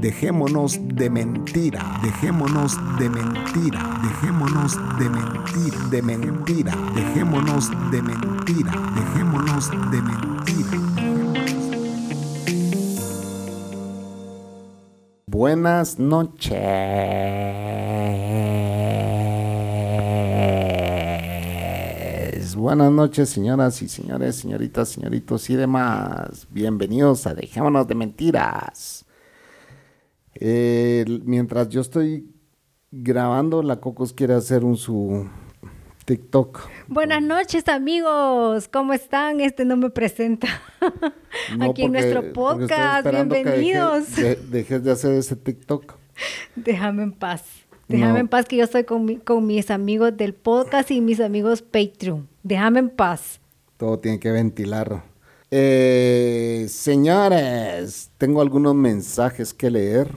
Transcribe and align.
Dejémonos 0.00 0.78
de 0.94 1.08
mentira, 1.08 1.98
dejémonos 2.02 2.76
de 2.98 3.08
mentira, 3.08 3.98
dejémonos 4.02 4.76
de 4.98 5.08
mentira, 5.08 5.78
de 5.90 6.02
mentira, 6.02 6.76
dejémonos 6.94 7.70
de 7.90 8.02
mentira, 8.02 8.72
dejémonos 8.94 9.70
de 9.70 10.02
mentira. 10.02 10.78
Buenas 15.26 15.98
noches. 15.98 16.56
Buenas 22.54 22.92
noches, 22.92 23.30
señoras 23.30 23.80
y 23.80 23.88
señores, 23.88 24.36
señoritas, 24.36 24.90
señoritos 24.90 25.48
y 25.48 25.56
demás. 25.56 26.46
Bienvenidos 26.50 27.26
a 27.26 27.34
Dejémonos 27.34 27.86
de 27.88 27.94
Mentiras. 27.94 29.05
Eh, 30.40 31.04
mientras 31.24 31.68
yo 31.68 31.80
estoy 31.80 32.26
grabando, 32.90 33.62
la 33.62 33.76
Cocos 33.80 34.12
quiere 34.12 34.34
hacer 34.34 34.64
un 34.64 34.76
su 34.76 35.26
TikTok. 36.04 36.60
Buenas 36.88 37.22
noches 37.22 37.66
amigos, 37.68 38.68
¿cómo 38.68 38.92
están? 38.92 39.40
Este 39.40 39.64
no 39.64 39.76
me 39.76 39.90
presenta. 39.90 40.48
No, 41.58 41.70
Aquí 41.70 41.82
en 41.82 41.92
nuestro 41.92 42.32
podcast, 42.32 43.06
bienvenidos. 43.10 44.16
de- 44.16 44.36
dejes 44.36 44.82
de 44.82 44.90
hacer 44.92 45.12
ese 45.12 45.36
TikTok. 45.36 45.94
Déjame 46.56 47.02
en 47.02 47.12
paz. 47.12 47.44
Déjame 47.88 48.14
No. 48.14 48.18
en 48.20 48.28
paz 48.28 48.46
que 48.46 48.56
yo 48.56 48.64
estoy 48.64 48.84
con, 48.84 49.04
mi- 49.04 49.18
con 49.18 49.46
mis 49.46 49.70
amigos 49.70 50.16
del 50.16 50.32
podcast 50.32 50.90
y 50.90 51.02
mis 51.02 51.20
amigos 51.20 51.60
Patreon. 51.60 52.26
Déjame 52.42 52.78
en 52.80 52.88
paz. 52.88 53.38
Todo 53.76 53.98
tiene 53.98 54.18
que 54.18 54.30
ventilar. 54.32 55.02
Eh, 55.58 56.66
señores, 56.68 58.10
tengo 58.18 58.42
algunos 58.42 58.74
mensajes 58.74 59.54
que 59.54 59.70
leer 59.70 60.12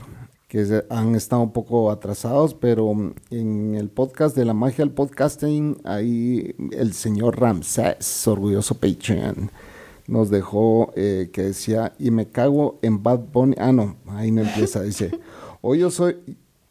que 0.48 0.82
han 0.90 1.14
estado 1.14 1.40
un 1.40 1.52
poco 1.54 1.90
atrasados, 1.90 2.52
pero 2.52 2.92
en 3.30 3.74
el 3.74 3.88
podcast 3.88 4.36
de 4.36 4.44
la 4.44 4.52
magia 4.52 4.84
del 4.84 4.92
podcasting, 4.92 5.78
ahí 5.84 6.54
el 6.72 6.92
señor 6.92 7.40
Ramsés, 7.40 8.28
orgulloso 8.28 8.74
Patreon, 8.74 9.50
nos 10.06 10.28
dejó 10.28 10.92
eh, 10.94 11.30
que 11.32 11.44
decía, 11.44 11.94
y 11.98 12.10
me 12.10 12.28
cago 12.28 12.78
en 12.82 13.02
Bad 13.02 13.20
Bunny. 13.32 13.56
Ah, 13.58 13.72
no, 13.72 13.96
ahí 14.08 14.30
no 14.30 14.42
empieza, 14.42 14.82
dice, 14.82 15.10
hoy 15.62 15.78
yo 15.78 15.90
soy, 15.90 16.18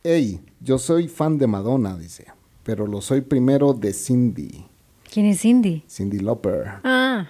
hey, 0.03 0.41
yo 0.61 0.77
soy 0.77 1.07
fan 1.07 1.39
de 1.39 1.47
Madonna, 1.47 1.97
dice, 1.97 2.27
pero 2.61 2.85
lo 2.85 3.01
soy 3.01 3.21
primero 3.21 3.73
de 3.73 3.93
Cindy, 3.93 4.69
¿Quién 5.11 5.25
es 5.25 5.41
Cindy? 5.41 5.83
Cindy 5.89 6.19
Lauper. 6.19 6.81
Ah, 6.83 7.27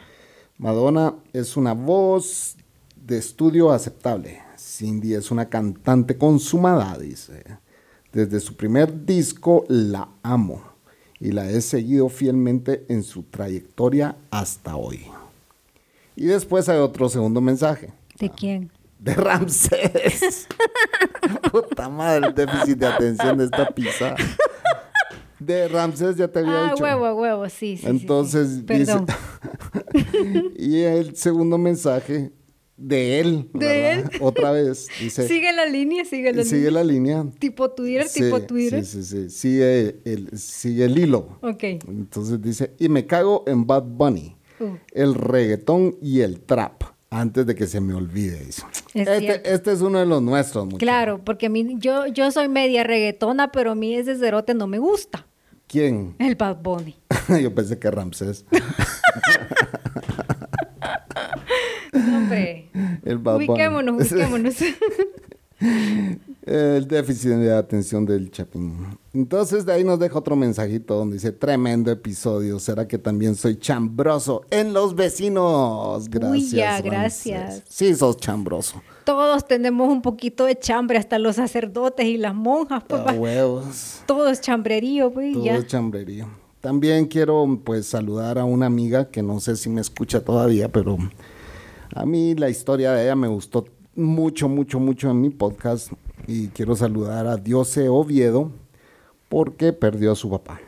Madonna 0.59 1.15
es 1.31 1.55
una 1.55 1.73
voz 1.73 2.57
de 2.97 3.17
estudio 3.17 3.71
aceptable. 3.71 4.41
Cindy 4.57 5.13
es 5.13 5.31
una 5.31 5.47
cantante 5.47 6.17
consumada, 6.17 6.97
dice. 6.97 7.45
Desde 8.11 8.41
su 8.41 8.57
primer 8.57 9.05
disco 9.05 9.63
la 9.69 10.09
amo 10.21 10.61
y 11.17 11.31
la 11.31 11.49
he 11.49 11.61
seguido 11.61 12.09
fielmente 12.09 12.85
en 12.89 13.03
su 13.03 13.23
trayectoria 13.23 14.17
hasta 14.31 14.75
hoy. 14.75 15.05
Y 16.17 16.25
después 16.25 16.67
hay 16.67 16.79
otro 16.79 17.07
segundo 17.07 17.39
mensaje. 17.39 17.93
¿de 18.19 18.29
quién? 18.29 18.69
De 18.99 19.13
Ramsés. 19.13 20.45
Puta 21.53 21.87
madre, 21.87 22.27
el 22.27 22.35
déficit 22.35 22.77
de 22.77 22.87
atención 22.87 23.37
de 23.37 23.45
esta 23.45 23.65
pizza. 23.69 24.13
De 25.39 25.67
Ramsés 25.67 26.17
ya 26.17 26.27
te 26.27 26.39
había 26.39 26.67
Ah, 26.67 26.71
dicho. 26.71 26.83
huevo, 26.83 27.13
huevo, 27.13 27.47
sí, 27.49 27.55
sí, 27.55 27.77
sí, 27.77 27.81
sí. 27.83 27.87
Entonces 27.87 28.61
Perdón. 28.65 29.05
dice. 29.05 30.43
y 30.57 30.81
el 30.81 31.15
segundo 31.15 31.57
mensaje 31.57 32.31
de 32.75 33.19
él. 33.19 33.49
De 33.53 33.67
¿verdad? 33.67 34.11
Otra 34.21 34.51
vez. 34.51 34.87
Dice. 35.01 35.27
Sigue 35.27 35.51
la 35.53 35.65
línea, 35.65 36.05
sigue 36.05 36.33
la 36.33 36.43
sigue 36.43 36.57
línea. 36.67 36.71
la 36.71 36.83
línea. 36.83 37.25
Tipo 37.39 37.71
Twitter, 37.71 38.07
Sí, 38.07 38.21
tipo 38.23 38.41
Twitter. 38.41 38.85
Sí, 38.85 39.03
sí, 39.03 39.27
sí. 39.27 39.29
Sigue 39.29 39.99
el, 40.05 40.37
sigue 40.37 40.85
el 40.85 40.97
hilo. 40.97 41.39
Ok. 41.41 41.63
Entonces 41.87 42.41
dice, 42.41 42.73
y 42.79 42.89
me 42.89 43.05
cago 43.05 43.43
en 43.47 43.65
Bad 43.67 43.83
Bunny, 43.83 44.35
Uh. 44.61 44.75
el 44.91 45.15
reggaetón 45.15 45.95
y 46.01 46.19
el 46.19 46.41
trap, 46.41 46.83
antes 47.09 47.45
de 47.45 47.55
que 47.55 47.67
se 47.67 47.81
me 47.81 47.93
olvide. 47.93 48.43
dice. 48.43 48.63
Es 48.93 49.07
Este, 49.07 49.53
este 49.53 49.71
es 49.71 49.81
uno 49.81 49.99
de 49.99 50.05
los 50.05 50.21
nuestros, 50.21 50.65
muchachos. 50.65 50.79
Claro, 50.79 51.21
porque 51.23 51.47
a 51.47 51.49
mí, 51.49 51.75
yo, 51.79 52.07
yo 52.07 52.31
soy 52.31 52.47
media 52.47 52.83
reggaetona, 52.83 53.51
pero 53.51 53.71
a 53.71 53.75
mí 53.75 53.95
ese 53.95 54.17
cerote 54.17 54.53
no 54.53 54.67
me 54.67 54.79
gusta. 54.79 55.25
¿Quién? 55.67 56.15
El 56.17 56.35
Bad 56.35 56.57
Bunny. 56.63 56.95
Yo 57.41 57.53
pensé 57.53 57.77
que 57.77 57.91
Ramsés. 57.91 58.43
Hombre. 61.93 62.69
El 63.05 63.19
Bad 63.19 63.35
Bunny. 63.35 63.49
ubiquémonos, 63.49 64.11
ubiquémonos. 64.11 64.55
El 66.45 66.87
déficit 66.87 67.31
de 67.31 67.53
atención 67.53 68.05
del 68.05 68.31
Chapín. 68.31 68.97
Entonces 69.13 69.65
de 69.65 69.73
ahí 69.73 69.83
nos 69.83 69.99
deja 69.99 70.17
otro 70.17 70.35
mensajito 70.35 70.95
donde 70.95 71.15
dice, 71.15 71.31
tremendo 71.31 71.91
episodio, 71.91 72.59
¿será 72.59 72.87
que 72.87 72.97
también 72.97 73.35
soy 73.35 73.57
chambroso 73.57 74.43
en 74.49 74.73
los 74.73 74.95
vecinos? 74.95 76.09
Gracias. 76.09 76.51
ya, 76.51 76.71
Ramsés. 76.81 76.91
gracias. 77.33 77.63
Sí, 77.67 77.93
sos 77.93 78.17
chambroso. 78.17 78.81
Todos 79.03 79.47
tenemos 79.47 79.89
un 79.89 80.01
poquito 80.01 80.45
de 80.45 80.57
chambre, 80.57 80.97
hasta 80.97 81.19
los 81.19 81.35
sacerdotes 81.35 82.05
y 82.05 82.17
las 82.17 82.33
monjas, 82.33 82.83
pues 82.87 83.01
A 83.01 83.05
va- 83.05 83.13
huevos. 83.13 84.01
todo 84.05 84.29
es 84.29 84.39
chambrerío, 84.41 85.11
pues 85.11 85.33
Todo 85.33 85.43
ya. 85.45 85.55
es 85.57 85.67
chambrería. 85.67 86.27
También 86.61 87.05
quiero 87.05 87.45
pues 87.63 87.85
saludar 87.85 88.37
a 88.39 88.45
una 88.45 88.65
amiga 88.65 89.09
que 89.09 89.21
no 89.21 89.39
sé 89.39 89.55
si 89.55 89.69
me 89.69 89.81
escucha 89.81 90.21
todavía, 90.23 90.69
pero 90.71 90.97
a 91.93 92.05
mí 92.05 92.33
la 92.35 92.49
historia 92.49 92.91
de 92.93 93.03
ella 93.03 93.15
me 93.15 93.27
gustó 93.27 93.65
mucho, 93.95 94.47
mucho, 94.49 94.79
mucho 94.79 95.09
en 95.09 95.21
mi 95.21 95.29
podcast 95.29 95.91
y 96.27 96.47
quiero 96.49 96.75
saludar 96.75 97.27
a 97.27 97.37
Diose 97.37 97.89
Oviedo 97.89 98.51
porque 99.29 99.73
perdió 99.73 100.11
a 100.11 100.15
su 100.15 100.29
papá. 100.29 100.59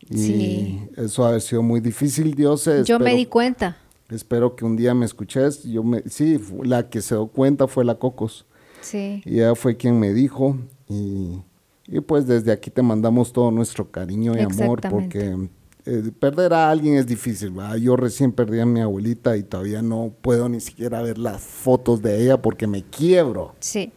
Y 0.00 0.18
Sí. 0.18 0.88
eso 0.96 1.24
ha 1.26 1.38
sido 1.40 1.62
muy 1.62 1.80
difícil, 1.80 2.34
Diose. 2.34 2.84
Yo 2.84 2.98
me 2.98 3.14
di 3.14 3.26
cuenta. 3.26 3.78
Espero 4.10 4.54
que 4.54 4.64
un 4.64 4.76
día 4.76 4.94
me 4.94 5.06
escuches. 5.06 5.62
Yo 5.64 5.82
me, 5.82 6.02
sí, 6.02 6.38
la 6.62 6.88
que 6.90 7.00
se 7.00 7.14
dio 7.14 7.26
cuenta 7.28 7.66
fue 7.66 7.84
la 7.84 7.94
Cocos. 7.96 8.44
Sí. 8.82 9.22
Y 9.24 9.36
ella 9.36 9.54
fue 9.54 9.76
quien 9.76 9.98
me 9.98 10.12
dijo 10.12 10.58
y, 10.88 11.38
y 11.86 12.00
pues 12.00 12.26
desde 12.26 12.52
aquí 12.52 12.70
te 12.70 12.82
mandamos 12.82 13.32
todo 13.32 13.50
nuestro 13.50 13.90
cariño 13.90 14.34
y 14.36 14.40
amor 14.40 14.82
porque 14.90 15.48
eh, 15.86 16.10
perder 16.18 16.52
a 16.54 16.70
alguien 16.70 16.96
es 16.96 17.06
difícil. 17.06 17.50
¿verdad? 17.50 17.76
Yo 17.76 17.96
recién 17.96 18.32
perdí 18.32 18.60
a 18.60 18.66
mi 18.66 18.80
abuelita 18.80 19.36
y 19.36 19.42
todavía 19.42 19.82
no 19.82 20.12
puedo 20.20 20.48
ni 20.48 20.60
siquiera 20.60 21.02
ver 21.02 21.18
las 21.18 21.42
fotos 21.42 22.02
de 22.02 22.22
ella 22.22 22.40
porque 22.40 22.66
me 22.66 22.82
quiebro. 22.82 23.54
Sí. 23.60 23.92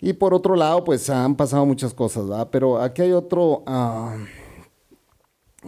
Y 0.00 0.12
por 0.12 0.34
otro 0.34 0.56
lado, 0.56 0.84
pues 0.84 1.08
han 1.08 1.36
pasado 1.36 1.64
muchas 1.64 1.94
cosas, 1.94 2.28
¿verdad? 2.28 2.48
Pero 2.50 2.80
aquí 2.80 3.02
hay 3.02 3.12
otro... 3.12 3.62
ah, 3.66 4.16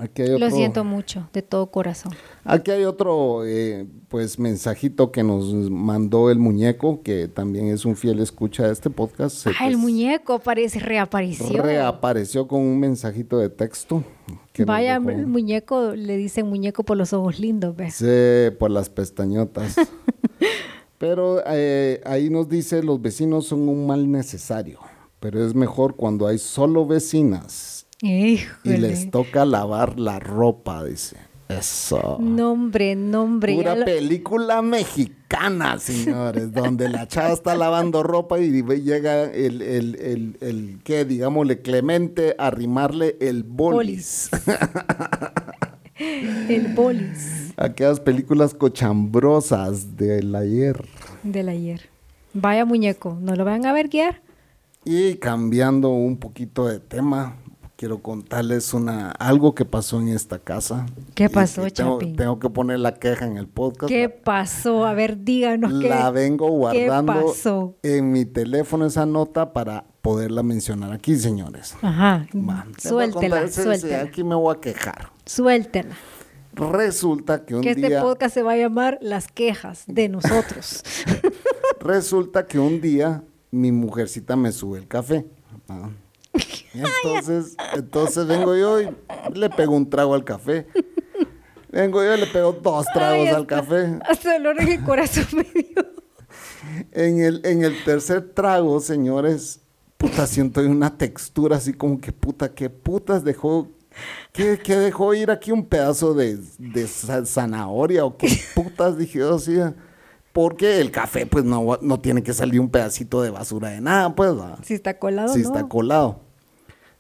aquí 0.01 0.23
hay 0.23 0.39
Lo 0.39 0.51
siento 0.51 0.85
mucho, 0.85 1.29
de 1.33 1.43
todo 1.43 1.71
corazón. 1.71 2.13
Aquí 2.45 2.71
hay 2.71 2.85
otro, 2.85 3.45
eh, 3.45 3.87
pues, 4.09 4.39
mensajito 4.39 5.13
que 5.13 5.23
nos 5.23 5.53
mandó 5.71 6.31
el 6.31 6.39
muñeco, 6.39 7.03
que 7.03 7.29
también 7.29 7.69
es 7.69 7.85
un 7.85 7.97
fiel 7.97 8.21
escucha 8.21 8.67
de 8.67 8.73
este 8.73 8.91
podcast. 8.91 9.47
Ah, 9.47 9.67
el 9.67 9.73
es- 9.75 9.79
muñeco 9.79 10.35
aparece, 10.35 10.79
reapareció. 10.81 11.63
Reapareció 11.63 12.47
con 12.49 12.61
un 12.61 12.79
mensajito 12.81 13.39
de 13.39 13.49
texto. 13.51 14.03
Vaya, 14.67 14.97
el 14.97 15.27
muñeco, 15.27 15.95
le 15.95 16.17
dicen 16.17 16.47
muñeco 16.47 16.83
por 16.83 16.97
los 16.97 17.13
ojos 17.13 17.39
lindos, 17.39 17.77
¿ves? 17.77 17.95
Sí, 17.95 18.57
por 18.59 18.71
las 18.71 18.91
pestañotas. 18.91 19.77
pero 20.99 21.43
eh, 21.47 22.01
ahí 22.05 22.29
nos 22.31 22.49
dice, 22.49 22.83
los 22.83 23.01
vecinos 23.01 23.47
son 23.47 23.69
un 23.69 23.87
mal 23.87 24.11
necesario, 24.11 24.81
pero 25.21 25.45
es 25.45 25.55
mejor 25.55 25.95
cuando 25.97 26.27
hay 26.27 26.39
solo 26.39 26.87
vecinas 26.87 27.78
y 28.03 28.41
les 28.65 29.11
toca 29.11 29.45
lavar 29.45 29.99
la 29.99 30.19
ropa, 30.19 30.85
dice. 30.85 31.17
Eso. 31.49 32.19
Nombre, 32.21 32.95
nombre. 32.95 33.57
lo- 33.57 33.85
película 33.87 34.61
mexicana, 34.61 35.79
señores, 35.79 36.53
donde 36.53 36.91
la 36.91 37.09
chava 37.09 37.33
está 37.33 37.55
lavando 37.57 38.03
ropa 38.03 38.39
y 38.39 38.51
llega 38.83 39.25
el, 39.25 39.63
el, 39.63 39.95
el, 39.97 40.37
el 40.43 40.79
¿qué? 40.85 41.07
Digámosle, 41.07 41.63
Clemente 41.63 42.35
a 42.39 42.49
arrimarle 42.49 43.17
el 43.21 43.45
bolis. 43.45 44.29
El 45.99 46.75
bolis 46.75 47.53
Aquellas 47.57 47.99
películas 47.99 48.55
cochambrosas 48.55 49.97
del 49.97 50.35
ayer. 50.37 50.85
del 51.25 51.49
ayer. 51.49 51.89
Vaya 52.35 52.65
muñeco, 52.65 53.19
no 53.21 53.35
lo 53.35 53.45
van 53.45 53.67
a 53.67 53.73
ver 53.73 53.89
guiar. 53.89 54.21
Y 54.85 55.15
cambiando 55.15 55.89
un 55.89 56.19
poquito 56.19 56.69
de 56.69 56.79
tema, 56.79 57.37
quiero 57.79 58.03
contarles 58.03 58.75
una 58.75 59.13
algo 59.13 59.55
que 59.55 59.65
pasó 59.65 60.01
en 60.01 60.09
esta 60.09 60.41
casa. 60.41 60.85
¿Qué 61.15 61.27
Y 61.27 61.29
pasó, 61.29 61.63
tengo, 61.71 62.01
Chapín? 62.01 62.17
tengo 62.17 62.41
que 62.41 62.51
poner 62.51 62.81
la 62.81 62.95
queja 62.95 63.25
en 63.25 63.37
el 63.37 63.47
podcast. 63.47 63.89
¿Qué 63.89 64.09
pasó? 64.09 64.85
A 64.85 64.95
ver, 64.95 65.23
díganos 65.23 65.73
qué. 65.81 65.89
la 65.89 66.11
vengo 66.11 66.51
guardando 66.51 67.13
¿Qué 67.13 67.21
pasó? 67.21 67.77
en 67.85 68.11
mi 68.11 68.25
teléfono 68.25 68.85
esa 68.85 69.07
nota 69.07 69.53
para 69.53 69.85
poderla 70.03 70.43
mencionar 70.43 70.93
aquí, 70.93 71.15
señores. 71.17 71.77
Ajá. 71.81 72.27
A 72.49 72.67
Suéltela, 72.79 73.43
ese-. 73.43 73.95
Aquí 73.95 74.25
me 74.25 74.35
voy 74.35 74.57
a 74.57 74.61
quejar. 74.61 75.13
Suéltela. 75.25 75.95
Resulta 76.55 77.45
que 77.45 77.55
un 77.55 77.63
Que 77.63 77.71
este 77.71 77.87
día, 77.87 78.03
podcast 78.03 78.35
se 78.35 78.43
va 78.43 78.53
a 78.53 78.57
llamar 78.57 78.99
Las 79.01 79.29
quejas 79.29 79.85
de 79.87 80.09
nosotros. 80.09 80.83
resulta 81.81 82.49
que 82.49 82.59
un 82.59 82.81
día 82.81 83.23
mi 83.53 83.71
mujercita 83.71 84.35
me 84.35 84.51
sube 84.51 84.81
el 84.81 84.89
café. 84.89 85.27
Ah. 85.69 85.91
Entonces, 86.75 87.57
entonces 87.75 88.27
vengo 88.27 88.55
yo 88.57 88.81
y 88.81 88.89
le 89.35 89.51
pego 89.51 89.75
un 89.75 89.89
trago 89.89 90.15
al 90.15 90.25
café. 90.25 90.67
Vengo 91.71 92.03
yo 92.03 92.15
y 92.15 92.21
le 92.21 92.27
pego 92.27 92.53
dos 92.53 92.87
tragos 92.95 93.27
Ay, 93.29 93.35
al 93.35 93.47
café. 93.47 93.99
Hasta 94.09 94.35
dolor 94.35 94.61
en 94.61 94.69
el 94.69 94.85
corazón 94.85 95.27
me 95.33 95.43
dio. 95.45 95.87
En 96.93 97.21
el, 97.21 97.41
en 97.45 97.65
el 97.65 97.83
tercer 97.85 98.33
trago, 98.35 98.81
señores, 98.81 99.61
puta, 99.97 100.27
siento 100.27 100.61
una 100.61 100.97
textura 100.97 101.57
así 101.57 101.73
como 101.73 102.01
que 102.01 102.13
puta, 102.13 102.55
qué 102.55 102.69
putas 102.71 103.25
dejó, 103.25 103.69
qué, 104.33 104.59
qué 104.63 104.77
dejó 104.77 105.15
ir 105.15 105.31
aquí 105.31 105.51
un 105.53 105.65
pedazo 105.67 106.15
de, 106.15 106.39
de 106.59 106.87
za- 106.87 107.25
zanahoria 107.27 108.05
o 108.05 108.17
qué 108.17 108.29
putas 108.55 108.97
dije 108.99 109.19
yo 109.21 109.35
así. 109.35 109.57
Porque 110.33 110.81
el 110.81 110.91
café, 110.91 111.27
pues 111.27 111.45
no, 111.45 111.79
no 111.81 111.99
tiene 112.01 112.23
que 112.23 112.33
salir 112.33 112.61
un 112.61 112.69
pedacito 112.71 113.23
de 113.23 113.31
basura 113.31 113.71
de 113.71 113.81
nada, 113.81 114.15
pues. 114.15 114.33
Si 114.63 114.75
está 114.75 114.99
colado, 114.99 115.33
si 115.33 115.41
no. 115.43 115.49
está 115.49 115.69
colado. 115.69 116.21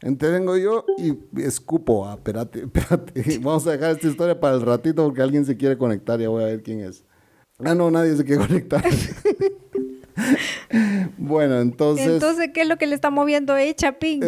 Entonces 0.00 0.38
vengo 0.38 0.56
yo 0.56 0.84
y 0.96 1.18
escupo, 1.40 2.06
ah, 2.06 2.14
espérate, 2.14 2.60
espérate. 2.64 3.38
Vamos 3.38 3.66
a 3.66 3.72
dejar 3.72 3.92
esta 3.92 4.06
historia 4.06 4.38
para 4.38 4.54
el 4.54 4.62
ratito 4.62 5.04
porque 5.04 5.22
alguien 5.22 5.44
se 5.44 5.56
quiere 5.56 5.76
conectar, 5.76 6.20
ya 6.20 6.28
voy 6.28 6.44
a 6.44 6.46
ver 6.46 6.62
quién 6.62 6.80
es. 6.80 7.04
Ah, 7.58 7.74
no, 7.74 7.90
nadie 7.90 8.16
se 8.16 8.24
quiere 8.24 8.46
conectar. 8.46 8.84
bueno, 11.18 11.60
entonces, 11.60 12.06
entonces, 12.06 12.06
Entonces, 12.06 12.50
¿qué 12.54 12.62
es 12.62 12.68
lo 12.68 12.78
que 12.78 12.86
le 12.86 12.94
está 12.94 13.10
moviendo 13.10 13.52
ahí, 13.52 13.74
Chapín? 13.74 14.22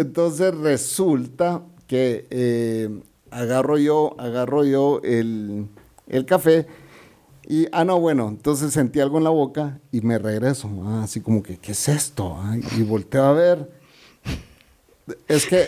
resulta 0.62 1.62
que 1.87 2.26
eh, 2.31 3.00
agarro 3.31 3.78
yo, 3.78 4.16
agarro 4.19 4.64
yo 4.64 5.00
el, 5.05 5.69
el 6.08 6.26
café 6.26 6.66
y, 7.50 7.66
ah, 7.73 7.84
no, 7.84 7.99
bueno, 7.99 8.28
entonces 8.28 8.73
sentí 8.73 9.00
algo 9.00 9.19
en 9.19 9.25
la 9.25 9.31
boca 9.31 9.81
y 9.90 10.02
me 10.02 10.19
regreso, 10.19 10.70
ah, 10.84 11.02
así 11.02 11.20
como 11.20 11.43
que, 11.43 11.56
¿qué 11.56 11.73
es 11.73 11.88
esto? 11.88 12.38
Ay, 12.40 12.62
y 12.76 12.82
volteo 12.82 13.25
a 13.25 13.32
ver. 13.32 13.69
Es 15.29 15.47
que, 15.47 15.61
eh, 15.62 15.67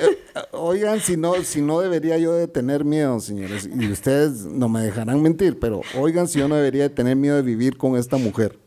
oigan, 0.52 1.00
si 1.00 1.16
no, 1.16 1.34
si 1.42 1.60
no 1.62 1.80
debería 1.80 2.18
yo 2.18 2.32
de 2.34 2.48
tener 2.48 2.84
miedo, 2.84 3.18
señores, 3.20 3.68
y 3.72 3.90
ustedes 3.90 4.44
no 4.46 4.68
me 4.68 4.80
dejarán 4.82 5.20
mentir, 5.22 5.58
pero 5.58 5.80
oigan 5.98 6.28
si 6.28 6.38
yo 6.38 6.48
no 6.48 6.56
debería 6.56 6.84
de 6.84 6.90
tener 6.90 7.16
miedo 7.16 7.36
de 7.36 7.42
vivir 7.42 7.76
con 7.76 7.96
esta 7.96 8.16
mujer. 8.16 8.58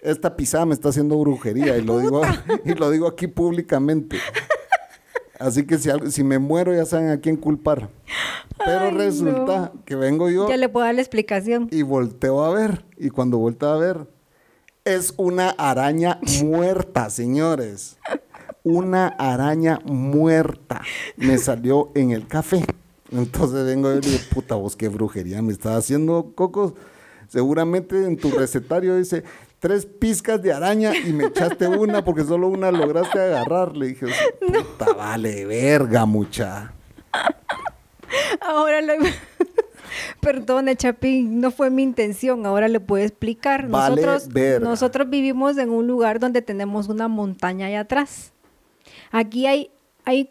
Esta 0.00 0.36
pisada 0.36 0.64
me 0.64 0.74
está 0.74 0.90
haciendo 0.90 1.16
brujería 1.18 1.76
y 1.76 1.82
lo 1.82 1.98
digo, 1.98 2.22
y 2.64 2.74
lo 2.74 2.90
digo 2.90 3.06
aquí 3.08 3.26
públicamente. 3.26 4.18
Así 5.40 5.66
que 5.66 5.78
si, 5.78 5.88
algo- 5.90 6.10
si 6.10 6.22
me 6.24 6.38
muero 6.38 6.74
ya 6.74 6.84
saben 6.84 7.10
a 7.10 7.20
quién 7.20 7.36
culpar. 7.36 7.90
Pero 8.64 8.80
Ay, 8.86 8.90
resulta 8.92 9.72
que 9.84 9.94
vengo 9.94 10.28
yo 10.30 10.48
Ya 10.48 10.56
le 10.56 10.68
puedo 10.68 10.84
dar 10.84 10.94
la 10.94 11.00
explicación. 11.00 11.68
y 11.70 11.82
volteo 11.82 12.42
a 12.44 12.52
ver. 12.52 12.84
Y 12.96 13.10
cuando 13.10 13.38
volteo 13.38 13.68
a 13.70 13.78
ver, 13.78 14.08
es 14.84 15.14
una 15.16 15.50
araña 15.50 16.18
muerta, 16.42 17.08
señores. 17.10 17.96
Una 18.70 19.06
araña 19.08 19.80
muerta. 19.86 20.82
Me 21.16 21.38
salió 21.38 21.90
en 21.94 22.10
el 22.10 22.26
café. 22.26 22.62
Entonces 23.10 23.64
vengo 23.64 23.90
y 23.94 24.00
digo, 24.00 24.18
puta 24.34 24.56
vos, 24.56 24.76
qué 24.76 24.88
brujería 24.88 25.40
me 25.40 25.52
estás 25.52 25.78
haciendo, 25.78 26.32
Cocos. 26.34 26.74
Seguramente 27.28 28.04
en 28.04 28.18
tu 28.18 28.30
recetario 28.30 28.96
dice 28.96 29.24
tres 29.58 29.86
pizcas 29.86 30.42
de 30.42 30.52
araña 30.52 30.94
y 30.94 31.14
me 31.14 31.24
echaste 31.26 31.66
una 31.66 32.04
porque 32.04 32.24
solo 32.24 32.48
una 32.48 32.70
lograste 32.70 33.18
agarrar. 33.18 33.74
Le 33.74 33.88
dije, 33.88 34.06
puta, 34.46 34.92
vale, 34.92 35.46
verga, 35.46 36.04
mucha. 36.04 36.72
Ahora 38.42 38.82
lo... 38.82 38.92
Perdone, 40.20 40.76
Chapín, 40.76 41.40
no 41.40 41.50
fue 41.50 41.70
mi 41.70 41.82
intención. 41.82 42.44
Ahora 42.44 42.68
le 42.68 42.80
puedo 42.80 43.02
explicar. 43.02 43.66
Vale 43.68 44.02
Nosotros, 44.02 44.28
verga. 44.32 44.68
nosotros 44.68 45.08
vivimos 45.08 45.56
en 45.56 45.70
un 45.70 45.86
lugar 45.86 46.20
donde 46.20 46.42
tenemos 46.42 46.88
una 46.88 47.08
montaña 47.08 47.66
allá 47.66 47.80
atrás. 47.80 48.32
Aquí 49.10 49.46
hay, 49.46 49.70
hay 50.04 50.30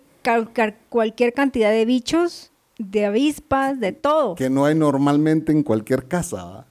cualquier 0.90 1.34
cantidad 1.34 1.72
de 1.72 1.86
bichos, 1.86 2.52
de 2.78 3.06
avispas, 3.06 3.80
de 3.80 3.92
todo. 3.94 4.36
Que 4.36 4.50
no 4.50 4.66
hay 4.66 4.76
normalmente 4.76 5.52
en 5.52 5.64
cualquier 5.64 6.08
casa. 6.08 6.66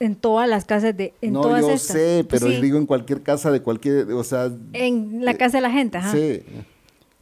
En 0.00 0.16
todas 0.16 0.48
las 0.48 0.64
casas 0.64 0.96
de... 0.96 1.14
En 1.20 1.32
no, 1.32 1.40
todas 1.40 1.62
yo 1.62 1.70
estas. 1.70 1.96
sé, 1.96 2.26
pero 2.28 2.48
Sí, 2.48 2.60
digo 2.60 2.78
en 2.78 2.86
cualquier 2.86 3.22
casa 3.22 3.50
de 3.50 3.62
cualquier, 3.62 4.10
o 4.12 4.24
sea, 4.24 4.50
En 4.72 5.24
la 5.24 5.34
casa 5.34 5.58
de 5.58 5.62
la 5.62 5.70
gente, 5.70 5.98
ajá. 5.98 6.12
sí. 6.12 6.42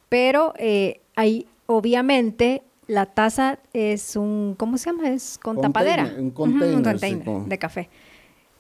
Pero 0.09 0.53
eh, 0.59 1.01
hay, 1.17 1.47
obviamente, 1.67 2.63
la 2.87 3.07
taza 3.07 3.59
es 3.73 4.17
un, 4.17 4.55
¿cómo 4.59 4.79
se 4.79 4.91
llama? 4.91 5.09
Es 5.11 5.39
con 5.43 5.57
Container, 5.57 5.97
tapadera. 5.97 6.21
un 6.23 6.31
container, 6.31 6.75
un 6.77 6.85
sí, 6.85 6.91
container 6.91 7.25
con- 7.25 7.49
de 7.49 7.59
café. 7.59 7.89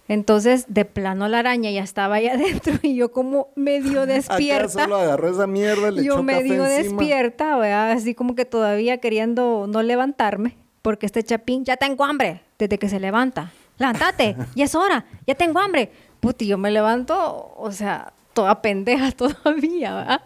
Entonces, 0.08 0.66
de 0.68 0.84
plano 0.84 1.28
la 1.28 1.38
araña 1.38 1.70
ya 1.70 1.82
estaba 1.82 2.16
ahí 2.16 2.28
adentro 2.28 2.74
y 2.82 2.94
yo 2.94 3.12
como 3.12 3.48
medio 3.54 4.06
despierta. 4.06 4.84
solo 4.84 4.96
agarró 4.96 5.30
esa 5.30 5.46
mierda, 5.46 5.90
le 5.90 6.04
yo 6.04 6.14
echó 6.14 6.22
medio 6.22 6.64
despierta, 6.64 7.56
¿verdad? 7.56 7.92
así 7.92 8.14
como 8.14 8.34
que 8.34 8.44
todavía 8.44 8.98
queriendo 8.98 9.66
no 9.68 9.82
levantarme, 9.82 10.56
porque 10.82 11.06
este 11.06 11.22
chapín, 11.22 11.64
ya 11.64 11.76
tengo 11.76 12.04
hambre, 12.04 12.42
desde 12.58 12.78
que 12.78 12.88
se 12.88 13.00
levanta. 13.00 13.52
Levántate, 13.78 14.36
ya 14.54 14.64
es 14.64 14.74
hora, 14.74 15.06
ya 15.26 15.34
tengo 15.34 15.60
hambre. 15.60 15.90
Puti, 16.20 16.46
yo 16.46 16.58
me 16.58 16.70
levanto, 16.70 17.54
o 17.56 17.72
sea, 17.72 18.12
toda 18.32 18.62
pendeja 18.62 19.10
todavía, 19.12 19.94
¿verdad? 19.94 20.22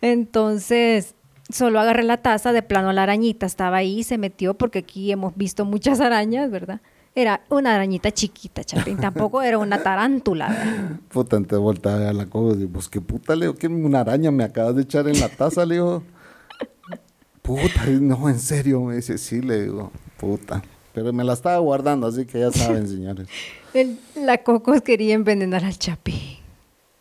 Entonces, 0.00 1.14
solo 1.50 1.80
agarré 1.80 2.02
la 2.02 2.18
taza, 2.18 2.52
de 2.52 2.62
plano 2.62 2.92
la 2.92 3.02
arañita 3.02 3.46
estaba 3.46 3.78
ahí, 3.78 4.02
se 4.02 4.18
metió, 4.18 4.54
porque 4.54 4.80
aquí 4.80 5.10
hemos 5.12 5.36
visto 5.36 5.64
muchas 5.64 6.00
arañas, 6.00 6.50
¿verdad? 6.50 6.80
Era 7.16 7.42
una 7.48 7.74
arañita 7.76 8.10
chiquita, 8.10 8.64
chapín, 8.64 8.96
tampoco 8.96 9.40
era 9.40 9.56
una 9.58 9.80
tarántula, 9.82 10.48
¿verdad? 10.48 10.90
Puta, 11.10 11.36
antes 11.36 11.56
voltea 11.58 11.94
a 11.94 11.98
ver 11.98 12.14
la 12.14 12.26
cosa 12.26 12.56
y 12.56 12.58
digo, 12.60 12.72
pues 12.72 12.88
qué 12.88 13.00
puta, 13.00 13.36
le 13.36 13.46
digo, 13.46 13.54
que 13.56 13.68
una 13.68 14.00
araña 14.00 14.32
me 14.32 14.42
acabas 14.42 14.74
de 14.74 14.82
echar 14.82 15.06
en 15.06 15.20
la 15.20 15.28
taza, 15.28 15.64
le 15.64 15.76
digo. 15.76 16.02
Puta, 17.42 17.84
no, 18.00 18.28
en 18.28 18.40
serio, 18.40 18.80
me 18.80 18.96
dice, 18.96 19.18
sí, 19.18 19.40
le 19.42 19.62
digo, 19.64 19.92
puta. 20.18 20.62
Pero 20.92 21.12
me 21.12 21.22
la 21.24 21.34
estaba 21.34 21.58
guardando, 21.58 22.06
así 22.06 22.24
que 22.24 22.40
ya 22.40 22.50
saben, 22.50 22.88
señores. 22.88 23.28
El- 23.74 23.98
la 24.16 24.38
Cocos 24.38 24.80
quería 24.82 25.14
envenenar 25.14 25.64
al 25.64 25.78
Chapín. 25.78 26.33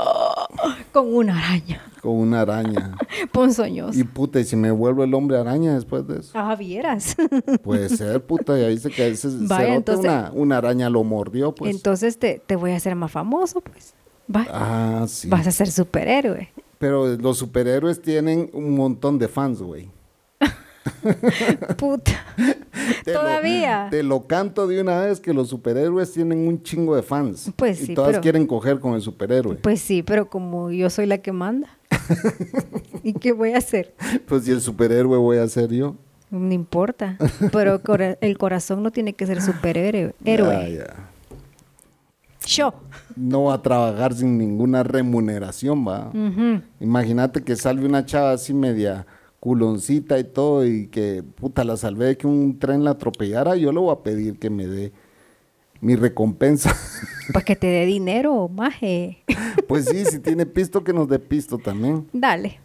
Oh, 0.05 0.45
con 0.91 1.13
una 1.13 1.37
araña. 1.37 1.81
Con 2.01 2.11
una 2.15 2.41
araña. 2.41 2.95
Ponzoñoso. 3.31 3.97
Y 3.97 4.03
puta, 4.03 4.39
y 4.39 4.43
si 4.45 4.55
me 4.55 4.71
vuelvo 4.71 5.03
el 5.03 5.13
hombre 5.13 5.37
araña 5.37 5.73
después 5.75 6.07
de 6.07 6.19
eso. 6.19 6.31
Ah, 6.33 6.55
vieras. 6.55 7.15
Puede 7.63 7.89
ser, 7.89 8.23
puta, 8.25 8.57
ya 8.57 8.67
dice 8.67 8.89
que 8.89 9.03
a 9.03 9.07
veces 9.07 9.47
Vaya, 9.47 9.75
entonces- 9.75 10.05
una, 10.05 10.31
una 10.33 10.57
araña 10.57 10.89
lo 10.89 11.03
mordió, 11.03 11.53
pues. 11.55 11.73
Entonces 11.75 12.17
te, 12.19 12.41
te 12.45 12.55
voy 12.55 12.71
a 12.71 12.75
hacer 12.77 12.95
más 12.95 13.11
famoso, 13.11 13.61
pues. 13.61 13.93
Va. 14.33 14.45
ah, 14.49 15.05
sí. 15.07 15.27
Vas 15.29 15.47
a 15.47 15.51
ser 15.51 15.69
superhéroe. 15.71 16.49
Pero 16.79 17.07
los 17.17 17.37
superhéroes 17.37 18.01
tienen 18.01 18.49
un 18.53 18.75
montón 18.75 19.17
de 19.19 19.27
fans, 19.27 19.61
güey. 19.61 19.89
Puta. 21.77 22.11
Te 23.03 23.13
lo- 23.13 23.21
Todavía. 23.21 23.87
te 23.89 24.03
lo 24.03 24.27
canto 24.27 24.67
de 24.67 24.81
una 24.81 24.99
vez 25.01 25.19
que 25.19 25.33
los 25.33 25.49
superhéroes 25.49 26.11
tienen 26.11 26.47
un 26.47 26.61
chingo 26.63 26.95
de 26.95 27.03
fans. 27.03 27.51
Pues 27.55 27.81
y 27.81 27.85
sí, 27.87 27.93
todas 27.93 28.11
pero- 28.11 28.21
quieren 28.21 28.45
coger 28.47 28.79
con 28.79 28.93
el 28.93 29.01
superhéroe. 29.01 29.55
Pues 29.55 29.81
sí, 29.81 30.03
pero 30.03 30.29
como 30.29 30.71
yo 30.71 30.89
soy 30.89 31.05
la 31.05 31.19
que 31.19 31.31
manda. 31.31 31.69
¿Y 33.03 33.13
qué 33.13 33.31
voy 33.31 33.53
a 33.53 33.57
hacer? 33.57 33.93
Pues 34.27 34.43
si 34.45 34.51
el 34.51 34.61
superhéroe 34.61 35.17
voy 35.17 35.37
a 35.37 35.47
ser 35.47 35.69
yo. 35.71 35.95
No 36.31 36.51
importa. 36.51 37.17
Pero 37.51 37.79
el 38.21 38.37
corazón 38.37 38.81
no 38.81 38.91
tiene 38.91 39.13
que 39.13 39.27
ser 39.27 39.41
superhéroe. 39.41 40.15
Héroe. 40.25 40.83
Yo. 42.45 42.73
No 43.15 43.43
va 43.45 43.53
a 43.55 43.61
trabajar 43.61 44.13
sin 44.15 44.37
ninguna 44.37 44.81
remuneración, 44.83 45.87
va. 45.87 46.11
Imagínate 46.79 47.43
que 47.43 47.55
salve 47.55 47.85
una 47.85 48.03
chava 48.05 48.31
así 48.31 48.53
media 48.53 49.05
culoncita 49.43 50.17
y 50.19 50.23
todo 50.23 50.65
y 50.65 50.87
que 50.87 51.21
puta 51.21 51.65
la 51.65 51.75
salvé 51.75 52.05
de 52.05 52.17
que 52.17 52.25
un 52.27 52.57
tren 52.59 52.85
la 52.85 52.91
atropellara, 52.91 53.57
yo 53.57 53.73
le 53.73 53.79
voy 53.81 53.91
a 53.91 54.01
pedir 54.01 54.39
que 54.39 54.49
me 54.49 54.65
dé 54.67 54.93
mi 55.81 55.97
recompensa. 55.97 56.73
Pues 57.33 57.43
que 57.43 57.57
te 57.57 57.67
dé 57.67 57.85
dinero, 57.85 58.47
maje. 58.47 59.21
pues 59.67 59.85
sí, 59.85 60.05
si 60.05 60.19
tiene 60.19 60.45
pisto, 60.45 60.81
que 60.81 60.93
nos 60.93 61.09
dé 61.09 61.19
pisto 61.19 61.57
también. 61.57 62.07
Dale. 62.13 62.59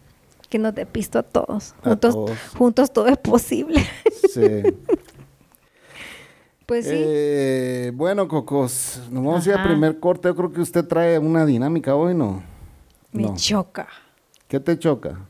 Que 0.49 0.57
nos 0.57 0.73
dé 0.73 0.85
pisto 0.85 1.19
a 1.19 1.23
todos. 1.23 1.75
A 1.83 1.89
Juntos, 1.89 2.13
todos. 2.15 2.37
juntos 2.57 2.93
todo 2.93 3.07
es 3.07 3.17
posible. 3.17 3.85
Sí. 4.33 4.61
Pues 6.65 6.85
sí. 6.85 6.91
Eh, 6.95 7.91
bueno, 7.93 8.27
Cocos, 8.29 9.01
nos 9.11 9.25
vamos 9.25 9.45
a 9.45 9.49
ir 9.49 9.55
Ajá. 9.55 9.63
a 9.65 9.67
primer 9.67 9.99
corte. 9.99 10.29
Yo 10.29 10.35
creo 10.35 10.51
que 10.53 10.61
usted 10.61 10.85
trae 10.85 11.19
una 11.19 11.45
dinámica 11.45 11.93
hoy, 11.95 12.13
¿no? 12.13 12.41
Me 13.11 13.23
No. 13.23 13.33
choca. 13.35 13.87
¿Qué 14.47 14.59
te 14.61 14.77
choca? 14.79 15.25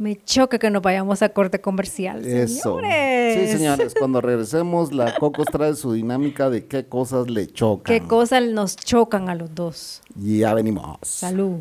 Me 0.00 0.16
choca 0.16 0.58
que 0.58 0.70
nos 0.70 0.80
vayamos 0.80 1.20
a 1.20 1.28
corte 1.28 1.60
comercial. 1.60 2.24
Eso. 2.24 2.76
Señores. 2.76 3.50
Sí, 3.50 3.58
señores, 3.58 3.94
cuando 3.94 4.20
regresemos, 4.22 4.94
la 4.94 5.14
Cocos 5.16 5.44
trae 5.52 5.74
su 5.74 5.92
dinámica 5.92 6.48
de 6.48 6.64
qué 6.64 6.86
cosas 6.86 7.28
le 7.28 7.46
chocan. 7.48 7.84
¿Qué 7.84 8.08
cosas 8.08 8.44
nos 8.44 8.76
chocan 8.76 9.28
a 9.28 9.34
los 9.34 9.54
dos? 9.54 10.00
Ya 10.14 10.54
venimos. 10.54 10.96
Salud. 11.02 11.58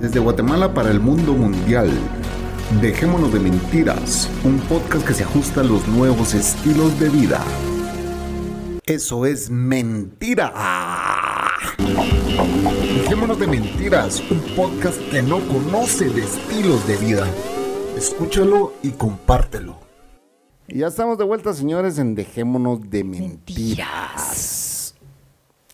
Desde 0.00 0.18
Guatemala 0.18 0.74
para 0.74 0.90
el 0.90 0.98
mundo 0.98 1.34
mundial. 1.34 1.88
Dejémonos 2.80 3.32
de 3.32 3.38
mentiras, 3.38 4.30
un 4.44 4.58
podcast 4.60 5.06
que 5.06 5.14
se 5.14 5.24
ajusta 5.24 5.60
a 5.60 5.64
los 5.64 5.86
nuevos 5.88 6.34
estilos 6.34 6.98
de 6.98 7.10
vida. 7.10 7.44
Eso 8.86 9.26
es 9.26 9.50
mentira. 9.50 10.52
Dejémonos 12.96 13.38
de 13.38 13.46
mentiras, 13.46 14.22
un 14.30 14.40
podcast 14.56 14.98
que 15.10 15.22
no 15.22 15.40
conoce 15.48 16.08
de 16.08 16.22
estilos 16.22 16.86
de 16.86 16.96
vida. 16.96 17.26
Escúchalo 17.96 18.72
y 18.82 18.90
compártelo. 18.90 19.76
Y 20.66 20.78
ya 20.78 20.86
estamos 20.88 21.18
de 21.18 21.24
vuelta, 21.24 21.52
señores, 21.52 21.98
en 21.98 22.14
Dejémonos 22.14 22.88
de 22.88 23.04
Mentiras. 23.04 24.94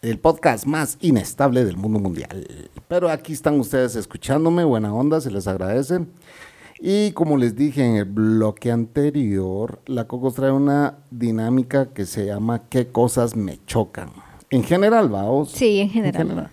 El 0.03 0.19
podcast 0.19 0.67
más 0.67 0.99
inestable 1.01 1.65
del 1.65 1.77
mundo 1.77 1.99
mundial. 2.01 2.71
Pero 2.87 3.09
aquí 3.09 3.33
están 3.33 3.59
ustedes 3.59 3.97
escuchándome, 3.97 4.65
buena 4.65 4.93
onda, 4.93 5.21
se 5.21 5.31
les 5.31 5.47
agradece. 5.47 6.07
Y 6.81 7.13
como 7.13 7.37
les 7.37 7.57
dije 7.57 7.85
en 7.85 7.97
el 7.97 8.05
bloque 8.05 8.71
anterior, 8.71 9.81
la 9.87 10.07
Cocos 10.07 10.35
trae 10.35 10.53
una 10.53 10.99
dinámica 11.11 11.87
que 11.87 12.07
se 12.07 12.27
llama 12.27 12.69
¿Qué 12.69 12.89
cosas 12.89 13.35
me 13.35 13.59
chocan? 13.67 14.11
En 14.51 14.63
general, 14.63 15.09
vamos. 15.09 15.51
Sí, 15.51 15.81
en 15.81 15.91
general. 15.91 16.51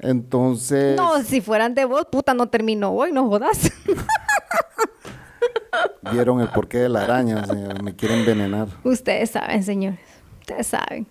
Entonces. 0.00 0.96
No, 0.96 1.22
si 1.22 1.40
fueran 1.40 1.74
de 1.74 1.84
vos, 1.84 2.06
puta, 2.10 2.34
no 2.34 2.48
terminó 2.48 2.90
hoy, 2.90 3.12
no 3.12 3.28
jodas. 3.28 3.70
Vieron 6.12 6.40
el 6.40 6.48
porqué 6.48 6.78
de 6.78 6.88
la 6.88 7.04
araña, 7.04 7.46
señor. 7.46 7.82
Me 7.82 7.94
quieren 7.94 8.20
envenenar. 8.20 8.68
Ustedes 8.82 9.30
saben, 9.30 9.62
señores. 9.62 10.00
Ustedes 10.40 10.66
saben. 10.66 11.06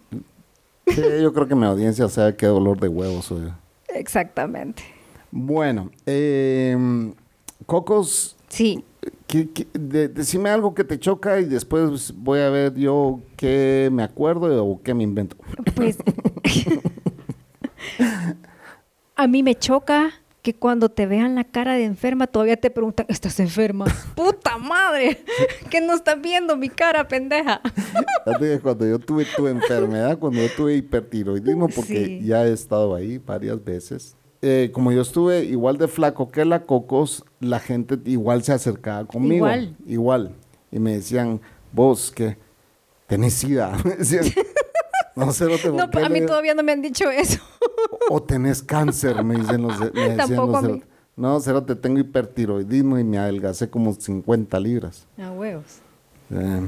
Sí, 0.87 1.01
yo 1.21 1.31
creo 1.33 1.47
que 1.47 1.55
mi 1.55 1.65
audiencia 1.65 2.09
sabe 2.09 2.35
qué 2.35 2.47
dolor 2.47 2.79
de 2.79 2.89
huevos 2.89 3.25
soy. 3.25 3.53
Exactamente. 3.87 4.83
Bueno, 5.31 5.91
eh, 6.05 6.75
Cocos, 7.69 8.35
Sí. 8.47 8.83
¿qué- 9.27 9.47
qué- 9.51 9.67
de- 9.73 10.07
decime 10.07 10.49
algo 10.49 10.73
que 10.73 10.83
te 10.83 10.97
choca 10.99 11.39
y 11.39 11.45
después 11.45 12.13
voy 12.17 12.39
a 12.39 12.49
ver 12.49 12.73
yo 12.73 13.21
qué 13.37 13.89
me 13.91 14.01
acuerdo 14.01 14.65
o 14.65 14.81
qué 14.81 14.95
me 14.95 15.03
invento. 15.03 15.37
Pues. 15.75 15.97
a 19.15 19.27
mí 19.27 19.43
me 19.43 19.55
choca 19.55 20.11
que 20.41 20.55
cuando 20.55 20.89
te 20.89 21.05
vean 21.05 21.35
la 21.35 21.43
cara 21.43 21.73
de 21.73 21.83
enferma 21.83 22.25
todavía 22.25 22.57
te 22.57 22.71
preguntan, 22.71 23.05
¿estás 23.09 23.39
enferma? 23.39 23.85
¡Puta 24.15 24.57
madre! 24.57 25.23
¿Qué 25.69 25.79
no 25.81 25.93
estás 25.93 26.19
viendo 26.21 26.55
mi 26.55 26.69
cara, 26.69 27.07
pendeja? 27.07 27.61
Que 28.39 28.59
cuando 28.59 28.87
yo 28.87 28.97
tuve 28.99 29.25
tu 29.35 29.47
enfermedad, 29.47 30.17
cuando 30.17 30.41
yo 30.41 30.47
tuve 30.55 30.75
hipertiroidismo, 30.75 31.67
porque 31.67 32.05
Sí. 32.05 32.21
ya 32.25 32.45
he 32.47 32.53
estado 32.53 32.95
ahí 32.95 33.17
varias 33.19 33.63
veces, 33.63 34.15
eh, 34.41 34.71
como 34.73 34.91
yo 34.91 35.01
estuve 35.01 35.43
igual 35.43 35.77
de 35.77 35.87
flaco 35.87 36.31
que 36.31 36.45
la 36.45 36.65
Cocos, 36.65 37.25
la 37.39 37.59
gente 37.59 37.99
igual 38.05 38.43
se 38.43 38.53
acercaba 38.53 39.05
conmigo. 39.05 39.45
Igual. 39.45 39.75
Igual. 39.85 40.35
Y 40.71 40.79
me 40.79 40.93
decían, 40.93 41.41
vos, 41.71 42.11
¿qué? 42.15 42.37
¿Tenés 43.07 43.33
sida? 43.33 43.75
Me 43.83 43.95
decían, 43.95 44.25
no 45.15 45.33
sé, 45.33 45.45
no 45.45 45.57
te 45.57 45.71
No, 45.71 46.05
a 46.05 46.09
mí 46.09 46.25
todavía 46.25 46.53
no 46.53 46.63
me 46.63 46.71
han 46.71 46.81
dicho 46.81 47.09
eso. 47.09 47.41
O 48.09 48.21
tenés 48.21 48.63
cáncer, 48.63 49.23
me 49.23 49.35
dicen 49.35 49.61
los, 49.61 49.79
me 49.79 49.87
decían 49.87 50.17
Tampoco 50.17 50.51
los 50.53 50.63
a 50.63 50.67
mí. 50.67 50.83
No, 51.15 51.39
cerote, 51.41 51.75
tengo 51.75 51.99
hipertiroidismo 51.99 52.97
y 52.97 53.03
me 53.03 53.17
adelgacé 53.17 53.69
como 53.69 53.93
50 53.93 54.57
libras. 54.59 55.05
A 55.21 55.31
huevos. 55.31 55.79
Eh, 56.31 56.61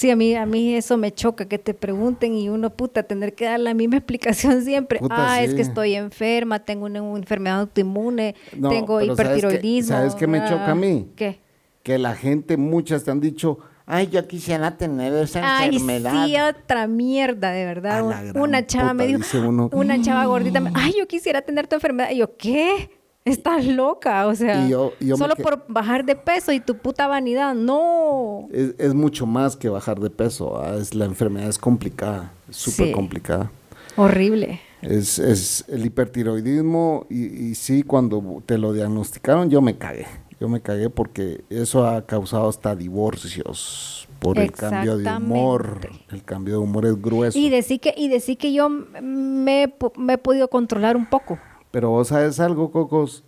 Sí, 0.00 0.10
a 0.10 0.16
mí, 0.16 0.34
a 0.34 0.46
mí 0.46 0.74
eso 0.74 0.96
me 0.96 1.12
choca, 1.12 1.44
que 1.44 1.58
te 1.58 1.74
pregunten 1.74 2.34
y 2.34 2.48
uno, 2.48 2.70
puta, 2.70 3.02
tener 3.02 3.34
que 3.34 3.44
dar 3.44 3.60
la 3.60 3.74
misma 3.74 3.96
explicación 3.98 4.64
siempre. 4.64 4.98
Puta, 4.98 5.14
ah, 5.34 5.42
es 5.42 5.52
que 5.52 5.60
estoy 5.60 5.94
enferma, 5.94 6.60
tengo 6.60 6.86
una, 6.86 7.02
una 7.02 7.18
enfermedad 7.18 7.60
autoinmune, 7.60 8.34
No, 8.56 8.70
tengo 8.70 8.96
pero 8.98 9.14
¿sabes 9.14 9.30
qué- 9.30 9.38
hipertiroidismo. 9.38 9.94
sabes 9.96 10.14
qué 10.14 10.26
me 10.26 10.38
choca 10.48 10.70
a 10.70 10.74
mí? 10.74 11.10
¿Qué? 11.16 11.38
que 11.82 11.98
la 11.98 12.14
gente, 12.14 12.56
muchas 12.56 13.04
te 13.04 13.10
han 13.10 13.20
dicho, 13.20 13.58
ay, 13.84 14.08
yo 14.08 14.26
quisiera 14.26 14.78
tener 14.78 15.12
esa 15.12 15.40
Ay, 15.58 15.68
enfermedad. 15.76 16.26
sí, 16.26 16.34
otra 16.40 16.86
mierda, 16.86 17.50
de 17.52 17.66
verdad. 17.66 18.02
Una 18.36 18.66
chava 18.66 18.94
me 18.94 19.04
puta, 19.04 19.06
dijo, 19.06 19.18
dice 19.18 19.38
uno. 19.38 19.68
una 19.72 20.00
chava 20.00 20.24
gordita, 20.24 20.60
me- 20.60 20.70
ay, 20.74 20.94
yo 20.98 21.06
quisiera 21.06 21.42
tener 21.42 21.66
tu 21.68 21.74
enfermedad. 21.76 22.10
Y 22.10 22.16
yo, 22.18 22.36
¿qué? 22.38 22.90
Estás 23.30 23.64
loca, 23.66 24.26
o 24.26 24.34
sea, 24.34 24.66
yo- 24.68 24.92
yo 25.00 25.16
solo 25.16 25.34
que- 25.36 25.42
por 25.42 25.64
bajar 25.68 26.04
de 26.04 26.16
peso 26.16 26.52
y 26.52 26.60
tu 26.60 26.76
puta 26.76 27.06
vanidad, 27.06 27.54
no. 27.54 28.48
Es, 28.52 28.74
es 28.78 28.94
mucho 28.94 29.26
más 29.26 29.56
que 29.56 29.68
bajar 29.68 30.00
de 30.00 30.10
peso. 30.10 30.60
ah, 30.62 30.76
Es, 30.76 30.94
la 30.94 31.04
enfermedad 31.04 31.48
es 31.48 31.58
complicada, 31.58 32.32
súper 32.50 32.86
Sí. 32.88 32.92
complicada. 32.92 33.50
Horrible. 33.96 34.60
Es, 34.82 35.18
es 35.18 35.64
el 35.68 35.84
hipertiroidismo 35.84 37.06
y, 37.10 37.24
y 37.50 37.54
sí, 37.54 37.82
cuando 37.82 38.42
te 38.46 38.56
lo 38.58 38.72
diagnosticaron 38.72 39.50
yo 39.50 39.60
me 39.60 39.76
cagué. 39.76 40.06
Yo 40.40 40.48
me 40.48 40.62
cagué 40.62 40.88
porque 40.88 41.44
eso 41.50 41.86
ha 41.86 42.06
causado 42.06 42.48
hasta 42.48 42.74
divorcios 42.74 44.08
por 44.20 44.38
el 44.38 44.52
cambio 44.52 44.96
de 44.96 45.06
humor. 45.16 45.80
El 46.10 46.22
cambio 46.24 46.54
de 46.54 46.60
humor 46.60 46.86
es 46.86 47.00
grueso. 47.00 47.38
Y 47.38 47.50
decir 47.50 47.78
que, 47.80 47.92
y 47.94 48.08
decir 48.08 48.38
que 48.38 48.52
yo 48.52 48.70
me, 48.70 49.70
me 49.96 50.14
he 50.14 50.18
podido 50.18 50.48
controlar 50.48 50.96
un 50.96 51.04
poco. 51.06 51.38
Pero 51.70 51.90
vos 51.90 52.08
sabes 52.08 52.40
algo, 52.40 52.70
Cocos. 52.70 53.24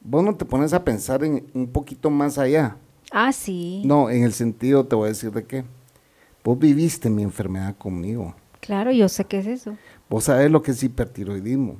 Vos 0.00 0.22
no 0.22 0.34
te 0.34 0.44
pones 0.44 0.72
a 0.72 0.84
pensar 0.84 1.24
en 1.24 1.46
un 1.54 1.66
poquito 1.66 2.10
más 2.10 2.38
allá. 2.38 2.76
Ah, 3.10 3.32
sí. 3.32 3.82
No, 3.84 4.10
en 4.10 4.24
el 4.24 4.32
sentido, 4.32 4.84
te 4.84 4.96
voy 4.96 5.06
a 5.06 5.08
decir 5.08 5.30
de 5.32 5.44
qué. 5.44 5.64
Vos 6.42 6.58
viviste 6.58 7.08
mi 7.08 7.22
enfermedad 7.22 7.76
conmigo. 7.76 8.34
Claro, 8.60 8.92
yo 8.92 9.08
sé 9.08 9.24
qué 9.24 9.38
es 9.38 9.46
eso. 9.46 9.76
Vos 10.10 10.24
sabés 10.24 10.50
lo 10.50 10.62
que 10.62 10.72
es 10.72 10.82
hipertiroidismo. 10.82 11.76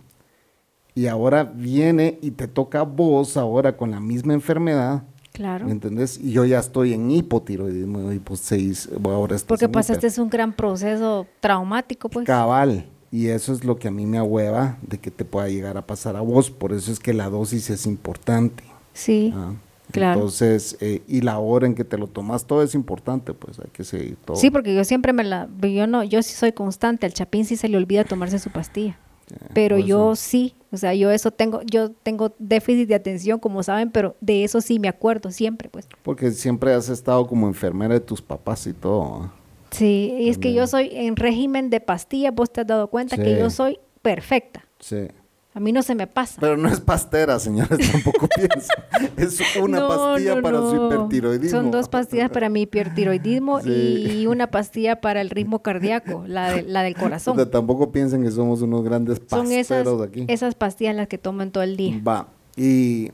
Y 0.95 1.07
ahora 1.09 1.45
viene 1.45 2.19
y 2.23 2.31
te 2.31 2.47
toca 2.47 2.81
a 2.81 2.85
vos 2.85 3.37
ahora 3.37 3.77
con 3.77 3.91
la 3.91 4.01
misma 4.01 4.33
enfermedad. 4.33 5.03
Claro. 5.33 5.67
¿Me 5.67 5.73
entendés? 5.73 6.19
Y 6.19 6.31
yo 6.31 6.45
ya 6.45 6.61
estoy 6.61 6.93
en 6.93 7.11
hipotiroidismo. 7.11 8.11
Pues 8.23 8.41
seis, 8.41 8.89
ahora 9.05 9.35
estás 9.35 9.49
Porque 9.49 9.69
pasaste 9.69 10.07
hiper. 10.07 10.21
un 10.21 10.31
gran 10.31 10.53
proceso 10.53 11.27
traumático, 11.41 12.09
pues. 12.09 12.27
Cabal. 12.27 12.87
Y 13.15 13.29
eso 13.29 13.53
es 13.53 13.63
lo 13.63 13.79
que 13.79 13.87
a 13.87 13.91
mí 13.93 14.07
me 14.07 14.19
ahueva 14.19 14.77
de 14.83 14.99
que 14.99 15.13
te 15.13 15.25
pueda 15.25 15.49
llegar 15.49 15.77
a 15.77 15.87
pasar 15.87 16.17
a 16.17 16.21
vos. 16.21 16.51
Por 16.51 16.73
eso 16.73 16.91
es 16.91 16.99
que 16.99 17.15
la 17.15 17.31
dosis 17.31 17.71
es 17.71 17.87
importante. 17.87 18.65
Sí, 18.93 19.33
Ah, 19.33 19.53
claro. 19.93 20.15
Entonces, 20.15 20.77
eh, 20.81 21.01
y 21.07 21.21
la 21.21 21.39
hora 21.39 21.69
en 21.69 21.77
que 21.77 21.85
te 21.85 21.97
lo 21.97 22.09
tomas, 22.09 22.45
todo 22.45 22.65
es 22.65 22.75
importante, 22.75 23.33
pues 23.33 23.61
hay 23.61 23.71
que 23.73 23.85
seguir 23.85 24.17
todo. 24.17 24.37
Sí, 24.37 24.51
porque 24.51 24.75
yo 24.75 24.83
siempre 24.83 25.13
me 25.13 25.23
la... 25.23 25.49
Yo 25.63 25.87
no, 25.87 26.03
yo 26.03 26.25
sí 26.25 26.35
soy 26.35 26.51
constante. 26.51 27.07
Al 27.07 27.13
chapín 27.13 27.45
sí 27.45 27.55
se 27.55 27.69
le 27.69 27.77
olvida 27.77 28.03
tomarse 28.03 28.41
su 28.41 28.51
pastilla. 28.51 28.99
Pero 29.55 29.79
yo 29.79 30.15
eso. 30.15 30.23
sí, 30.23 30.57
o 30.73 30.77
sea, 30.77 30.93
yo 30.93 31.13
eso 31.13 31.31
tengo, 31.31 31.63
yo 31.63 31.93
tengo 31.93 32.35
déficit 32.41 32.89
de 32.89 32.97
atención, 32.97 33.39
como 33.39 33.63
saben, 33.63 33.93
pero 33.93 34.17
de 34.21 34.43
eso 34.43 34.61
sí 34.61 34.81
me 34.81 34.89
acuerdo 34.89 35.31
siempre, 35.31 35.69
pues. 35.69 35.87
Porque 36.03 36.33
siempre 36.33 36.75
has 36.75 36.89
estado 36.89 37.29
como 37.29 37.47
enfermera 37.47 37.95
de 37.95 38.01
tus 38.01 38.21
papás 38.21 38.67
y 38.67 38.73
todo. 38.73 39.23
¿ah? 39.23 39.35
Sí, 39.75 40.15
y 40.21 40.29
es 40.29 40.39
que 40.39 40.53
yo 40.53 40.67
soy 40.67 40.89
en 40.93 41.17
régimen 41.17 41.71
de 41.71 41.81
pastillas, 41.81 42.35
vos 42.35 42.53
te 42.53 42.61
has 42.63 42.67
dado 42.67 42.89
cuenta 42.89 43.17
que 43.17 43.39
yo 43.39 43.51
soy 43.51 43.79
perfecta. 44.03 44.65
Sí. 44.79 45.09
A 45.57 45.61
mí 45.61 45.71
no 45.71 45.83
se 45.85 45.95
me 45.95 46.09
pasa. 46.09 46.41
Pero 46.41 46.57
no 46.57 46.69
es 46.69 46.81
pastera, 46.81 47.39
señores, 47.39 47.79
tampoco 47.93 48.27
piensen. 48.27 49.13
Es 49.17 49.41
una 49.57 49.79
No, 49.79 49.89
pastilla 49.89 50.35
no, 50.35 50.43
para 50.43 50.59
su 50.59 50.75
hipertiroidismo. 50.87 51.59
Son 51.61 51.71
dos 51.71 51.89
pastillas 51.89 52.29
para 52.31 52.49
mi 52.49 52.63
hipertiroidismo 52.63 53.61
Sí. 53.63 53.71
y 53.71 54.27
una 54.27 54.51
pastilla 54.51 55.01
para 55.01 55.21
el 55.21 55.31
ritmo 55.31 55.61
cardíaco, 55.63 56.25
la, 56.27 56.51
de- 56.55 56.63
la 56.65 56.83
del 56.83 56.95
O 56.95 56.97
sea, 56.97 57.05
corazón. 57.05 57.51
tampoco 57.53 57.93
piensen 57.93 58.25
que 58.25 58.33
somos 58.33 58.63
unos 58.63 58.83
grandes 58.83 59.21
Son 59.29 59.47
esas, 59.53 59.79
pasteros 59.85 60.03
aquí. 60.03 60.25
esas 60.29 60.57
pastillas 60.57 60.97
las 60.97 61.07
que 61.07 61.19
toman 61.19 61.53
todo 61.53 61.63
el 61.63 61.77
día. 61.77 62.01
Va. 62.07 62.27
Y 62.57 63.11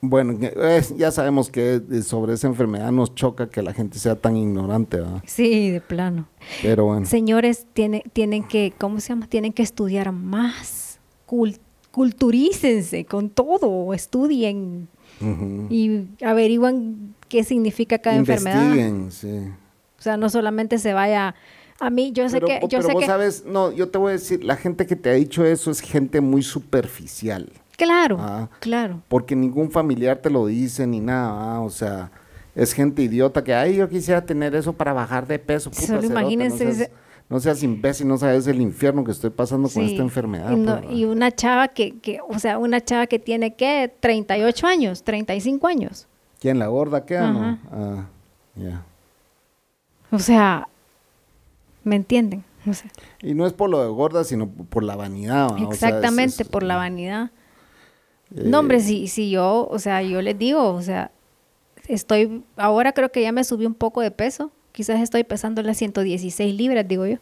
bueno, 0.00 0.36
eh, 0.40 0.82
ya 0.96 1.10
sabemos 1.10 1.50
que 1.50 1.82
eh, 1.90 2.02
sobre 2.02 2.34
esa 2.34 2.46
enfermedad 2.46 2.92
nos 2.92 3.14
choca 3.14 3.48
que 3.50 3.62
la 3.62 3.72
gente 3.72 3.98
sea 3.98 4.14
tan 4.16 4.36
ignorante, 4.36 4.98
¿verdad? 4.98 5.22
Sí, 5.26 5.70
de 5.70 5.80
plano. 5.80 6.28
Pero 6.62 6.84
bueno. 6.84 7.04
Señores, 7.06 7.66
tiene, 7.72 8.04
tienen 8.12 8.44
que, 8.44 8.72
¿cómo 8.78 9.00
se 9.00 9.08
llama? 9.08 9.26
Tienen 9.26 9.52
que 9.52 9.62
estudiar 9.62 10.12
más. 10.12 11.00
Cul- 11.26 11.58
culturícense 11.90 13.04
con 13.04 13.30
todo, 13.30 13.92
estudien 13.94 14.88
y 15.68 16.06
averiguan 16.24 17.14
qué 17.28 17.42
significa 17.42 17.98
cada 17.98 18.16
enfermedad. 18.16 18.72
Sí. 19.10 19.40
O 19.98 20.02
sea, 20.02 20.16
no 20.16 20.30
solamente 20.30 20.78
se 20.78 20.92
vaya 20.94 21.34
a 21.80 21.90
mí, 21.90 22.12
yo 22.12 22.28
sé 22.28 22.36
pero, 22.40 22.46
que, 22.46 22.60
yo 22.62 22.68
pero 22.78 22.82
sé 22.82 22.92
vos 22.92 23.00
que, 23.00 23.06
sabes, 23.06 23.44
no, 23.46 23.72
yo 23.72 23.88
te 23.88 23.98
voy 23.98 24.10
a 24.10 24.12
decir, 24.12 24.44
la 24.44 24.56
gente 24.56 24.86
que 24.86 24.94
te 24.96 25.10
ha 25.10 25.14
dicho 25.14 25.44
eso 25.44 25.70
es 25.72 25.80
gente 25.80 26.20
muy 26.20 26.42
superficial. 26.42 27.50
Claro, 27.78 28.18
Ah. 28.20 28.48
claro. 28.60 29.00
porque 29.08 29.34
ningún 29.36 29.70
familiar 29.70 30.18
te 30.18 30.28
lo 30.30 30.44
dice 30.46 30.86
ni 30.86 31.00
nada, 31.00 31.54
¿ah? 31.54 31.60
o 31.60 31.70
sea, 31.70 32.10
es 32.54 32.72
gente 32.74 33.02
idiota 33.02 33.42
que, 33.44 33.54
ay, 33.54 33.76
yo 33.76 33.88
quisiera 33.88 34.20
tener 34.26 34.54
eso 34.56 34.72
para 34.72 34.92
bajar 34.92 35.26
de 35.26 35.38
peso. 35.38 35.70
puta 35.70 35.82
Solo 35.86 36.02
imagínense 36.04 36.64
No 36.66 36.72
seas, 36.74 36.90
no 37.30 37.40
seas 37.40 37.62
imbécil, 37.62 38.08
no 38.08 38.18
sabes 38.18 38.46
el 38.48 38.60
infierno 38.60 39.04
que 39.04 39.12
estoy 39.12 39.30
pasando 39.30 39.68
con 39.68 39.82
esta 39.84 40.02
enfermedad. 40.02 40.50
No- 40.56 40.80
pues, 40.80 40.90
y 40.92 41.04
una 41.04 41.30
chava 41.30 41.68
que, 41.68 41.98
que, 42.00 42.18
o 42.28 42.38
sea, 42.40 42.58
una 42.58 42.80
chava 42.84 43.06
que 43.06 43.18
tiene, 43.20 43.54
¿qué? 43.54 43.94
38 44.00 44.66
años, 44.66 45.04
35 45.04 45.68
años. 45.68 46.08
¿Quién 46.40 46.58
la 46.58 46.66
gorda 46.66 47.06
queda? 47.06 47.30
No? 47.30 47.58
Ah, 47.70 48.06
ya. 48.56 48.82
O 50.10 50.18
sea, 50.18 50.66
¿me 51.84 51.94
entienden? 51.96 52.42
O 52.66 52.72
sea, 52.72 52.90
Y 53.22 53.34
no 53.34 53.46
es 53.46 53.52
por 53.52 53.70
lo 53.70 53.82
de 53.82 53.88
gorda, 53.88 54.24
sino 54.24 54.48
por 54.48 54.82
la 54.82 54.96
vanidad. 54.96 55.48
¿va? 55.50 55.54
O 55.54 55.58
sea, 55.58 55.68
es- 55.68 55.74
exactamente, 55.94 56.42
es- 56.42 56.48
por 56.48 56.62
la 56.64 56.76
vanidad. 56.76 57.30
Eh, 58.36 58.42
No, 58.44 58.60
hombre, 58.60 58.80
si, 58.80 59.08
si 59.08 59.30
yo, 59.30 59.66
o 59.70 59.78
sea, 59.78 60.02
yo 60.02 60.22
les 60.22 60.38
digo, 60.38 60.72
o 60.72 60.82
sea, 60.82 61.10
estoy, 61.86 62.44
ahora 62.56 62.92
creo 62.92 63.10
que 63.10 63.22
ya 63.22 63.32
me 63.32 63.44
subí 63.44 63.66
un 63.66 63.74
poco 63.74 64.00
de 64.00 64.10
peso. 64.10 64.50
Quizás 64.72 65.00
estoy 65.00 65.24
pesando 65.24 65.62
las 65.62 65.76
116 65.78 66.54
libras, 66.54 66.86
digo 66.86 67.06
yo. 67.06 67.16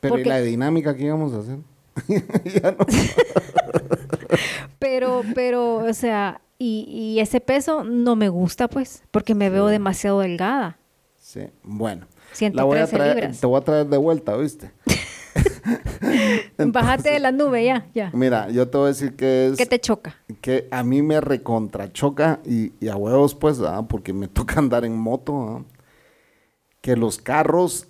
Pero 0.00 0.18
¿y 0.18 0.24
la 0.24 0.40
dinámica 0.40 0.96
que 0.96 1.04
íbamos 1.04 1.32
a 1.32 1.38
hacer? 1.38 1.58
Pero, 4.78 5.22
pero, 5.34 5.76
o 5.76 5.94
sea, 5.94 6.42
y, 6.58 6.86
y 6.88 7.20
ese 7.20 7.40
peso 7.40 7.84
no 7.84 8.16
me 8.16 8.28
gusta, 8.28 8.68
pues, 8.68 9.02
porque 9.10 9.34
me 9.34 9.48
veo 9.48 9.66
demasiado 9.66 10.20
delgada. 10.20 10.78
Sí, 11.16 11.48
bueno. 11.62 12.06
113 12.32 12.54
La 12.56 12.64
voy 12.64 12.78
a 12.78 12.86
traer, 12.86 13.16
libras. 13.16 13.40
Te 13.40 13.46
voy 13.46 13.60
a 13.60 13.64
traer 13.64 13.86
de 13.86 13.96
vuelta, 13.96 14.36
¿viste? 14.36 14.70
Bájate 16.58 17.10
de 17.10 17.18
la 17.20 17.32
nube 17.32 17.64
ya, 17.64 17.86
ya. 17.94 18.10
Mira, 18.12 18.50
yo 18.50 18.68
te 18.68 18.78
voy 18.78 18.86
a 18.86 18.88
decir 18.88 19.14
que 19.14 19.48
es... 19.48 19.56
¿Qué 19.56 19.66
te 19.66 19.78
choca? 19.80 20.16
que 20.40 20.68
a 20.70 20.82
mí 20.82 21.02
me 21.02 21.20
recontrachoca 21.20 22.40
y, 22.44 22.72
y 22.80 22.88
a 22.88 22.96
huevos 22.96 23.34
pues, 23.34 23.60
¿ah? 23.60 23.86
porque 23.88 24.12
me 24.12 24.28
toca 24.28 24.58
andar 24.58 24.84
en 24.84 24.96
moto, 24.96 25.36
¿ah? 25.38 25.64
que 26.80 26.96
los 26.96 27.18
carros 27.18 27.88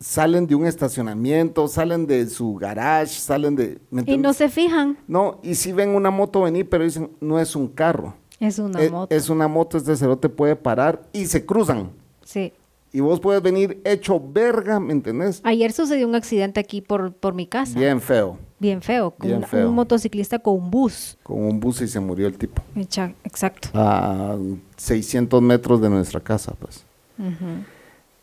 salen 0.00 0.46
de 0.46 0.54
un 0.54 0.66
estacionamiento, 0.66 1.68
salen 1.68 2.06
de 2.06 2.26
su 2.28 2.54
garage, 2.54 3.18
salen 3.18 3.56
de... 3.56 3.78
¿me 3.90 4.04
Y 4.06 4.16
no 4.16 4.32
se 4.32 4.48
fijan, 4.48 4.96
No, 5.06 5.40
y 5.42 5.54
si 5.54 5.72
ven 5.72 5.90
una 5.90 6.10
moto 6.10 6.42
venir, 6.42 6.68
pero 6.68 6.84
dicen, 6.84 7.10
no 7.20 7.38
es 7.38 7.56
un 7.56 7.68
carro. 7.68 8.14
es 8.38 8.58
una 8.58 8.80
es, 8.80 8.90
moto. 8.90 9.14
es 9.14 9.28
una 9.28 9.48
moto, 9.48 9.76
este 9.76 9.96
cerote 9.96 10.28
puede 10.28 10.56
parar 10.56 11.02
y 11.12 11.26
se 11.26 11.44
cruzan. 11.44 11.90
Sí. 12.22 12.52
Y 12.92 13.00
vos 13.00 13.20
puedes 13.20 13.42
venir 13.42 13.80
hecho 13.84 14.18
verga, 14.20 14.80
¿me 14.80 14.92
entendés? 14.92 15.40
Ayer 15.44 15.72
sucedió 15.72 16.08
un 16.08 16.14
accidente 16.14 16.58
aquí 16.60 16.80
por, 16.80 17.12
por 17.12 17.34
mi 17.34 17.46
casa. 17.46 17.78
Bien 17.78 18.00
feo, 18.00 18.38
Bien 18.58 18.80
feo. 18.82 19.10
Con 19.12 19.28
Bien 19.28 19.42
feo. 19.44 19.68
un 19.68 19.74
motociclista 19.74 20.38
con 20.40 20.54
un 20.54 20.70
bus. 20.70 21.16
con 21.22 21.38
un 21.44 21.60
bus 21.60 21.80
y 21.82 21.88
se 21.88 22.00
murió 22.00 22.26
el 22.26 22.36
tipo. 22.38 22.62
Exacto. 22.74 23.68
A 23.74 24.36
600 24.76 25.40
metros 25.42 25.80
de 25.80 25.90
nuestra 25.90 26.20
casa, 26.20 26.54
pues. 26.58 26.84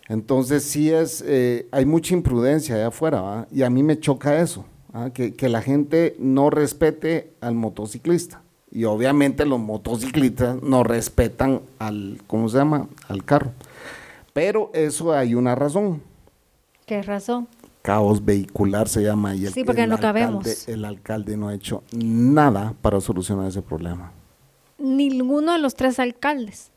Entonces 0.07 0.63
sí 0.63 0.91
es, 0.91 1.23
eh, 1.25 1.67
hay 1.71 1.85
mucha 1.85 2.13
imprudencia 2.13 2.75
allá 2.75 2.87
afuera, 2.87 3.21
¿va? 3.21 3.47
y 3.51 3.63
a 3.63 3.69
mí 3.69 3.81
me 3.81 3.99
choca 3.99 4.39
eso, 4.39 4.65
¿ah? 4.93 5.09
que, 5.13 5.33
que 5.33 5.49
la 5.49 5.61
gente 5.61 6.15
no 6.19 6.49
respete 6.49 7.31
al 7.41 7.55
motociclista. 7.55 8.41
Y 8.71 8.83
obviamente 8.83 9.45
los 9.45 9.59
motociclistas 9.59 10.61
no 10.61 10.83
respetan 10.83 11.61
al, 11.79 12.19
¿cómo 12.27 12.49
se 12.49 12.57
llama? 12.57 12.87
Al 13.07 13.23
carro. 13.23 13.51
Pero 14.35 14.69
eso 14.73 15.13
hay 15.13 15.33
una 15.33 15.55
razón. 15.55 16.01
¿Qué 16.85 17.01
razón? 17.01 17.47
Caos 17.81 18.25
vehicular 18.25 18.89
se 18.89 19.01
llama. 19.01 19.33
Y 19.33 19.45
el, 19.45 19.53
Sí, 19.53 19.63
porque 19.63 19.83
el 19.83 19.89
no 19.89 19.95
alcalde- 19.95 20.01
cabemos. 20.25 20.67
El 20.67 20.83
alcalde 20.83 21.37
no 21.37 21.47
ha 21.47 21.53
hecho 21.53 21.83
nada 21.93 22.73
para 22.81 22.99
solucionar 22.99 23.47
ese 23.47 23.61
problema. 23.61 24.11
Ninguno 24.77 25.53
de 25.53 25.59
los 25.59 25.73
tres 25.75 25.99
alcaldes 25.99 26.69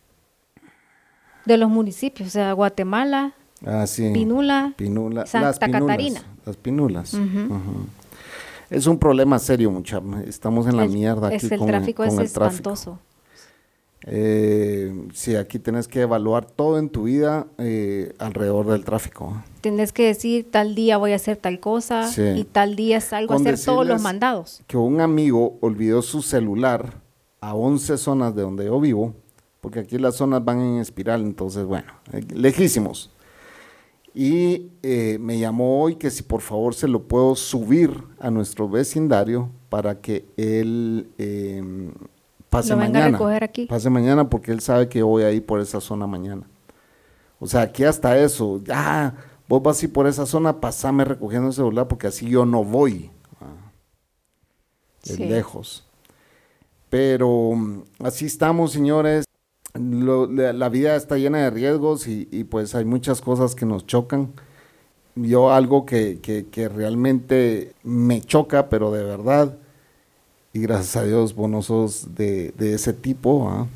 de 1.46 1.56
los 1.58 1.68
municipios, 1.68 2.28
o 2.28 2.30
sea, 2.30 2.52
Guatemala, 2.52 3.32
Ah, 3.66 3.88
sí. 3.88 4.08
Pinula, 4.14 4.74
Pinula- 4.76 5.26
Santa 5.26 5.48
las 5.48 5.58
pinulas, 5.58 5.80
Catarina. 5.82 6.22
Las 6.46 6.56
pinulas. 6.56 7.14
Es 8.70 8.86
un 8.86 8.98
problema 9.00 9.36
serio, 9.40 9.72
mucha. 9.72 10.00
Estamos 10.28 10.68
en 10.68 10.76
la 10.76 10.84
El- 10.84 10.90
mierda 10.90 11.26
aquí 11.26 11.36
es 11.44 11.50
el 11.50 11.58
con, 11.58 11.66
tráfico 11.66 12.04
con 12.04 12.12
es 12.14 12.18
el 12.20 12.32
tráfico. 12.32 12.98
Eh, 14.10 15.06
sí, 15.12 15.36
aquí 15.36 15.58
tienes 15.58 15.86
que 15.86 16.00
evaluar 16.00 16.46
todo 16.46 16.78
en 16.78 16.88
tu 16.88 17.04
vida 17.04 17.46
eh, 17.58 18.14
alrededor 18.18 18.66
del 18.66 18.84
tráfico. 18.84 19.42
Tienes 19.60 19.92
que 19.92 20.06
decir 20.06 20.50
tal 20.50 20.74
día 20.74 20.96
voy 20.96 21.12
a 21.12 21.16
hacer 21.16 21.36
tal 21.36 21.60
cosa 21.60 22.08
Sí. 22.10 22.22
y 22.36 22.44
tal 22.44 22.74
día 22.74 23.00
salgo 23.00 23.34
Con 23.34 23.46
a 23.46 23.50
hacer 23.50 23.64
todos 23.64 23.86
los 23.86 24.00
mandados. 24.00 24.62
Que 24.66 24.76
un 24.76 25.00
amigo 25.00 25.58
olvidó 25.60 26.00
su 26.02 26.22
celular 26.22 27.02
a 27.40 27.54
11 27.54 27.98
zonas 27.98 28.34
de 28.34 28.42
donde 28.42 28.64
yo 28.64 28.80
vivo, 28.80 29.14
porque 29.60 29.80
aquí 29.80 29.98
las 29.98 30.16
zonas 30.16 30.44
van 30.44 30.60
en 30.60 30.78
espiral, 30.78 31.20
entonces, 31.22 31.64
bueno, 31.64 31.92
eh, 32.12 32.22
lejísimos. 32.34 33.10
Y 34.14 34.70
eh, 34.82 35.18
me 35.20 35.38
llamó 35.38 35.82
hoy 35.82 35.96
que 35.96 36.10
si 36.10 36.22
por 36.22 36.40
favor 36.40 36.74
se 36.74 36.88
lo 36.88 37.02
puedo 37.02 37.36
subir 37.36 37.92
a 38.18 38.30
nuestro 38.30 38.68
vecindario 38.68 39.50
para 39.68 40.00
que 40.00 40.24
él 40.36 41.08
eh, 41.18 41.62
pase 42.50 42.70
Lo 42.70 42.76
venga 42.76 42.88
a 42.88 42.92
mañana. 43.02 43.18
recoger 43.18 43.44
aquí. 43.44 43.66
Pase 43.66 43.90
mañana 43.90 44.28
porque 44.28 44.52
él 44.52 44.60
sabe 44.60 44.88
que 44.88 45.02
voy 45.02 45.22
a 45.22 45.30
ir 45.32 45.44
por 45.44 45.60
esa 45.60 45.80
zona 45.80 46.06
mañana. 46.06 46.42
O 47.40 47.46
sea, 47.46 47.62
aquí 47.62 47.84
hasta 47.84 48.18
eso, 48.18 48.60
ya, 48.64 49.14
vos 49.48 49.62
vas 49.62 49.80
a 49.80 49.84
ir 49.86 49.92
por 49.92 50.06
esa 50.06 50.26
zona, 50.26 50.60
pasame 50.60 51.04
recogiendo 51.04 51.48
el 51.48 51.54
celular 51.54 51.86
porque 51.88 52.06
así 52.08 52.28
yo 52.28 52.44
no 52.44 52.64
voy. 52.64 53.10
ah, 53.40 53.70
de 55.04 55.14
Sí. 55.14 55.24
lejos. 55.24 55.84
Pero 56.90 57.52
mm, 57.54 57.82
así 58.04 58.26
estamos, 58.26 58.72
señores. 58.72 59.24
Lo- 59.78 60.26
la, 60.26 60.52
la 60.52 60.68
vida 60.70 60.96
está 60.96 61.16
llena 61.18 61.38
de 61.38 61.50
riesgos 61.50 62.08
y, 62.08 62.26
y, 62.32 62.44
pues 62.44 62.74
hay 62.74 62.84
muchas 62.84 63.20
cosas 63.20 63.54
que 63.54 63.66
nos 63.66 63.86
chocan. 63.86 64.32
Yo 65.14 65.52
algo 65.52 65.84
que, 65.86 66.18
que- 66.20 66.46
que 66.46 66.68
realmente 66.68 67.74
me 67.84 68.20
choca, 68.22 68.68
pero 68.68 68.90
de 68.90 69.04
verdad, 69.04 69.56
y 70.52 70.60
gracias 70.60 70.96
a 70.96 71.04
Dios 71.04 71.34
vos 71.34 71.48
no 71.50 71.62
sos 71.62 72.14
de, 72.14 72.52
de 72.56 72.74
ese 72.74 72.92
tipo, 72.92 73.48
¿ah? 73.48 73.66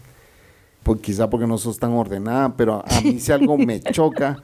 pues 0.82 1.00
quizá 1.00 1.28
porque 1.30 1.46
no 1.46 1.58
sos 1.58 1.78
tan 1.78 1.92
ordenada, 1.92 2.56
pero 2.56 2.82
a 2.86 3.00
mí 3.02 3.20
si 3.20 3.32
algo 3.32 3.56
me 3.58 3.80
choca 3.92 4.42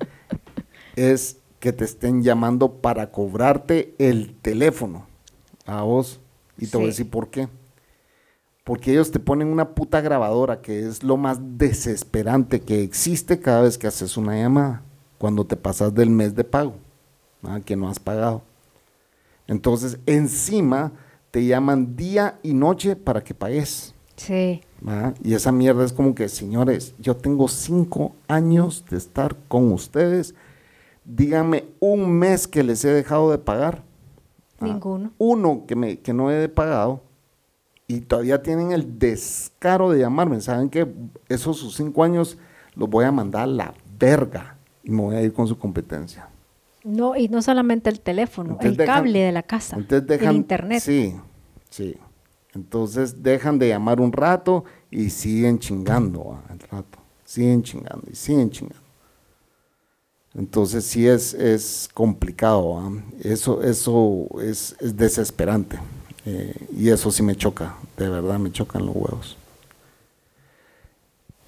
es 0.97 1.39
que 1.61 1.73
te 1.73 1.85
estén 1.85 2.23
llamando 2.23 2.73
para 2.75 3.11
cobrarte 3.11 3.95
el 3.99 4.35
teléfono 4.41 5.07
a 5.67 5.83
vos. 5.83 6.21
Y 6.59 6.67
te 6.67 6.77
voy 6.77 6.87
a 6.87 6.89
decir 6.89 7.09
por 7.09 7.29
qué. 7.29 7.49
Porque 8.65 8.93
ellos 8.93 9.11
te 9.11 9.19
ponen 9.19 9.49
una 9.49 9.71
puta 9.71 10.01
grabadora 10.01 10.61
que 10.61 10.87
es 10.87 11.03
lo 11.03 11.17
más 11.17 11.39
desesperante 11.41 12.61
que 12.61 12.83
existe 12.83 13.41
cada 13.41 13.63
vez 13.63 13.79
que 13.79 13.87
haces 13.87 14.17
una 14.17 14.37
llamada, 14.37 14.83
cuando 15.17 15.47
te 15.47 15.57
pasas 15.57 15.95
del 15.95 16.11
mes 16.11 16.35
de 16.35 16.45
pago, 16.45 16.75
¿ah? 17.45 17.61
que 17.65 17.77
no 17.77 17.89
has 17.89 17.99
pagado. 17.99 18.43
Entonces, 19.47 19.99
encima 20.05 20.93
te 21.31 21.45
llaman 21.45 21.97
día 21.97 22.39
y 22.43 22.55
noche 22.55 22.97
para 22.97 23.23
que 23.23 23.35
pagues. 23.35 23.95
Sí. 24.17 24.63
Y 25.23 25.35
esa 25.35 25.53
mierda 25.53 25.85
es 25.85 25.93
como 25.93 26.15
que, 26.15 26.29
señores, 26.29 26.95
yo 26.99 27.17
tengo 27.17 27.49
cinco 27.49 28.15
años 28.27 28.85
de 28.91 28.97
estar 28.97 29.37
con 29.49 29.73
ustedes. 29.73 30.35
Díganme 31.05 31.67
un 31.81 32.11
mes 32.11 32.47
que 32.47 32.63
les 32.63 32.85
he 32.85 32.89
dejado 32.89 33.31
de 33.31 33.39
pagar. 33.39 33.83
Ninguno. 34.61 35.13
Uno 35.19 35.65
que, 35.67 35.77
me, 35.77 35.99
que 35.99 36.13
no 36.13 36.31
he 36.31 36.49
pagado. 36.49 37.01
Y 37.87 38.01
todavía 38.01 38.43
tienen 38.43 38.73
el 38.73 38.99
descaro 38.99 39.91
de 39.91 40.01
llamarme. 40.01 40.41
¿Saben 40.41 40.69
que 40.69 40.87
Esos 41.29 41.59
sus 41.59 41.77
cinco 41.77 42.05
años 42.05 42.39
los 42.75 42.89
voy 42.89 43.05
a 43.05 43.13
mandar 43.13 43.43
a 43.43 43.47
la 43.47 43.75
verga. 43.99 44.59
Y 44.85 44.91
me 44.91 45.03
voy 45.03 45.17
a 45.17 45.23
ir 45.23 45.33
con 45.33 45.47
su 45.47 45.59
competencia. 45.59 46.28
No, 46.89 47.17
y 47.17 47.29
no 47.29 47.43
solamente 47.43 47.91
el 47.91 48.01
teléfono, 48.01 48.51
Entonces 48.53 48.71
el 48.73 48.77
dejan- 48.79 48.87
cable 48.95 49.19
de 49.21 49.33
la 49.33 49.43
casa, 49.43 49.77
dejan, 49.77 50.29
el 50.31 50.37
internet. 50.37 50.83
Sí, 50.83 51.15
sí. 51.71 51.97
Entonces 52.55 53.23
dejan 53.23 53.59
de 53.59 53.69
llamar 53.69 54.01
un 54.01 54.11
rato 54.13 54.65
y 54.91 55.11
siguen 55.11 55.59
chingando 55.59 56.43
el 56.51 56.59
rato. 56.61 56.99
Siguen 57.25 57.63
chingando 57.63 58.03
y 58.11 58.15
siguen 58.17 58.51
chingando. 58.51 58.83
Entonces 60.35 60.85
sí 60.85 61.07
es, 61.07 61.35
es 61.35 61.89
complicado. 61.93 62.79
ah. 62.79 62.91
Eso, 63.23 63.63
eso 63.63 64.27
es, 64.43 64.75
es 64.81 64.97
desesperante. 64.97 65.79
Eh, 66.25 66.55
y 66.77 66.89
eso 66.89 67.11
sí 67.11 67.23
me 67.23 67.37
choca. 67.37 67.77
De 67.97 68.09
verdad 68.09 68.39
me 68.39 68.51
chocan 68.51 68.87
los 68.87 68.95
huevos. 68.97 69.37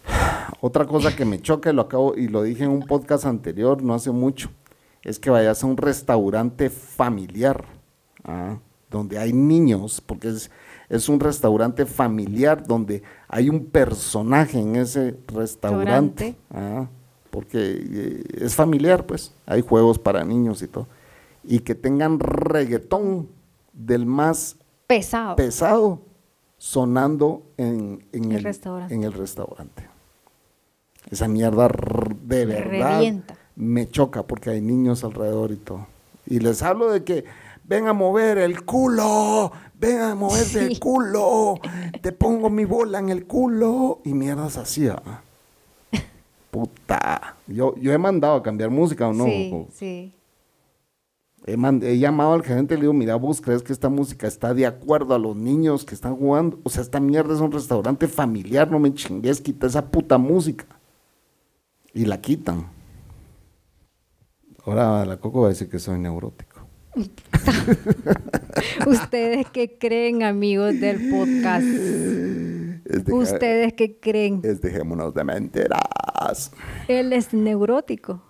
Otra 0.61 0.85
cosa 0.87 1.15
que 1.15 1.25
me 1.25 1.41
choca, 1.41 1.71
y 1.71 1.73
lo 1.75 1.83
acabo, 1.83 2.15
y 2.17 2.29
lo 2.29 2.43
dije 2.43 2.65
en 2.65 2.71
un 2.71 2.83
podcast 2.87 3.25
anterior, 3.25 3.83
no 3.83 3.95
hace 3.95 4.11
mucho, 4.11 4.51
es 5.03 5.19
que 5.19 5.31
vayas 5.31 5.63
a 5.63 5.67
un 5.67 5.77
restaurante 5.77 6.71
familiar, 6.71 7.65
¿ah? 8.25 8.59
donde 8.91 9.19
hay 9.19 9.33
niños, 9.33 10.01
porque 10.01 10.29
es, 10.29 10.51
es 10.89 11.09
un 11.09 11.21
restaurante 11.21 11.87
familiar 11.87 12.67
donde 12.67 13.03
hay 13.29 13.49
un 13.49 13.65
personaje 13.67 14.59
en 14.59 14.77
ese 14.77 15.17
restaurante. 15.29 16.37
¿ah? 16.53 16.87
porque 17.31 17.59
eh, 17.59 18.25
es 18.45 18.55
familiar, 18.55 19.07
pues, 19.07 19.33
hay 19.47 19.63
juegos 19.63 19.99
para 19.99 20.25
niños 20.25 20.63
y 20.63 20.69
todo, 20.69 20.87
y 21.45 21.61
que 21.61 21.75
tengan 21.75 22.19
reggaetón 22.19 23.29
del 23.73 24.05
más 24.05 24.57
Pesado. 24.87 25.37
pesado 25.37 26.03
sonando 26.59 27.43
en, 27.57 28.05
en 28.13 28.25
El 28.33 28.39
el, 28.39 28.45
restaurante. 28.45 28.95
en 28.95 29.05
el 29.05 29.13
restaurante. 29.13 29.89
Esa 31.11 31.29
mierda 31.29 31.69
de 32.23 32.45
verdad 32.45 32.99
Revienta. 32.99 33.37
Me 33.61 33.89
choca 33.89 34.23
porque 34.27 34.51
hay 34.51 34.61
niños 34.61 35.05
alrededor 35.05 35.53
y 35.53 35.57
todo. 35.57 35.87
Y 36.27 36.41
les 36.41 36.63
hablo 36.63 36.91
de 36.91 37.05
que 37.05 37.25
ven 37.65 37.87
a 37.87 37.93
mover 37.93 38.39
el 38.39 38.65
culo, 38.65 39.53
ven 39.79 40.01
a 40.01 40.15
moverse 40.15 40.67
el 40.67 40.81
culo, 40.81 41.55
te 42.03 42.13
pongo 42.13 42.51
mi 42.51 42.65
bola 42.65 42.99
en 42.99 43.11
el 43.11 43.27
culo 43.27 44.01
y 44.05 44.15
mierdas 44.15 44.57
así. 44.57 44.89
¿ah? 44.89 45.23
Puta. 46.51 47.37
Yo, 47.47 47.75
yo 47.77 47.93
he 47.93 47.99
mandado 47.99 48.37
a 48.37 48.43
cambiar 48.43 48.71
música 48.71 49.09
o 49.09 49.13
no. 49.13 49.25
Sí, 49.25 49.51
O- 49.53 49.69
sí. 49.73 50.15
He, 51.47 51.55
he 51.55 51.99
llamado 51.99 52.35
al 52.35 52.43
gerente 52.43 52.75
y 52.75 52.77
le 52.77 52.83
digo, 52.83 52.93
mira, 52.93 53.17
vos 53.17 53.41
crees 53.41 53.63
que 53.63 53.73
esta 53.73 53.89
música 53.89 54.27
está 54.27 54.53
de 54.53 54.67
acuerdo 54.67 55.15
a 55.15 55.19
los 55.19 55.35
niños 55.37 55.85
que 55.85 55.95
están 55.95 56.15
jugando. 56.17 56.59
O 56.65 56.71
sea, 56.71 56.83
esta 56.83 57.01
mierda 57.01 57.35
es 57.35 57.41
un 57.41 57.51
restaurante 57.51 58.09
familiar, 58.09 58.71
no 58.71 58.79
me 58.79 58.93
chingues, 58.95 59.41
quita 59.41 59.67
esa 59.67 59.87
puta 59.91 60.19
música. 60.19 60.67
Y 61.95 62.05
la 62.05 62.21
quitan. 62.21 62.67
Ahora 64.65 65.05
la 65.05 65.17
Coco 65.19 65.41
va 65.43 65.47
a 65.47 65.51
decir 65.51 65.69
que 65.69 65.79
soy 65.79 65.99
neurótico. 65.99 66.61
¿Ustedes 68.87 69.47
qué 69.53 69.79
creen, 69.79 70.23
amigos 70.23 70.79
del 70.81 71.11
podcast? 71.11 71.65
Es 71.65 73.05
de- 73.05 73.13
¿Ustedes 73.13 73.73
qué 73.75 73.99
creen? 73.99 74.41
es 74.45 74.61
dejémonos 74.61 75.15
de 75.15 75.25
mentiras. 75.25 76.53
Él 76.89 77.13
es 77.13 77.33
neurótico. 77.33 78.23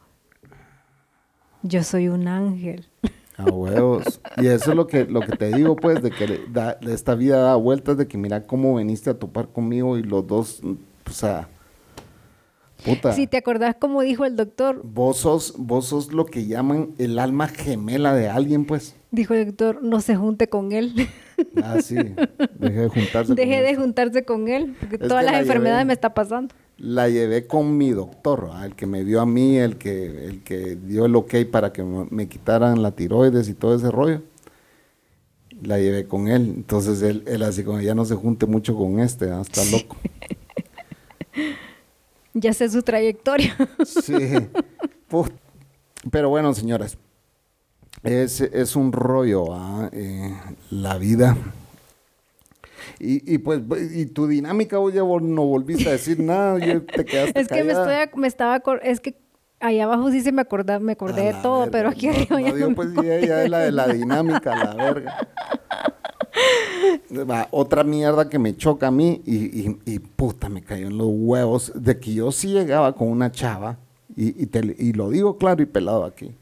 Yo 1.62 1.82
soy 1.82 2.08
un 2.08 2.28
ángel. 2.28 2.86
A 3.36 3.44
huevos. 3.44 4.20
Y 4.36 4.46
eso 4.48 4.70
es 4.70 4.76
lo 4.76 4.86
que, 4.86 5.04
lo 5.06 5.20
que 5.20 5.32
te 5.36 5.50
digo, 5.54 5.76
pues, 5.76 6.02
de 6.02 6.10
que 6.10 6.44
da- 6.50 6.78
esta 6.82 7.14
vida 7.14 7.38
da 7.40 7.56
vueltas, 7.56 7.96
de 7.96 8.06
que 8.06 8.18
mira 8.18 8.46
cómo 8.46 8.74
veniste 8.74 9.08
a 9.10 9.18
topar 9.18 9.48
conmigo 9.48 9.96
y 9.98 10.02
los 10.02 10.26
dos, 10.26 10.62
o 10.62 11.10
sea, 11.10 11.48
puta. 12.80 13.12
Si 13.12 13.26
te 13.26 13.36
acordás 13.36 13.76
como 13.78 14.02
dijo 14.02 14.24
el 14.24 14.36
doctor, 14.36 14.80
Vos 14.84 15.18
sos, 15.18 15.54
vos 15.56 15.86
sos 15.86 16.12
lo 16.12 16.26
que 16.26 16.46
llaman 16.46 16.90
el 16.98 17.18
alma 17.18 17.48
gemela 17.48 18.14
de 18.14 18.28
alguien, 18.28 18.64
pues. 18.64 18.94
dijo 19.10 19.34
el 19.34 19.46
doctor, 19.46 19.82
no 19.82 20.00
se 20.00 20.16
junte 20.16 20.48
con 20.48 20.72
él. 20.72 20.94
Ah, 21.62 21.80
sí. 21.82 21.96
Deje 22.58 22.80
de 22.80 22.88
juntarse. 22.88 23.34
Deje 23.34 23.54
con 23.54 23.62
de 23.64 23.70
él. 23.70 23.76
juntarse 23.76 24.24
con 24.26 24.48
él, 24.48 24.76
porque 24.78 24.98
Es 25.00 25.08
todas 25.08 25.24
las 25.24 25.32
la 25.32 25.40
enfermedades 25.40 25.78
llevé. 25.80 25.86
me 25.86 25.92
está 25.94 26.12
pasando. 26.12 26.54
La 26.76 27.08
llevé 27.08 27.46
con 27.46 27.78
mi 27.78 27.90
doctor, 27.92 28.50
¿ah? 28.52 28.66
el 28.66 28.74
que 28.74 28.84
me 28.86 29.04
vio 29.04 29.22
a 29.22 29.26
mí, 29.26 29.56
el 29.56 29.76
que, 29.78 30.26
el 30.26 30.42
que 30.42 30.76
dio 30.76 31.06
el 31.06 31.16
ok 31.16 31.34
para 31.50 31.72
que 31.72 31.82
me, 31.82 32.06
me 32.10 32.28
quitaran 32.28 32.82
la 32.82 32.90
tiroides 32.90 33.48
y 33.48 33.54
todo 33.54 33.74
ese 33.74 33.90
rollo. 33.90 34.20
La 35.62 35.78
llevé 35.78 36.04
con 36.06 36.28
él. 36.28 36.52
Entonces 36.56 37.00
él, 37.00 37.22
él 37.26 37.42
así 37.42 37.64
como 37.64 37.80
ya 37.80 37.94
no 37.94 38.04
se 38.04 38.14
junte 38.16 38.44
mucho 38.44 38.76
con 38.76 39.00
este, 39.00 39.30
¿ah? 39.30 39.40
está 39.40 39.62
loco. 39.64 39.96
Ya 42.34 42.52
sé 42.52 42.68
su 42.68 42.82
trayectoria. 42.82 43.56
Sí. 43.84 44.14
Put- 45.10 45.32
Pero 46.10 46.28
bueno, 46.28 46.54
señoras, 46.54 46.96
es, 48.02 48.40
es 48.40 48.76
un 48.76 48.92
rollo 48.92 49.52
¿ah? 49.52 49.90
Eh, 49.92 50.34
la 50.70 50.96
vida. 50.98 51.36
Y, 52.98 53.34
y 53.34 53.38
pues, 53.38 53.60
y 53.94 54.06
tu 54.06 54.26
dinámica, 54.26 54.78
vos 54.78 54.92
vol- 54.94 55.22
no 55.22 55.44
volviste 55.44 55.88
a 55.88 55.92
decir 55.92 56.20
nada, 56.20 56.58
te 56.80 57.04
quedaste 57.04 57.40
es 57.40 57.48
que 57.48 57.64
me, 57.64 57.72
estoy, 57.72 58.20
me 58.20 58.26
estaba, 58.28 58.62
es 58.82 59.00
que 59.00 59.16
allá 59.58 59.84
abajo 59.84 60.10
sí 60.10 60.20
se 60.20 60.32
me 60.32 60.42
acordaba, 60.42 60.78
me 60.80 60.92
acordé 60.92 61.24
de 61.24 61.34
todo, 61.42 61.60
verga. 61.60 61.70
pero 61.72 61.88
aquí 61.90 62.08
arriba 62.08 62.26
no, 62.30 62.38
ya 62.40 62.46
digo, 62.54 62.58
no 62.58 62.68
me 62.70 62.74
pues 62.76 62.94
ya, 62.94 63.18
ya 63.26 63.42
es 63.44 63.50
la 63.50 63.58
de 63.60 63.72
la 63.72 63.88
dinámica, 63.88 64.54
la 64.56 64.74
verga. 64.74 65.28
Va, 67.28 67.48
otra 67.50 67.84
mierda 67.84 68.28
que 68.28 68.38
me 68.38 68.56
choca 68.56 68.88
a 68.88 68.90
mí 68.90 69.20
y, 69.26 69.36
y- 69.68 69.78
y 69.84 69.98
puta, 69.98 70.48
me 70.48 70.62
cayó 70.62 70.86
en 70.88 70.98
los 70.98 71.08
huevos 71.10 71.72
de 71.74 71.98
que 71.98 72.14
yo 72.14 72.30
sí 72.32 72.48
llegaba 72.48 72.94
con 72.94 73.08
una 73.08 73.30
chava 73.32 73.78
y, 74.16 74.42
y, 74.42 74.46
te- 74.46 74.76
y 74.78 74.92
lo 74.92 75.10
digo 75.10 75.36
claro 75.38 75.62
y 75.62 75.66
pelado 75.66 76.04
aquí. 76.04 76.34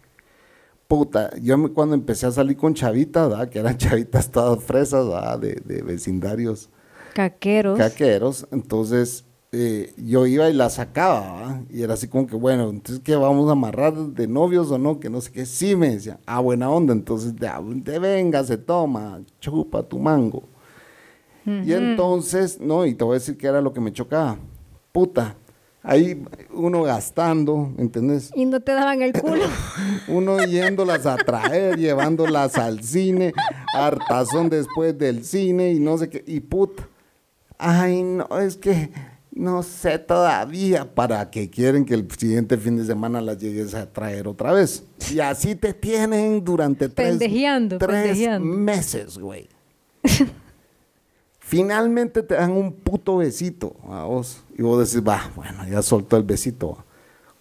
Puta, 0.86 1.30
yo 1.40 1.58
me- 1.58 1.68
cuando 1.70 1.94
empecé 1.94 2.26
a 2.26 2.30
salir 2.30 2.56
con 2.56 2.74
chavitas, 2.74 3.28
¿verdad? 3.28 3.48
que 3.48 3.58
eran 3.58 3.76
chavitas 3.78 4.30
todas 4.30 4.62
fresas 4.62 5.06
¿verdad? 5.06 5.38
de, 5.38 5.54
de 5.64 5.82
vecindarios 5.82 6.70
Caqueros. 7.14 7.76
caqueros, 7.78 8.46
entonces 8.52 9.24
eh, 9.50 9.94
yo 9.96 10.26
iba 10.26 10.50
y 10.50 10.52
la 10.52 10.68
sacaba, 10.68 11.62
y 11.70 11.82
era 11.82 11.94
así 11.94 12.06
como 12.06 12.26
que, 12.26 12.36
bueno, 12.36 12.68
entonces 12.68 13.02
que 13.02 13.16
vamos 13.16 13.48
a 13.48 13.52
amarrar 13.52 13.94
de 13.94 14.26
novios 14.28 14.70
o 14.70 14.78
no, 14.78 15.00
que 15.00 15.08
no 15.08 15.20
sé 15.22 15.32
qué, 15.32 15.46
sí 15.46 15.74
me 15.74 15.90
decía, 15.90 16.18
ah, 16.26 16.40
buena 16.40 16.70
onda, 16.70 16.92
entonces 16.92 17.34
de, 17.36 17.50
de 17.76 17.98
venga, 17.98 18.44
se 18.44 18.58
toma, 18.58 19.22
chupa 19.40 19.82
tu 19.82 19.98
mango. 19.98 20.44
Y 21.46 21.72
entonces, 21.72 22.60
no, 22.60 22.84
y 22.84 22.94
te 22.94 23.04
voy 23.04 23.12
a 23.12 23.18
decir 23.20 23.38
que 23.38 23.46
era 23.46 23.62
lo 23.62 23.72
que 23.72 23.80
me 23.80 23.90
chocaba, 23.90 24.36
puta, 24.92 25.34
ahí 25.82 26.22
uno 26.52 26.82
gastando, 26.82 27.72
¿entendés? 27.78 28.30
y 28.34 28.44
no 28.44 28.60
te 28.60 28.72
daban 28.72 29.00
el 29.00 29.14
culo. 29.14 29.44
Uno 30.08 30.44
yéndolas 30.44 31.06
a 31.06 31.16
traer, 31.16 31.78
llevándolas 31.78 32.58
al 32.58 32.82
cine, 32.82 33.32
hartazón 33.74 34.50
después 34.50 34.98
del 34.98 35.24
cine 35.24 35.72
y 35.72 35.80
no 35.80 35.96
sé 35.96 36.10
qué, 36.10 36.22
y 36.26 36.40
puta. 36.40 36.86
Ay, 37.56 38.02
no, 38.02 38.26
es 38.38 38.58
que 38.58 38.90
no 39.38 39.62
sé 39.62 39.98
todavía 39.98 40.94
para 40.94 41.30
qué 41.30 41.48
quieren 41.48 41.84
que 41.84 41.94
el 41.94 42.06
siguiente 42.10 42.58
fin 42.58 42.76
de 42.76 42.84
semana 42.84 43.20
las 43.20 43.38
llegues 43.38 43.72
a 43.74 43.90
traer 43.90 44.26
otra 44.28 44.52
vez. 44.52 44.82
Y 45.10 45.20
así 45.20 45.54
te 45.54 45.72
tienen 45.72 46.44
durante 46.44 46.88
tres, 46.88 47.10
Pendejeando, 47.10 47.78
tres 47.78 47.90
pendejeando. 47.90 48.46
meses, 48.46 49.16
güey. 49.18 49.48
Finalmente 51.38 52.22
te 52.22 52.34
dan 52.34 52.50
un 52.52 52.72
puto 52.72 53.18
besito 53.18 53.76
a 53.88 54.04
vos. 54.04 54.42
Y 54.56 54.62
vos 54.62 54.78
decís, 54.86 55.06
va, 55.06 55.30
bueno, 55.34 55.66
ya 55.68 55.80
soltó 55.82 56.16
el 56.16 56.24
besito. 56.24 56.84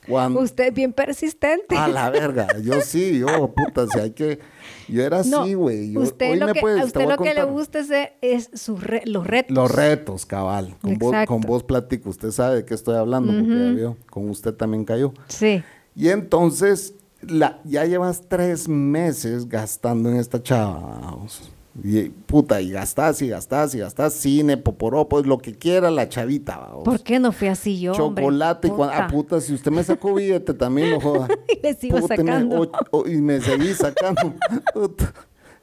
Cuando, 0.07 0.39
Usted 0.41 0.67
es 0.67 0.73
bien 0.73 0.93
persistente. 0.93 1.75
a 1.77 1.87
la 1.87 2.09
verga, 2.09 2.47
yo 2.63 2.79
sí, 2.81 3.19
yo, 3.19 3.53
puta, 3.53 3.85
si 3.87 3.99
hay 3.99 4.11
que... 4.11 4.39
Yo 4.87 5.03
era 5.03 5.21
no, 5.23 5.41
así, 5.41 5.53
güey. 5.53 5.97
usted 5.97 6.37
lo 6.37 6.45
me 6.47 6.53
que, 6.53 6.59
a 6.59 6.85
usted 6.85 7.07
lo 7.09 7.17
que 7.17 7.33
le 7.33 7.43
gusta 7.43 7.79
es 8.21 8.49
re- 8.79 9.03
los 9.05 9.27
retos. 9.27 9.55
Los 9.55 9.69
retos, 9.71 10.25
cabal. 10.25 10.75
Con 10.81 10.97
vos, 10.97 11.09
Exacto. 11.13 11.33
con 11.33 11.41
vos 11.41 11.63
platico, 11.63 12.09
usted 12.09 12.31
sabe 12.31 12.55
de 12.57 12.65
qué 12.65 12.73
estoy 12.73 12.95
hablando, 12.95 13.33
porque 13.33 13.49
ya 13.49 13.71
vio, 13.71 13.97
con 14.09 14.29
usted 14.29 14.53
también 14.53 14.85
cayó. 14.85 15.13
Sí. 15.27 15.61
Y 15.93 16.07
entonces, 16.09 16.93
la, 17.21 17.59
ya 17.65 17.83
llevas 17.83 18.21
tres 18.29 18.69
meses 18.69 19.49
gastando 19.49 20.09
en 20.09 20.15
esta 20.17 20.41
chava. 20.41 20.79
vamos. 21.01 21.51
Y, 21.83 22.09
puta, 22.09 22.59
y 22.61 22.71
gastás 22.71 23.21
y 23.21 23.27
gastás 23.29 23.75
y 23.75 23.79
gastás 23.79 24.13
cine, 24.13 24.57
poporopos, 24.57 25.27
lo 25.27 25.37
que 25.37 25.53
quiera 25.53 25.91
la 25.91 26.09
chavita. 26.09 26.57
vamos. 26.57 26.83
¿Por 26.83 27.01
qué 27.01 27.19
no 27.19 27.31
fui 27.31 27.47
así 27.49 27.79
yo, 27.79 27.91
hombre? 27.93 28.23
Chocolate 28.23 28.67
y 28.67 28.71
cuan- 28.71 28.89
ah, 28.93 29.07
puta, 29.07 29.39
si 29.41 29.53
usted 29.53 29.71
me 29.71 29.83
sacó 29.83 30.13
billete 30.15 30.53
también 30.53 30.99
joda. 31.01 31.27
Y 31.47 31.61
le 31.61 31.73
sigo 31.75 31.99
Puta, 31.99 32.15
y 32.15 32.17
me- 32.23 32.31
sacando. 32.31 32.61
o- 32.91 32.97
o- 32.99 33.07
y 33.07 33.21
me 33.21 33.39
seguí 33.41 33.73
sacando. 33.73 34.33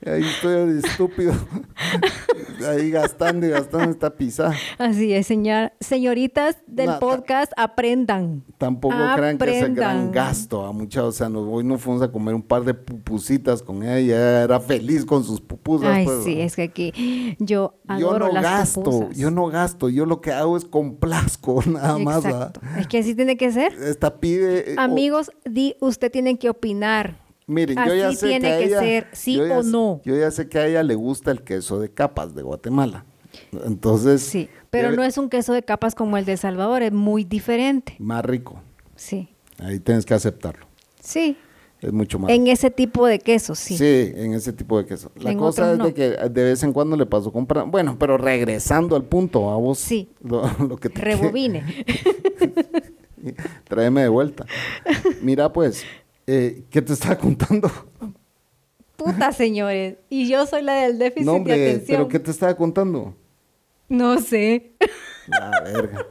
Ahí 0.07 0.23
estoy 0.23 0.73
de 0.73 0.79
estúpido. 0.81 1.33
Ahí 2.69 2.91
gastando 2.91 3.47
y 3.47 3.51
gastando 3.51 3.91
esta 3.91 4.15
pizza. 4.15 4.53
Así 4.79 5.13
es, 5.13 5.27
señor. 5.27 5.73
Señoritas 5.81 6.59
del 6.67 6.87
No, 6.87 6.99
podcast, 6.99 7.53
aprendan. 7.57 8.45
Tampoco 8.59 8.95
crean 9.17 9.39
que 9.39 9.59
es 9.59 9.65
el 9.65 9.75
gran 9.75 10.13
gasto 10.13 10.65
a 10.65 10.73
muchachos. 10.73 11.09
O 11.09 11.13
sea, 11.13 11.29
nos, 11.29 11.47
hoy 11.49 11.65
nos 11.65 11.81
fuimos 11.81 12.03
a 12.03 12.11
comer 12.13 12.35
un 12.35 12.43
par 12.43 12.65
de 12.65 12.75
pupusitas 12.75 13.63
con 13.63 13.83
ella 13.83 13.97
ella 13.99 14.43
era 14.45 14.61
feliz 14.61 15.05
con 15.05 15.25
sus 15.25 15.41
pupusas. 15.41 15.89
Ay, 15.89 16.05
pues, 16.05 16.25
sí, 16.25 16.41
es 16.41 16.55
que 16.57 16.63
aquí 16.63 17.37
yo 17.39 17.75
Yo 17.85 18.11
adoro 18.11 18.27
no 18.29 18.33
las 18.35 18.43
gasto, 18.43 18.83
pupusas. 18.83 19.17
yo 19.17 19.31
no 19.31 19.47
gasto. 19.47 19.89
Yo 19.89 20.07
lo 20.07 20.21
que 20.21 20.33
hago 20.33 20.57
es 20.57 20.65
complazco 20.65 21.63
nada 21.67 21.99
más. 21.99 22.25
Exacto. 22.25 22.61
Es 22.79 22.87
que 22.87 22.99
así 22.99 23.15
tiene 23.15 23.37
que 23.37 23.51
ser. 23.53 23.73
Esta 23.75 24.21
pide... 24.21 24.73
eh, 24.73 24.77
Amigos, 24.79 25.31
di, 25.45 25.77
usted 25.81 26.11
tiene 26.11 26.39
que 26.39 26.51
opinar. 26.51 27.24
Miren, 27.47 27.77
yo 27.87 27.95
ya 27.95 28.13
sé 28.13 28.29
tiene 28.29 28.49
que, 28.49 28.55
a 28.55 28.59
que 28.59 28.65
ella- 28.65 28.81
ser, 28.81 29.07
sí 29.13 29.41
o 29.41 29.63
sé- 29.63 29.71
no. 29.71 30.01
Yo 30.05 30.17
ya 30.17 30.31
sé 30.31 30.49
que 30.49 30.59
a 30.59 30.67
ella 30.67 30.83
le 30.83 30.95
gusta 30.95 31.31
el 31.31 31.43
queso 31.43 31.79
de 31.79 31.91
capas 31.91 32.35
de 32.35 32.43
Guatemala. 32.43 33.05
Entonces, 33.67 34.23
Sí, 34.23 34.49
pero 34.71 34.89
debe- 34.91 34.97
no 34.97 35.05
es 35.05 35.19
un 35.19 35.29
queso 35.29 35.53
de 35.53 35.63
capas 35.63 35.95
como 35.95 36.17
el 36.17 36.25
de 36.25 36.37
Salvador, 36.37 36.83
es 36.83 36.93
muy 36.93 37.25
diferente. 37.25 37.97
más 37.99 38.25
rico. 38.25 38.61
Sí, 38.97 39.29
Ahí 39.59 39.79
tienes 39.81 40.05
que 40.07 40.15
aceptarlo. 40.15 40.67
sí. 41.01 41.37
Es 41.81 41.93
mucho 41.93 42.19
más. 42.19 42.31
En 42.31 42.47
ese 42.47 42.71
tipo 42.71 43.07
de 43.07 43.19
quesos, 43.19 43.59
sí. 43.59 43.77
Sí. 43.77 44.11
en 44.17 44.33
ese 44.33 44.55
tipo 44.55 44.79
de 44.79 44.87
queso. 44.87 45.13
La 45.17 45.33
En 45.33 45.39
cosa 45.39 45.73
es 45.73 45.77
no. 45.77 45.85
de 45.85 45.93
que 45.93 46.11
de 46.13 46.45
vez 46.45 46.63
en 46.63 46.73
cuando 46.73 46.97
le 46.97 47.05
paso 47.05 47.31
comprar. 47.31 47.67
Bueno, 47.67 47.99
pero 47.99 48.17
regresando 48.17 48.97
al 48.97 49.05
punto, 49.05 49.51
a 49.51 49.57
vos. 49.57 49.81
Sí. 49.81 50.09
Lo, 50.23 50.49
lo 50.67 50.79
que 50.79 50.89
te 50.89 51.03
Rebobine. 51.03 51.63
Tráeme 53.69 54.03
de 54.03 54.09
vuelta. 54.09 54.45
Mira, 55.23 55.53
pues, 55.53 55.85
eh, 56.27 56.65
¿qué 56.71 56.83
te 56.83 56.93
estaba 56.93 57.17
contando? 57.19 57.71
Puta, 58.97 59.33
señores. 59.33 59.97
Y 60.09 60.29
yo 60.29 60.47
soy 60.47 60.63
la 60.63 60.75
del 60.75 60.99
déficit 60.99 61.27
No, 61.27 61.35
de 61.45 61.53
atención. 61.53 61.85
pero 61.87 62.09
¿qué 62.09 62.19
te 62.19 62.31
estaba 62.31 62.55
contando? 62.57 63.15
No 63.89 64.21
sé. 64.21 64.73
La 65.27 65.51
verga. 65.63 66.07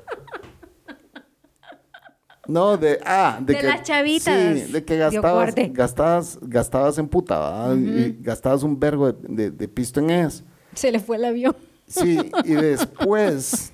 No, 2.46 2.76
de, 2.76 3.00
ah, 3.06 3.40
de, 3.42 3.54
De 3.54 3.60
que, 3.62 3.66
las 3.68 3.84
chavitas. 3.84 4.60
Sí, 4.60 4.72
de 4.74 4.84
que 4.84 4.98
gastabas, 4.98 5.56
gastabas, 5.72 6.40
gastabas 6.42 6.98
en 6.98 7.08
puta, 7.08 7.40
¿verdad? 7.40 7.78
Y 7.78 8.18
gastabas 8.22 8.64
un 8.64 8.78
vergo 8.78 9.14
de, 9.14 9.28
de, 9.28 9.52
de 9.52 9.68
pisto 9.70 10.02
en 10.02 10.10
ellas. 10.10 10.44
Se 10.76 10.92
le 10.92 11.00
fue 11.00 11.16
el 11.16 11.26
avión. 11.26 11.56
Sí, 11.88 12.20
y 12.44 12.54
después 12.54 13.72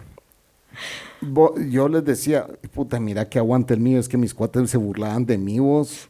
bo- 1.22 1.56
yo 1.60 1.88
les 1.90 2.04
decía, 2.06 2.48
puta, 2.74 3.00
mira 3.00 3.28
que 3.30 3.40
aguante 3.40 3.74
el 3.74 3.80
mío, 3.80 4.00
es 4.00 4.08
que 4.10 4.18
mis 4.18 4.34
cuates 4.34 4.70
se 4.70 4.78
burlaban 4.78 5.26
de 5.26 5.38
mí, 5.38 5.60
vos. 5.60 6.08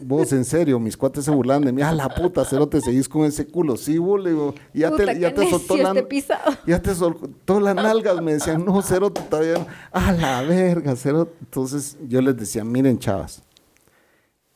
Vos, 0.00 0.32
en 0.32 0.44
serio, 0.44 0.78
mis 0.78 0.96
cuates 0.96 1.24
se 1.24 1.30
burlaban 1.30 1.64
de 1.64 1.72
mí. 1.72 1.82
A 1.82 1.92
la 1.92 2.08
puta, 2.08 2.44
cero 2.48 2.68
te 2.68 2.80
seguís 2.80 3.08
con 3.08 3.24
ese 3.24 3.46
culo. 3.46 3.76
Sí, 3.76 3.98
vos, 3.98 4.22
le 4.22 4.30
digo, 4.30 4.54
ya 4.72 4.90
Puta, 4.90 5.06
te, 5.06 5.18
ya 5.18 5.34
qué 5.34 5.40
te 5.42 5.50
soltó 5.50 5.76
la... 5.76 5.92
este. 5.92 6.34
Ya 6.66 6.80
te 6.80 6.94
soltó 6.94 7.58
las 7.60 7.74
nalgas, 7.74 8.22
me 8.22 8.34
decían, 8.34 8.64
no, 8.64 8.80
cero, 8.80 9.10
todavía 9.10 9.54
no. 9.58 9.66
A 9.90 10.12
la 10.12 10.42
verga, 10.42 10.94
cero. 10.96 11.28
Entonces 11.40 11.96
yo 12.08 12.20
les 12.22 12.36
decía, 12.36 12.64
miren, 12.64 12.98
chavas, 12.98 13.42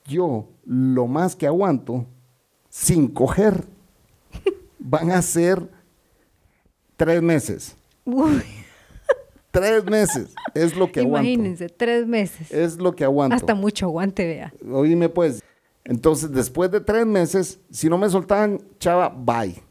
yo 0.06 0.46
lo 0.64 1.06
más 1.08 1.34
que 1.34 1.46
aguanto, 1.46 2.06
sin 2.68 3.08
coger, 3.08 3.64
van 4.78 5.10
a 5.10 5.20
ser 5.22 5.68
tres 6.96 7.20
meses. 7.20 7.74
Uy, 8.04 8.42
Tres 9.52 9.84
meses 9.84 10.34
es 10.54 10.74
lo 10.76 10.90
que 10.90 11.00
aguanto. 11.00 11.28
imagínense, 11.28 11.68
tres 11.68 12.06
meses. 12.06 12.50
Es 12.50 12.78
lo 12.78 12.96
que 12.96 13.04
aguanto. 13.04 13.36
Hasta 13.36 13.54
mucho 13.54 13.86
aguante, 13.86 14.26
vea. 14.26 14.52
Oíme 14.68 15.08
pues. 15.08 15.42
Entonces, 15.84 16.32
después 16.32 16.70
de 16.70 16.80
tres 16.80 17.04
meses, 17.06 17.60
si 17.70 17.88
no 17.88 17.98
me 17.98 18.08
soltaban, 18.08 18.60
chava, 18.78 19.08
bye. 19.08 19.62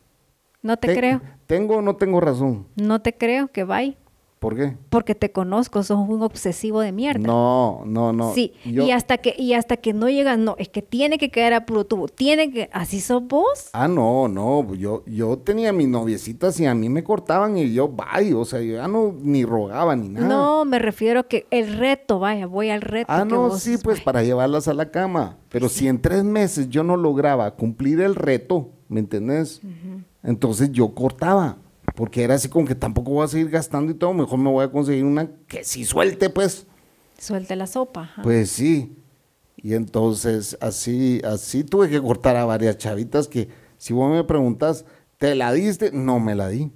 No 0.61 0.77
te 0.77 0.89
Te- 0.89 0.95
creo. 0.95 1.21
¿Tengo 1.47 1.77
o 1.77 1.81
no 1.81 1.95
tengo 1.95 2.19
razón? 2.21 2.67
No 2.75 3.01
te 3.01 3.17
creo 3.17 3.47
que 3.47 3.63
vaya. 3.63 3.95
¿Por 4.41 4.55
qué? 4.55 4.75
Porque 4.89 5.13
te 5.13 5.31
conozco, 5.31 5.83
sos 5.83 5.99
un 6.09 6.23
obsesivo 6.23 6.81
de 6.81 6.91
mierda. 6.91 7.19
No, 7.27 7.83
no, 7.85 8.11
no. 8.11 8.33
Sí, 8.33 8.53
Yo- 8.65 8.87
y 8.87 8.89
hasta 8.89 9.19
que 9.19 9.35
y 9.37 9.53
hasta 9.53 9.77
que 9.77 9.93
no 9.93 10.09
llegas, 10.09 10.39
no, 10.39 10.55
es 10.57 10.67
que 10.67 10.81
tiene 10.81 11.19
que 11.19 11.29
quedar 11.29 11.53
a 11.53 11.67
puro 11.67 11.85
tubo, 11.85 12.07
tiene 12.07 12.49
que, 12.51 12.67
así 12.73 13.01
sos 13.01 13.21
vos. 13.27 13.69
Ah, 13.73 13.87
no, 13.87 14.27
no, 14.27 14.73
yo, 14.73 15.03
yo 15.05 15.37
tenía 15.37 15.71
mis 15.71 15.87
noviecitas 15.87 16.59
y 16.59 16.65
a 16.65 16.73
mí 16.73 16.89
me 16.89 17.03
cortaban 17.03 17.55
y 17.55 17.71
yo, 17.71 17.87
bye, 17.87 18.33
o 18.33 18.43
sea, 18.43 18.61
yo 18.61 18.77
ya 18.77 18.87
no 18.87 19.13
ni 19.21 19.45
rogaba 19.45 19.95
ni 19.95 20.09
nada. 20.09 20.27
No, 20.27 20.65
me 20.65 20.79
refiero 20.79 21.27
que 21.27 21.45
el 21.51 21.77
reto, 21.77 22.17
vaya, 22.17 22.47
voy 22.47 22.71
al 22.71 22.81
reto. 22.81 23.13
Ah, 23.13 23.23
que 23.27 23.35
no, 23.35 23.41
vos- 23.49 23.61
sí, 23.61 23.75
pues 23.83 24.01
para 24.01 24.23
llevarlas 24.23 24.67
a 24.67 24.73
la 24.73 24.89
cama. 24.89 25.37
Pero 25.49 25.69
si 25.69 25.87
en 25.87 26.01
tres 26.01 26.23
meses 26.23 26.67
yo 26.67 26.83
no 26.83 26.97
lograba 26.97 27.51
cumplir 27.51 28.01
el 28.01 28.15
reto, 28.15 28.71
¿me 28.87 29.01
entendés? 29.01 29.61
Entonces 30.23 30.71
yo 30.71 30.95
cortaba. 30.95 31.57
Porque 31.95 32.23
era 32.23 32.35
así 32.35 32.47
como 32.49 32.65
que 32.65 32.75
tampoco 32.75 33.11
voy 33.11 33.25
a 33.25 33.27
seguir 33.27 33.49
gastando 33.49 33.91
y 33.91 33.95
todo, 33.95 34.13
mejor 34.13 34.39
me 34.39 34.49
voy 34.49 34.63
a 34.63 34.71
conseguir 34.71 35.03
una 35.05 35.29
que 35.47 35.63
sí 35.63 35.85
suelte, 35.85 36.29
pues. 36.29 36.67
Suelte 37.17 37.55
la 37.55 37.67
sopa. 37.67 38.03
ajá. 38.03 38.21
Pues 38.23 38.49
sí. 38.49 38.95
Y 39.57 39.73
entonces 39.75 40.57
así, 40.59 41.21
así 41.23 41.63
tuve 41.63 41.89
que 41.89 42.01
cortar 42.01 42.35
a 42.35 42.45
varias 42.45 42.77
chavitas 42.77 43.27
que 43.27 43.49
si 43.77 43.93
vos 43.93 44.11
me 44.11 44.23
preguntas, 44.23 44.85
¿te 45.17 45.35
la 45.35 45.53
diste? 45.53 45.91
No 45.91 46.19
me 46.19 46.35
la 46.35 46.49
di. 46.49 46.71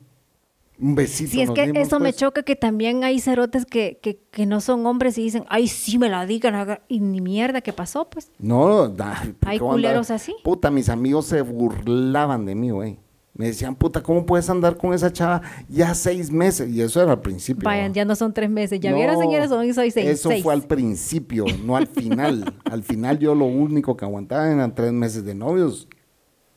Un 0.77 0.93
besito. 0.93 1.31
Sí, 1.31 1.41
es 1.41 1.49
que 1.51 1.67
dimos, 1.67 1.87
eso 1.87 1.99
me 1.99 2.09
pues. 2.09 2.17
choca 2.17 2.43
que 2.43 2.55
también 2.55 3.03
hay 3.03 3.19
cerotes 3.19 3.65
que, 3.65 3.99
que, 4.01 4.19
que 4.29 4.45
no 4.45 4.59
son 4.59 4.85
hombres 4.85 5.17
y 5.17 5.23
dicen, 5.23 5.45
ay, 5.47 5.67
sí 5.67 5.97
me 5.97 6.09
la 6.09 6.25
digan, 6.25 6.79
y 6.89 6.99
ni 6.99 7.21
mierda, 7.21 7.61
¿qué 7.61 7.71
pasó? 7.71 8.09
Pues 8.09 8.31
No, 8.39 8.93
ay, 8.99 9.35
Hay 9.45 9.59
culeros 9.59 10.11
así. 10.11 10.35
Puta, 10.43 10.71
mis 10.71 10.89
amigos 10.89 11.27
se 11.27 11.41
burlaban 11.41 12.45
de 12.45 12.55
mí, 12.55 12.71
güey. 12.71 12.99
Me 13.37 13.47
decían, 13.47 13.75
puta, 13.75 14.01
¿cómo 14.01 14.25
puedes 14.25 14.49
andar 14.49 14.77
con 14.77 14.93
esa 14.93 15.11
chava 15.11 15.41
ya 15.67 15.93
seis 15.93 16.31
meses? 16.31 16.69
Y 16.69 16.81
eso 16.81 17.01
era 17.01 17.11
al 17.11 17.21
principio. 17.21 17.65
vayan, 17.65 17.91
¿va? 17.91 17.95
ya 17.95 18.05
no 18.05 18.15
son 18.15 18.33
tres 18.33 18.49
meses, 18.49 18.79
ya 18.79 18.91
No, 18.91 18.95
vieron 18.97 19.19
señores, 19.19 19.49
son 19.49 19.73
soy 19.73 19.91
seis. 19.91 20.07
Eso 20.07 20.29
seis. 20.29 20.41
fue 20.41 20.53
al 20.53 20.63
principio, 20.63 21.43
no 21.65 21.75
al 21.75 21.87
final. 21.87 22.53
al 22.63 22.81
final 22.83 23.19
yo 23.19 23.35
lo 23.35 23.43
único 23.45 23.97
que 23.97 24.05
aguantaba 24.05 24.49
eran 24.49 24.73
tres 24.73 24.93
meses 24.93 25.25
de 25.25 25.35
novios. 25.35 25.89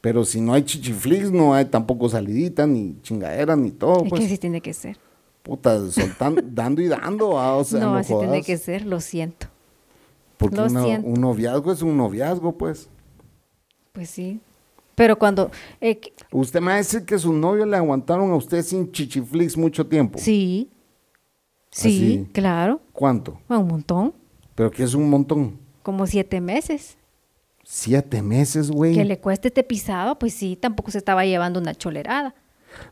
Pero 0.00 0.24
si 0.24 0.40
no 0.40 0.54
hay 0.54 0.62
chichiflix, 0.62 1.32
no 1.32 1.52
hay 1.52 1.64
tampoco 1.64 2.08
salidita, 2.08 2.64
ni 2.68 2.96
chingadera, 3.02 3.56
ni 3.56 3.72
todo. 3.72 4.04
Es 4.04 4.10
pues, 4.10 4.20
que 4.20 4.26
así 4.26 4.38
tiene 4.38 4.60
que 4.60 4.72
ser. 4.72 4.96
puta, 5.42 5.90
soltando, 5.90 6.40
dando 6.48 6.80
y 6.80 6.86
dando. 6.86 7.40
ah, 7.40 7.56
o 7.56 7.64
sea, 7.64 7.80
no, 7.80 7.90
no 7.92 7.96
así 7.96 8.14
tiene 8.16 8.42
que 8.42 8.56
ser, 8.56 8.86
lo 8.86 9.00
siento. 9.00 9.48
Porque 10.36 10.54
lo 10.56 10.66
una- 10.66 10.84
siento. 10.84 11.08
un 11.08 11.20
noviazgo 11.20 11.72
es 11.72 11.82
un 11.82 11.96
noviazgo, 11.96 12.56
pues. 12.56 12.88
Pues 13.90 14.08
sí. 14.10 14.40
Pero 14.98 15.18
cuando... 15.18 15.50
eh, 15.80 15.98
Usted 16.32 16.60
me 16.60 16.66
va 16.66 16.74
a 16.74 16.76
decir 16.76 17.04
que 17.06 17.18
sus 17.18 17.32
novios 17.32 17.66
le 17.66 17.76
aguantaron 17.78 18.30
a 18.32 18.34
usted 18.36 18.62
sin 18.62 18.92
chichiflix 18.92 19.56
mucho 19.56 19.86
tiempo. 19.86 20.18
sí. 20.18 20.70
Sí, 21.70 21.88
Así. 22.24 22.30
claro. 22.32 22.80
¿Cuánto? 22.92 23.38
Bueno, 23.46 23.62
un 23.62 23.68
montón. 23.68 24.14
Pero 24.54 24.70
que 24.70 24.82
es 24.82 24.94
un 24.94 25.08
montón. 25.10 25.58
Como 25.82 26.06
siete 26.06 26.40
meses. 26.40 26.96
Siete 27.62 28.22
meses, 28.22 28.70
güey. 28.70 28.94
Que 28.94 29.04
le 29.04 29.18
cueste 29.20 29.48
este 29.48 29.62
pisado, 29.62 30.18
pues 30.18 30.32
sí, 30.32 30.56
tampoco 30.56 30.90
se 30.90 30.96
estaba 30.98 31.26
llevando 31.26 31.60
una 31.60 31.74
cholerada. 31.74 32.34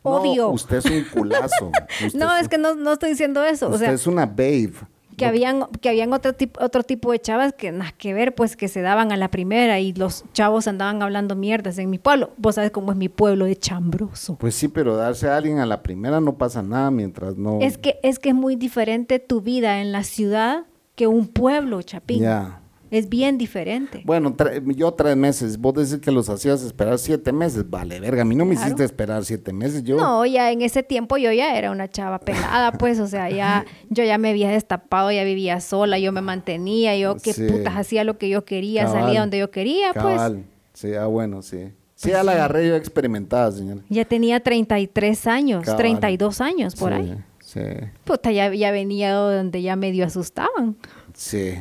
No, 0.05 0.11
Obvio. 0.17 0.49
usted 0.51 0.77
es 0.77 0.85
un 0.85 1.05
culazo. 1.13 1.73
No, 2.15 2.35
es, 2.37 2.43
es 2.43 2.49
que 2.49 2.59
no, 2.59 2.75
no 2.75 2.93
estoy 2.93 3.11
diciendo 3.11 3.43
eso. 3.45 3.67
O 3.69 3.71
usted 3.71 3.87
sea, 3.87 3.95
es 3.95 4.07
una 4.07 4.27
babe. 4.27 4.75
Que 5.17 5.27
habían, 5.27 5.67
que 5.81 5.89
habían 5.89 6.13
otro, 6.13 6.35
tipo, 6.35 6.63
otro 6.63 6.83
tipo 6.83 7.13
de 7.13 7.19
chavas 7.19 7.53
que 7.53 7.73
nada 7.73 7.93
que 7.93 8.15
ver, 8.15 8.35
pues 8.35 8.57
que 8.57 8.69
se 8.69 8.83
daban 8.83 9.13
a 9.13 9.17
la 9.17 9.31
primera 9.31 9.81
y 9.81 9.93
los 9.93 10.25
chavos 10.33 10.69
andaban 10.69 11.03
hablando 11.03 11.37
mierdas 11.37 11.79
en 11.79 11.91
mi 11.91 11.99
pueblo. 11.99 12.31
Vos 12.37 12.57
sabes 12.57 12.71
cómo 12.71 12.93
es 12.93 12.99
mi 12.99 13.09
pueblo 13.09 13.47
de 13.47 13.57
chambroso. 13.57 14.37
Pues 14.37 14.55
sí, 14.55 14.69
pero 14.69 14.97
darse 14.97 15.29
a 15.29 15.37
alguien 15.37 15.59
a 15.59 15.67
la 15.67 15.83
primera 15.83 16.21
no 16.21 16.37
pasa 16.37 16.63
nada 16.63 16.91
mientras 16.91 17.37
no. 17.37 17.61
Es 17.61 17.79
que, 17.79 17.99
es 18.03 18.19
que 18.19 18.31
es 18.31 18.35
muy 18.35 18.57
diferente 18.57 19.19
tu 19.19 19.41
vida 19.41 19.81
en 19.81 19.93
la 19.93 20.05
ciudad 20.05 20.67
que 20.95 21.07
un 21.07 21.29
pueblo, 21.29 21.83
Chapín. 21.83 22.23
Ya. 22.23 22.61
Es 22.91 23.09
bien 23.09 23.37
diferente. 23.39 24.03
Bueno, 24.05 24.37
tre- 24.37 24.63
yo 24.75 24.93
tres 24.93 25.17
meses. 25.17 25.59
Vos 25.59 25.75
decís 25.75 25.99
que 26.05 26.11
los 26.11 26.29
hacías 26.29 26.63
esperar 26.63 26.99
siete 26.99 27.33
meses. 27.33 27.69
Vale, 27.69 27.99
verga. 28.01 28.23
A 28.23 28.25
mí 28.25 28.35
no 28.37 28.45
me 28.45 28.55
hiciste 28.55 28.85
esperar 28.85 29.25
siete 29.25 29.53
meses. 29.53 29.83
Yo. 29.83 29.97
No, 29.97 30.25
ya 30.27 30.53
en 30.53 30.63
ese 30.63 30.83
tiempo 30.83 31.17
yo 31.17 31.33
ya 31.33 31.57
era 31.59 31.71
una 31.71 31.89
chava 31.91 32.19
pelada, 32.21 32.73
pues, 32.73 33.01
o 33.01 33.07
sea, 33.07 33.29
ya 33.31 33.65
yo 33.91 34.05
ya 34.05 34.19
me 34.19 34.31
había 34.31 34.51
destapado, 34.51 35.11
ya 35.11 35.25
vivía 35.25 35.61
sola, 35.61 35.99
yo 35.99 36.13
me 36.13 36.21
mantenía, 36.21 36.97
yo 36.97 37.17
qué 37.17 37.33
Sí. 37.33 37.45
putas 37.47 37.75
hacía 37.77 38.05
lo 38.05 38.19
que 38.19 38.29
yo 38.29 38.45
quería, 38.45 38.85
Cabal. 38.85 39.03
salía 39.05 39.21
donde 39.21 39.39
yo 39.39 39.51
quería, 39.51 39.93
pues. 39.93 40.05
Cabal. 40.05 40.45
Sí, 40.73 40.95
ah, 40.95 41.07
bueno, 41.07 41.43
sí. 41.43 41.73
Sí, 41.95 42.11
ya 42.11 42.23
la 42.23 42.33
agarré 42.33 42.69
yo 42.69 42.77
experimentada, 42.77 43.51
señora. 43.51 43.81
Ya 43.89 44.05
tenía 44.05 44.41
33 44.41 45.27
años, 45.27 45.65
Cabal. 45.65 45.79
32 45.79 46.41
años 46.43 46.77
por 46.77 46.93
Sí, 46.93 46.99
ahí. 46.99 47.17
Sí, 47.41 47.61
Puta, 48.05 48.33
ya, 48.33 48.53
ya 48.53 48.71
venía 48.71 49.13
donde 49.15 49.63
ya 49.63 49.77
medio 49.77 50.05
asustaban. 50.05 50.77
sí. 51.15 51.55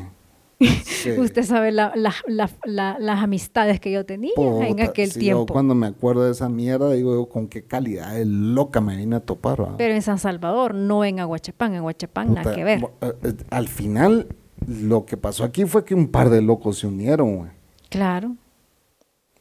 Sí. 0.59 1.11
Usted 1.19 1.43
sabe 1.43 1.71
la- 1.71 1.91
la- 1.95 2.13
la- 2.27 2.49
la- 2.63 2.97
las 2.99 3.23
amistades 3.23 3.79
que 3.79 3.91
yo 3.91 4.05
tenía 4.05 4.31
en 4.37 4.81
aquel 4.81 5.11
sí, 5.11 5.19
tiempo. 5.19 5.45
Yo 5.47 5.53
cuando 5.53 5.75
me 5.75 5.87
acuerdo 5.87 6.23
de 6.25 6.31
esa 6.31 6.49
mierda, 6.49 6.91
digo, 6.91 7.27
con 7.29 7.47
qué 7.47 7.63
calidad 7.63 8.13
de 8.13 8.25
loca 8.25 8.81
me 8.81 8.95
vine 8.95 9.17
a 9.17 9.19
topar. 9.19 9.75
Pero 9.77 9.93
en 9.93 10.01
San 10.01 10.17
Salvador, 10.19 10.73
no 10.73 11.03
en 11.05 11.19
Aguachapán. 11.19 11.71
En 11.73 11.77
Aguachapán 11.79 12.33
nada 12.33 12.55
que 12.55 12.63
ver. 12.63 12.81
eh, 13.01 13.13
eh, 13.23 13.33
Al 13.49 13.67
final, 13.67 14.27
lo 14.67 15.05
que 15.05 15.17
pasó 15.17 15.43
aquí 15.43 15.65
fue 15.65 15.83
que 15.85 15.93
un 15.95 16.07
par 16.07 16.29
de 16.29 16.41
locos 16.41 16.79
se 16.79 16.87
unieron, 16.87 17.37
güey. 17.37 17.51
Claro. 17.89 18.35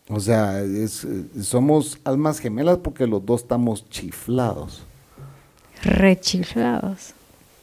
O 0.09 0.21
sea, 0.21 0.61
es, 0.61 1.05
eh, 1.05 1.25
somos 1.41 1.99
almas 2.05 2.39
gemelas 2.39 2.79
porque 2.79 3.07
los 3.07 3.25
dos 3.25 3.41
estamos 3.43 3.89
chiflados. 3.89 4.85
Rechiflados. 5.83 7.15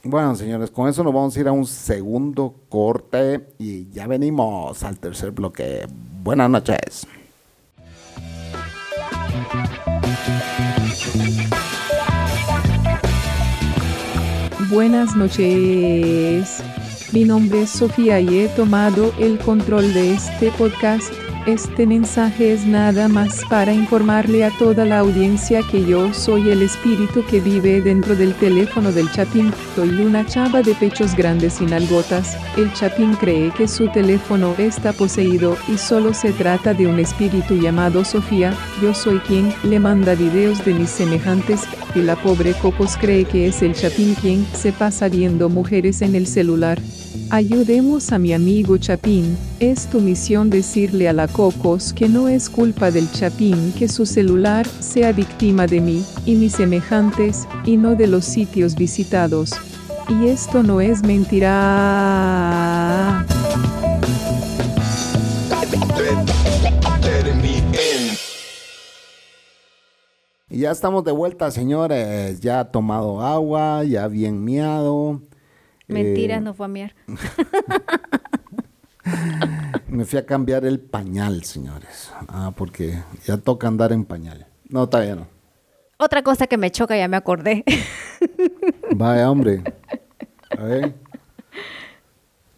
Bueno, 0.03 0.35
señores, 0.35 0.71
con 0.71 0.89
eso 0.89 1.03
nos 1.03 1.13
vamos 1.13 1.37
a 1.37 1.39
ir 1.39 1.47
a 1.47 1.51
un 1.51 1.65
segundo 1.65 2.55
corte 2.69 3.53
y 3.59 3.87
ya 3.91 4.07
venimos 4.07 4.81
al 4.83 4.97
tercer 4.97 5.29
bloque. 5.29 5.85
Buenas 6.23 6.49
noches. 6.49 7.07
Buenas 14.71 15.15
noches. 15.15 16.63
Mi 17.13 17.23
nombre 17.23 17.63
es 17.63 17.69
Sofía 17.69 18.19
y 18.21 18.39
he 18.39 18.47
tomado 18.49 19.13
el 19.19 19.37
control 19.37 19.93
de 19.93 20.13
este 20.13 20.49
podcast. 20.51 21.13
Este 21.47 21.87
mensaje 21.87 22.53
es 22.53 22.67
nada 22.67 23.07
más 23.07 23.41
para 23.49 23.73
informarle 23.73 24.45
a 24.45 24.51
toda 24.59 24.85
la 24.85 24.99
audiencia 24.99 25.61
que 25.63 25.83
yo 25.83 26.13
soy 26.13 26.51
el 26.51 26.61
espíritu 26.61 27.25
que 27.25 27.39
vive 27.39 27.81
dentro 27.81 28.15
del 28.15 28.35
teléfono 28.35 28.91
del 28.91 29.11
Chapín. 29.11 29.51
Soy 29.75 29.89
una 29.89 30.23
chava 30.23 30.61
de 30.61 30.75
pechos 30.75 31.15
grandes 31.15 31.59
y 31.59 31.65
nalgotas. 31.65 32.37
El 32.57 32.71
Chapín 32.73 33.13
cree 33.15 33.49
que 33.57 33.67
su 33.67 33.87
teléfono 33.87 34.53
está 34.59 34.93
poseído 34.93 35.57
y 35.67 35.79
solo 35.79 36.13
se 36.13 36.31
trata 36.31 36.75
de 36.75 36.85
un 36.85 36.99
espíritu 36.99 37.55
llamado 37.55 38.05
Sofía. 38.05 38.53
Yo 38.79 38.93
soy 38.93 39.17
quien 39.21 39.51
le 39.63 39.79
manda 39.79 40.13
videos 40.13 40.63
de 40.63 40.75
mis 40.75 40.91
semejantes 40.91 41.61
y 41.95 42.03
la 42.03 42.17
pobre 42.17 42.53
Cocos 42.53 42.97
cree 42.97 43.25
que 43.25 43.47
es 43.47 43.63
el 43.63 43.73
Chapín 43.73 44.13
quien 44.13 44.45
se 44.53 44.71
pasa 44.73 45.09
viendo 45.09 45.49
mujeres 45.49 46.03
en 46.03 46.13
el 46.13 46.27
celular. 46.27 46.79
Ayudemos 47.29 48.11
a 48.11 48.19
mi 48.19 48.33
amigo 48.33 48.77
Chapín. 48.77 49.37
Es 49.61 49.89
tu 49.89 50.01
misión 50.01 50.49
decirle 50.49 51.07
a 51.07 51.13
la 51.13 51.29
Cocos 51.31 51.93
que 51.93 52.09
no 52.09 52.27
es 52.27 52.49
culpa 52.49 52.91
del 52.91 53.09
Chapín 53.11 53.71
que 53.77 53.87
su 53.87 54.05
celular 54.05 54.67
sea 54.67 55.11
víctima 55.13 55.65
de 55.65 55.79
mí 55.79 56.05
y 56.25 56.35
mis 56.35 56.53
semejantes, 56.53 57.47
y 57.65 57.77
no 57.77 57.95
de 57.95 58.07
los 58.07 58.25
sitios 58.25 58.75
visitados. 58.75 59.51
Y 60.09 60.27
esto 60.27 60.61
no 60.61 60.81
es 60.81 61.03
mentira. 61.03 61.51
Y 70.49 70.59
ya 70.59 70.71
estamos 70.71 71.03
de 71.05 71.13
vuelta, 71.13 71.49
señores. 71.49 72.41
Ya 72.41 72.65
tomado 72.65 73.21
agua, 73.21 73.83
ya 73.85 74.07
bien 74.07 74.43
miado. 74.43 75.21
Mentiras, 75.87 76.39
Eh, 76.39 76.41
no 76.41 76.53
fue 76.53 76.65
a 76.65 76.69
miar. 76.69 76.93
Me 79.87 80.05
fui 80.05 80.19
a 80.19 80.25
cambiar 80.25 80.65
el 80.65 80.79
pañal, 80.79 81.43
señores. 81.43 82.11
Ah, 82.27 82.53
porque 82.55 83.01
ya 83.25 83.37
toca 83.37 83.67
andar 83.67 83.91
en 83.91 84.05
pañal. 84.05 84.47
No, 84.69 84.87
todavía 84.87 85.15
no. 85.15 85.27
Otra 85.97 86.23
cosa 86.23 86.47
que 86.47 86.57
me 86.57 86.71
choca, 86.71 86.97
ya 86.97 87.07
me 87.07 87.17
acordé. 87.17 87.63
Vaya, 88.95 89.29
hombre. 89.29 89.63
A 90.57 90.63
ver. 90.63 90.95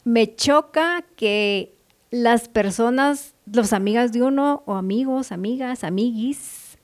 me 0.03 0.35
choca 0.35 1.03
que 1.15 1.75
las 2.11 2.47
personas, 2.47 3.35
los 3.51 3.73
amigas 3.73 4.11
de 4.11 4.23
uno, 4.23 4.63
o 4.65 4.75
amigos, 4.75 5.31
amigas, 5.31 5.83
amiguis, 5.83 6.77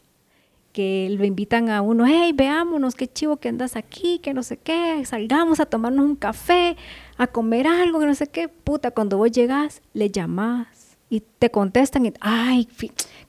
que 0.74 1.10
lo 1.18 1.26
invitan 1.26 1.70
a 1.70 1.82
uno, 1.82 2.06
hey, 2.08 2.32
veámonos, 2.34 2.96
qué 2.96 3.08
chivo 3.08 3.38
que 3.38 3.50
andas 3.50 3.76
aquí, 3.76 4.20
que 4.20 4.34
no 4.34 4.44
sé 4.44 4.58
qué, 4.58 5.04
salgamos 5.06 5.60
a 5.60 5.66
tomarnos 5.66 6.06
un 6.06 6.16
café, 6.16 6.78
a 7.20 7.28
comer 7.28 7.68
algo, 7.68 8.00
que 8.00 8.06
no 8.06 8.16
sé 8.16 8.28
qué. 8.28 8.48
Puta, 8.48 8.92
cuando 8.92 9.18
vos 9.18 9.30
llegas, 9.30 9.82
le 9.94 10.10
llamás 10.10 10.98
y 11.10 11.22
te 11.22 11.52
contestan 11.52 12.06
y, 12.06 12.14
ay, 12.22 12.68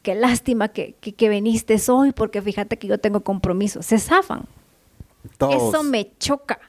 qué 0.02 0.14
lástima 0.14 0.68
que, 0.68 0.94
que, 1.00 1.12
que 1.12 1.28
viniste 1.28 1.76
hoy, 1.88 2.12
porque 2.12 2.40
fíjate 2.40 2.78
que 2.78 2.86
yo 2.86 2.98
tengo 2.98 3.20
compromiso. 3.22 3.82
Se 3.82 3.98
zafan. 3.98 4.44
Todos, 5.36 5.74
Eso 5.74 5.82
me 5.82 6.12
choca. 6.18 6.60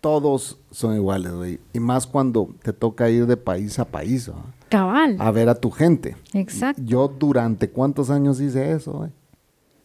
todos 0.00 0.58
son 0.70 0.94
iguales, 0.94 1.32
güey. 1.32 1.58
Y 1.72 1.80
más 1.80 2.06
cuando 2.06 2.50
te 2.62 2.72
toca 2.72 3.08
ir 3.08 3.26
de 3.26 3.36
país 3.36 3.78
a 3.78 3.86
país, 3.86 4.30
¿va? 4.30 4.44
Cabal. 4.68 5.16
a 5.18 5.30
ver 5.30 5.48
a 5.48 5.54
tu 5.54 5.70
gente. 5.70 6.16
Exacto. 6.34 6.82
Yo 6.84 7.08
durante 7.08 7.70
cuántos 7.70 8.10
años 8.10 8.40
hice 8.40 8.72
eso, 8.72 8.92
güey? 8.92 9.10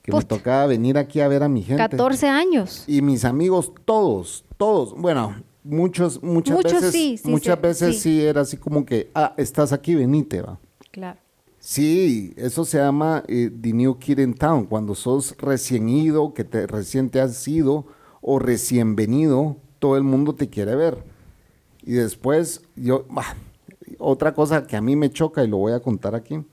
Que 0.02 0.12
me 0.12 0.22
tocaba 0.24 0.66
venir 0.68 0.98
aquí 0.98 1.20
a 1.22 1.28
ver 1.28 1.44
a 1.44 1.50
mi 1.50 1.64
gente. 1.64 1.82
14 1.82 2.28
años. 2.28 2.84
Y 2.88 3.02
mis 3.02 3.26
amigos, 3.26 3.74
todos, 3.86 4.46
todos, 4.58 4.94
bueno, 4.94 5.36
muchos, 5.68 6.24
muchas 6.24 6.56
Muchos 6.56 6.74
veces, 6.74 6.92
sí, 6.92 7.18
sí, 7.18 7.30
muchas 7.30 7.56
sí, 7.56 7.62
veces 7.62 7.96
sí. 7.96 8.02
sí. 8.02 8.22
era 8.24 8.42
así 8.42 8.58
como 8.58 8.86
que, 8.86 9.12
ah, 9.14 9.34
estás 9.38 9.74
aquí, 9.74 9.96
venite, 9.96 10.42
va. 10.42 10.60
Claro. 10.92 11.20
Sí, 11.60 12.34
eso 12.38 12.64
se 12.66 12.78
llama 12.78 13.24
eh, 13.28 13.52
The 13.62 13.74
New 13.74 13.98
Kid 13.98 14.20
in 14.20 14.34
Town, 14.34 14.66
cuando 14.66 14.96
sos 14.96 15.36
recién 15.38 15.90
ido, 15.90 16.34
que 16.34 16.44
te, 16.44 16.66
recién 16.68 17.10
te 17.10 17.20
has 17.20 17.46
ido 17.48 17.86
o 18.22 18.40
recién 18.40 18.96
venido, 18.96 19.58
todo 19.80 19.98
el 19.98 20.04
mundo 20.04 20.34
te 20.34 20.50
quiere 20.50 20.76
ver. 20.76 21.04
Y 21.84 21.94
después, 21.94 22.62
yo, 22.76 23.06
bah, 23.10 23.36
otra 23.98 24.34
cosa 24.34 24.68
que 24.68 24.76
a 24.76 24.82
mí 24.82 24.96
me 24.96 25.12
choca 25.12 25.44
y 25.44 25.48
lo 25.48 25.58
voy 25.58 25.74
a 25.74 25.80
contar 25.80 26.16
aquí, 26.16 26.44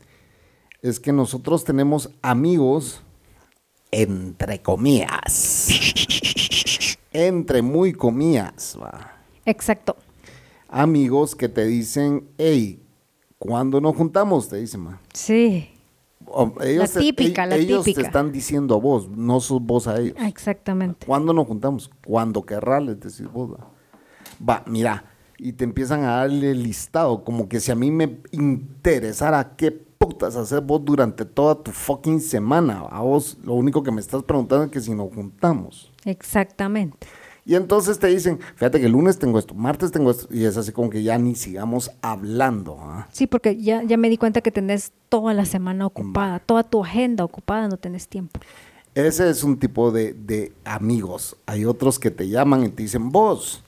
es 0.82 1.00
que 1.00 1.12
nosotros 1.12 1.64
tenemos 1.64 2.10
amigos, 2.22 3.00
entre 3.90 4.62
comillas, 4.62 5.68
entre 7.14 7.62
muy 7.62 7.92
comillas, 7.94 8.76
va 8.82 9.12
Exacto. 9.46 9.96
amigos 10.68 11.34
que 11.34 11.48
te 11.48 11.64
dicen, 11.64 12.28
hey, 12.38 12.82
¿cuándo 13.38 13.80
nos 13.80 13.96
juntamos? 13.96 14.48
Te 14.48 14.56
dicen, 14.56 14.80
ma. 14.82 15.00
Sí. 15.12 15.70
O- 16.26 16.52
ellos 16.62 16.90
te- 16.92 17.00
típica, 17.00 17.46
la 17.46 17.56
ellos 17.56 17.84
típica. 17.84 18.00
te 18.02 18.06
están 18.08 18.32
diciendo 18.32 18.74
a 18.74 18.78
vos, 18.78 19.08
no 19.08 19.40
sos 19.40 19.60
vos 19.62 19.86
a 19.86 19.98
ellos. 20.00 20.16
Exactamente. 20.26 21.06
¿Cuándo 21.06 21.32
nos 21.32 21.46
juntamos? 21.46 21.90
Cuando 22.06 22.44
querrás, 22.44 22.82
les 22.82 22.98
decís 22.98 23.30
vos. 23.30 23.50
Va, 23.52 23.70
Va, 24.46 24.64
mira, 24.66 25.04
y 25.38 25.52
te 25.52 25.64
empiezan 25.64 26.02
a 26.04 26.16
darle 26.16 26.50
el 26.50 26.62
listado, 26.62 27.22
como 27.24 27.48
que 27.48 27.60
si 27.60 27.70
a 27.70 27.74
mí 27.76 27.90
me 27.90 28.18
interesara 28.32 29.54
qué 29.56 29.70
putas 29.70 30.34
hacer 30.36 30.60
vos 30.60 30.84
durante 30.84 31.24
toda 31.24 31.54
tu 31.62 31.70
fucking 31.70 32.20
semana. 32.20 32.80
A 32.90 33.00
vos 33.02 33.38
lo 33.44 33.54
único 33.54 33.82
que 33.82 33.92
me 33.92 34.00
estás 34.00 34.22
preguntando 34.22 34.64
es 34.64 34.70
que 34.70 34.80
si 34.80 34.92
nos 34.94 35.12
juntamos. 35.14 35.92
Exactamente. 36.04 37.06
Y 37.46 37.56
entonces 37.56 37.98
te 37.98 38.06
dicen, 38.06 38.38
fíjate 38.54 38.80
que 38.80 38.86
el 38.86 38.92
lunes 38.92 39.18
tengo 39.18 39.38
esto, 39.38 39.54
martes 39.54 39.92
tengo 39.92 40.10
esto, 40.10 40.26
y 40.30 40.44
es 40.44 40.56
así 40.56 40.72
como 40.72 40.88
que 40.88 41.02
ya 41.02 41.18
ni 41.18 41.34
sigamos 41.34 41.90
hablando. 42.00 42.78
¿ah? 42.80 43.06
Sí, 43.12 43.26
porque 43.26 43.60
ya, 43.60 43.82
ya 43.82 43.98
me 43.98 44.08
di 44.08 44.16
cuenta 44.16 44.40
que 44.40 44.50
tenés 44.50 44.92
toda 45.10 45.34
la 45.34 45.44
semana 45.44 45.86
ocupada, 45.86 46.38
toda 46.38 46.62
tu 46.62 46.82
agenda 46.82 47.22
ocupada, 47.22 47.68
no 47.68 47.76
tenés 47.76 48.08
tiempo. 48.08 48.40
Ese 48.94 49.28
es 49.28 49.44
un 49.44 49.58
tipo 49.58 49.90
de, 49.90 50.14
de 50.14 50.54
amigos. 50.64 51.36
Hay 51.46 51.64
otros 51.66 51.98
que 51.98 52.10
te 52.10 52.28
llaman 52.28 52.64
y 52.64 52.68
te 52.70 52.84
dicen, 52.84 53.10
vos, 53.10 53.62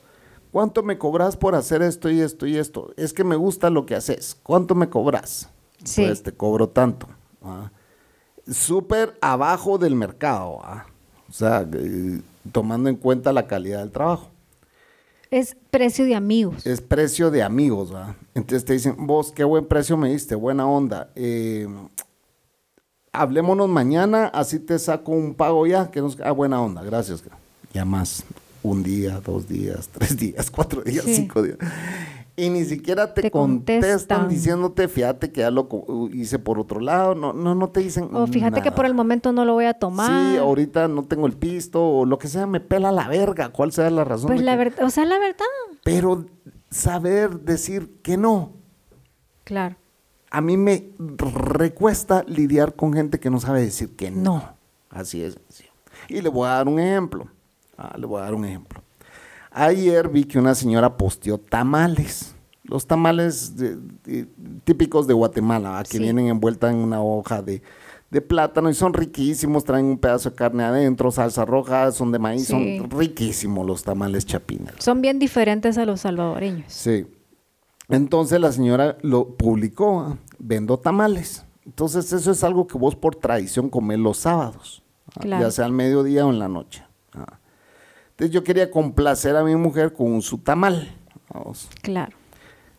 ¿cuánto 0.52 0.82
me 0.82 0.96
cobras 0.96 1.36
por 1.36 1.54
hacer 1.54 1.82
esto 1.82 2.08
y 2.08 2.20
esto 2.20 2.46
y 2.46 2.56
esto? 2.56 2.94
Es 2.96 3.12
que 3.12 3.24
me 3.24 3.36
gusta 3.36 3.68
lo 3.68 3.84
que 3.84 3.94
haces. 3.94 4.38
¿Cuánto 4.42 4.74
me 4.74 4.88
cobras? 4.88 5.50
Sí. 5.84 6.04
Pues 6.06 6.22
te 6.22 6.32
cobro 6.32 6.68
tanto. 6.68 7.08
¿ah? 7.42 7.72
Súper 8.48 9.18
abajo 9.20 9.76
del 9.76 9.96
mercado. 9.96 10.60
¿ah? 10.62 10.86
O 11.28 11.32
sea, 11.32 11.66
eh, 11.72 12.20
tomando 12.52 12.88
en 12.88 12.96
cuenta 12.96 13.32
la 13.32 13.46
calidad 13.46 13.80
del 13.80 13.90
trabajo. 13.90 14.30
Es 15.30 15.56
precio 15.70 16.04
de 16.04 16.14
amigos. 16.14 16.64
Es 16.66 16.80
precio 16.80 17.30
de 17.30 17.42
amigos, 17.42 17.92
¿va? 17.92 18.14
Entonces 18.34 18.64
te 18.64 18.74
dicen, 18.74 18.94
vos, 19.06 19.32
qué 19.32 19.42
buen 19.44 19.66
precio 19.66 19.96
me 19.96 20.10
diste, 20.10 20.34
buena 20.36 20.66
onda. 20.68 21.10
Eh, 21.16 21.66
hablémonos 23.12 23.68
mañana, 23.68 24.26
así 24.28 24.58
te 24.58 24.78
saco 24.78 25.12
un 25.12 25.34
pago 25.34 25.66
ya, 25.66 25.90
que 25.90 26.00
nos, 26.00 26.18
ah, 26.20 26.30
buena 26.32 26.60
onda, 26.60 26.82
gracias. 26.82 27.22
Ya 27.72 27.84
más, 27.84 28.22
un 28.62 28.82
día, 28.82 29.20
dos 29.24 29.48
días, 29.48 29.88
tres 29.92 30.16
días, 30.16 30.50
cuatro 30.50 30.82
días, 30.82 31.04
Sí. 31.04 31.14
cinco 31.16 31.42
días. 31.42 31.58
Y 32.38 32.50
ni 32.50 32.64
siquiera 32.66 33.14
te, 33.14 33.22
Te 33.22 33.30
contestan, 33.30 33.90
contestan. 33.90 34.28
diciéndote, 34.28 34.88
fíjate 34.88 35.32
que 35.32 35.40
ya 35.40 35.50
lo 35.50 35.70
co- 35.70 36.10
hice 36.12 36.38
por 36.38 36.58
otro 36.58 36.80
lado, 36.80 37.14
no, 37.14 37.32
no, 37.32 37.54
no 37.54 37.70
te 37.70 37.80
dicen 37.80 38.10
O 38.14 38.26
fíjate 38.26 38.60
que 38.60 38.70
por 38.72 38.84
el 38.84 38.92
momento 38.92 39.32
no 39.32 39.46
lo 39.46 39.54
voy 39.54 39.64
a 39.64 39.72
tomar. 39.74 40.32
Sí, 40.32 40.36
ahorita 40.36 40.86
no 40.86 41.02
tengo 41.04 41.26
el 41.26 41.32
pisto, 41.32 41.82
o 41.82 42.04
lo 42.04 42.18
que 42.18 42.28
sea, 42.28 42.46
me 42.46 42.60
pela 42.60 42.92
la 42.92 43.08
verga, 43.08 43.48
cuál 43.48 43.72
sea 43.72 43.88
la 43.88 44.04
razón. 44.04 44.26
Pues 44.28 44.42
la 44.42 44.52
que- 44.52 44.58
verdad, 44.58 44.84
o 44.84 44.90
sea, 44.90 45.06
la 45.06 45.18
verdad. 45.18 45.46
pero 45.82 46.26
saber 46.70 47.40
decir 47.40 48.00
que 48.02 48.18
no. 48.18 48.52
Claro. 49.44 49.76
A 50.30 50.40
mí 50.42 50.58
me 50.58 50.90
recuesta 50.98 52.22
lidiar 52.26 52.74
con 52.74 52.92
gente 52.92 53.18
que 53.18 53.30
no 53.30 53.40
sabe 53.40 53.60
decir 53.62 53.96
que 53.96 54.10
no. 54.10 54.22
No. 54.22 54.56
Así 54.90 55.22
es. 55.22 55.38
Y 56.08 56.20
le 56.20 56.28
voy 56.28 56.46
a 56.46 56.50
dar 56.52 56.68
un 56.68 56.78
ejemplo. 56.78 57.28
Ah, 57.78 57.94
le 57.98 58.06
voy 58.06 58.20
a 58.20 58.24
dar 58.24 58.34
un 58.34 58.44
ejemplo. 58.44 58.82
Ayer 59.58 60.08
vi 60.10 60.24
que 60.24 60.38
una 60.38 60.54
señora 60.54 60.98
posteó 60.98 61.38
tamales. 61.38 62.34
Los 62.62 62.86
tamales 62.86 63.56
de- 63.56 63.76
de- 64.04 64.26
típicos 64.64 65.06
de 65.06 65.14
Guatemala, 65.14 65.82
que 65.88 65.96
Sí. 65.96 66.02
vienen 66.02 66.26
envueltas 66.26 66.72
en 66.74 66.78
una 66.80 67.00
hoja 67.00 67.40
de, 67.40 67.62
de 68.10 68.20
plátano 68.20 68.68
y 68.68 68.74
son 68.74 68.92
riquísimos. 68.92 69.64
Traen 69.64 69.86
un 69.86 69.98
pedazo 69.98 70.28
de 70.30 70.36
carne 70.36 70.62
adentro, 70.64 71.10
salsa 71.10 71.46
roja, 71.46 71.90
son 71.92 72.12
de 72.12 72.18
maíz. 72.18 72.48
Sí. 72.48 72.78
Son 72.78 72.90
riquísimos 72.90 73.66
los 73.66 73.82
tamales 73.82 74.26
chapines. 74.26 74.74
Son 74.78 75.00
bien 75.00 75.18
diferentes 75.18 75.78
a 75.78 75.86
los 75.86 76.02
salvadoreños. 76.02 76.70
Sí. 76.70 77.06
Entonces 77.88 78.38
la 78.40 78.52
señora 78.52 78.98
lo 79.00 79.36
publicó, 79.36 80.18
vendo 80.38 80.76
tamales. 80.76 81.46
Entonces 81.64 82.12
eso 82.12 82.30
es 82.30 82.44
algo 82.44 82.66
que 82.66 82.76
vos 82.76 82.94
por 82.94 83.16
tradición 83.16 83.70
comés 83.70 84.00
los 84.00 84.18
sábados. 84.18 84.82
Claro. 85.20 85.44
ya 85.46 85.50
sea 85.50 85.64
al 85.64 85.72
mediodía 85.72 86.26
o 86.26 86.30
en 86.30 86.38
la 86.38 86.48
noche. 86.48 86.84
¿Ah? 88.16 88.22
Entonces 88.22 88.34
yo 88.34 88.42
quería 88.44 88.70
complacer 88.70 89.36
a 89.36 89.44
mi 89.44 89.56
mujer 89.56 89.92
con 89.92 90.22
su 90.22 90.38
tamal. 90.38 90.94
vamos. 91.32 91.68
Claro. 91.82 92.16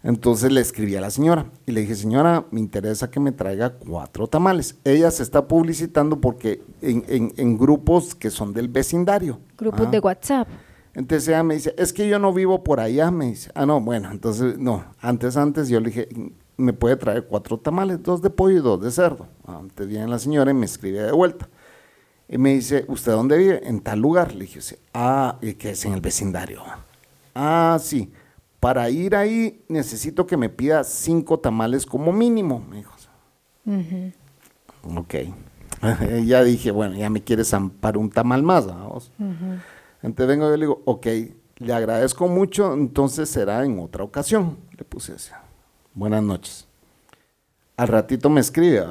Entonces 0.03 0.51
le 0.51 0.61
escribí 0.61 0.95
a 0.95 1.01
la 1.01 1.09
señora 1.09 1.47
y 1.65 1.71
le 1.71 1.81
dije, 1.81 1.95
señora, 1.95 2.45
me 2.51 2.59
interesa 2.59 3.09
que 3.11 3.19
me 3.19 3.31
traiga 3.31 3.71
cuatro 3.73 4.27
tamales. 4.27 4.75
Ella 4.85 5.11
se 5.11 5.23
está 5.23 5.47
publicitando 5.47 6.21
porque 6.21 6.63
en, 6.81 7.03
en- 7.07 7.33
en 7.35 7.57
grupos 7.57 8.15
que 8.15 8.29
son 8.29 8.53
del 8.53 8.67
vecindario. 8.69 9.39
Grupos 9.57 9.87
¿ah? 9.87 9.91
de 9.91 9.99
WhatsApp. 9.99 10.47
Entonces 10.93 11.27
ella 11.27 11.43
me 11.43 11.55
dice, 11.55 11.75
es 11.77 11.91
que 11.93 12.07
yo 12.07 12.19
no 12.19 12.31
vivo 12.31 12.63
por 12.63 12.79
allá, 12.79 13.11
me 13.11 13.25
dice. 13.27 13.51
Ah, 13.53 13.65
no, 13.65 13.81
bueno, 13.81 14.09
entonces, 14.11 14.57
no, 14.57 14.85
antes, 15.01 15.35
antes 15.35 15.67
yo 15.67 15.79
le 15.79 15.87
dije, 15.89 16.07
me 16.55 16.73
puede 16.73 16.95
traer 16.95 17.25
cuatro 17.27 17.57
tamales, 17.59 18.01
dos 18.01 18.21
de 18.21 18.29
pollo 18.29 18.57
y 18.57 18.61
dos 18.61 18.81
de 18.81 18.89
cerdo. 18.91 19.27
Ah, 19.45 19.57
Entonces 19.61 19.87
viene 19.87 20.07
la 20.07 20.17
señora 20.19 20.49
y 20.51 20.53
me 20.55 20.65
escribe 20.65 21.01
de 21.03 21.11
vuelta. 21.11 21.49
Y 22.29 22.37
me 22.37 22.53
dice, 22.53 22.85
¿usted 22.87 23.11
dónde 23.13 23.37
vive? 23.37 23.67
En 23.67 23.79
tal 23.79 23.99
lugar. 23.99 24.33
Le 24.33 24.41
dije, 24.41 24.61
sí. 24.61 24.75
ah, 24.93 25.37
y 25.41 25.53
que 25.53 25.71
es 25.71 25.85
en 25.85 25.93
el 25.93 26.01
vecindario. 26.01 26.61
Ah, 27.33 27.77
sí. 27.81 28.11
Para 28.59 28.89
ir 28.89 29.15
ahí 29.15 29.63
necesito 29.69 30.25
que 30.25 30.35
me 30.35 30.49
pida 30.49 30.83
cinco 30.83 31.39
tamales 31.39 31.85
como 31.85 32.11
mínimo, 32.11 32.65
me 32.67 32.77
dijo. 32.77 32.93
Ujú. 33.65 34.11
Ok. 34.99 35.15
ya 36.25 36.43
dije, 36.43 36.71
bueno, 36.71 36.95
ya 36.95 37.09
me 37.09 37.21
quieres 37.21 37.49
zampar 37.49 37.97
un 37.97 38.09
tamal 38.09 38.41
más, 38.41 38.65
vamos. 38.65 39.11
Entonces 40.01 40.27
vengo 40.27 40.47
y 40.53 40.57
le 40.57 40.65
digo, 40.65 40.81
ok, 40.85 41.07
le 41.57 41.73
agradezco 41.73 42.27
mucho, 42.27 42.73
entonces 42.73 43.29
será 43.29 43.63
en 43.63 43.79
otra 43.79 44.03
ocasión. 44.03 44.57
Le 44.77 44.83
puse 44.85 45.13
así. 45.13 45.31
Buenas 45.93 46.23
noches. 46.23 46.67
Al 47.75 47.89
ratito 47.89 48.29
me 48.29 48.41
escribe, 48.41 48.83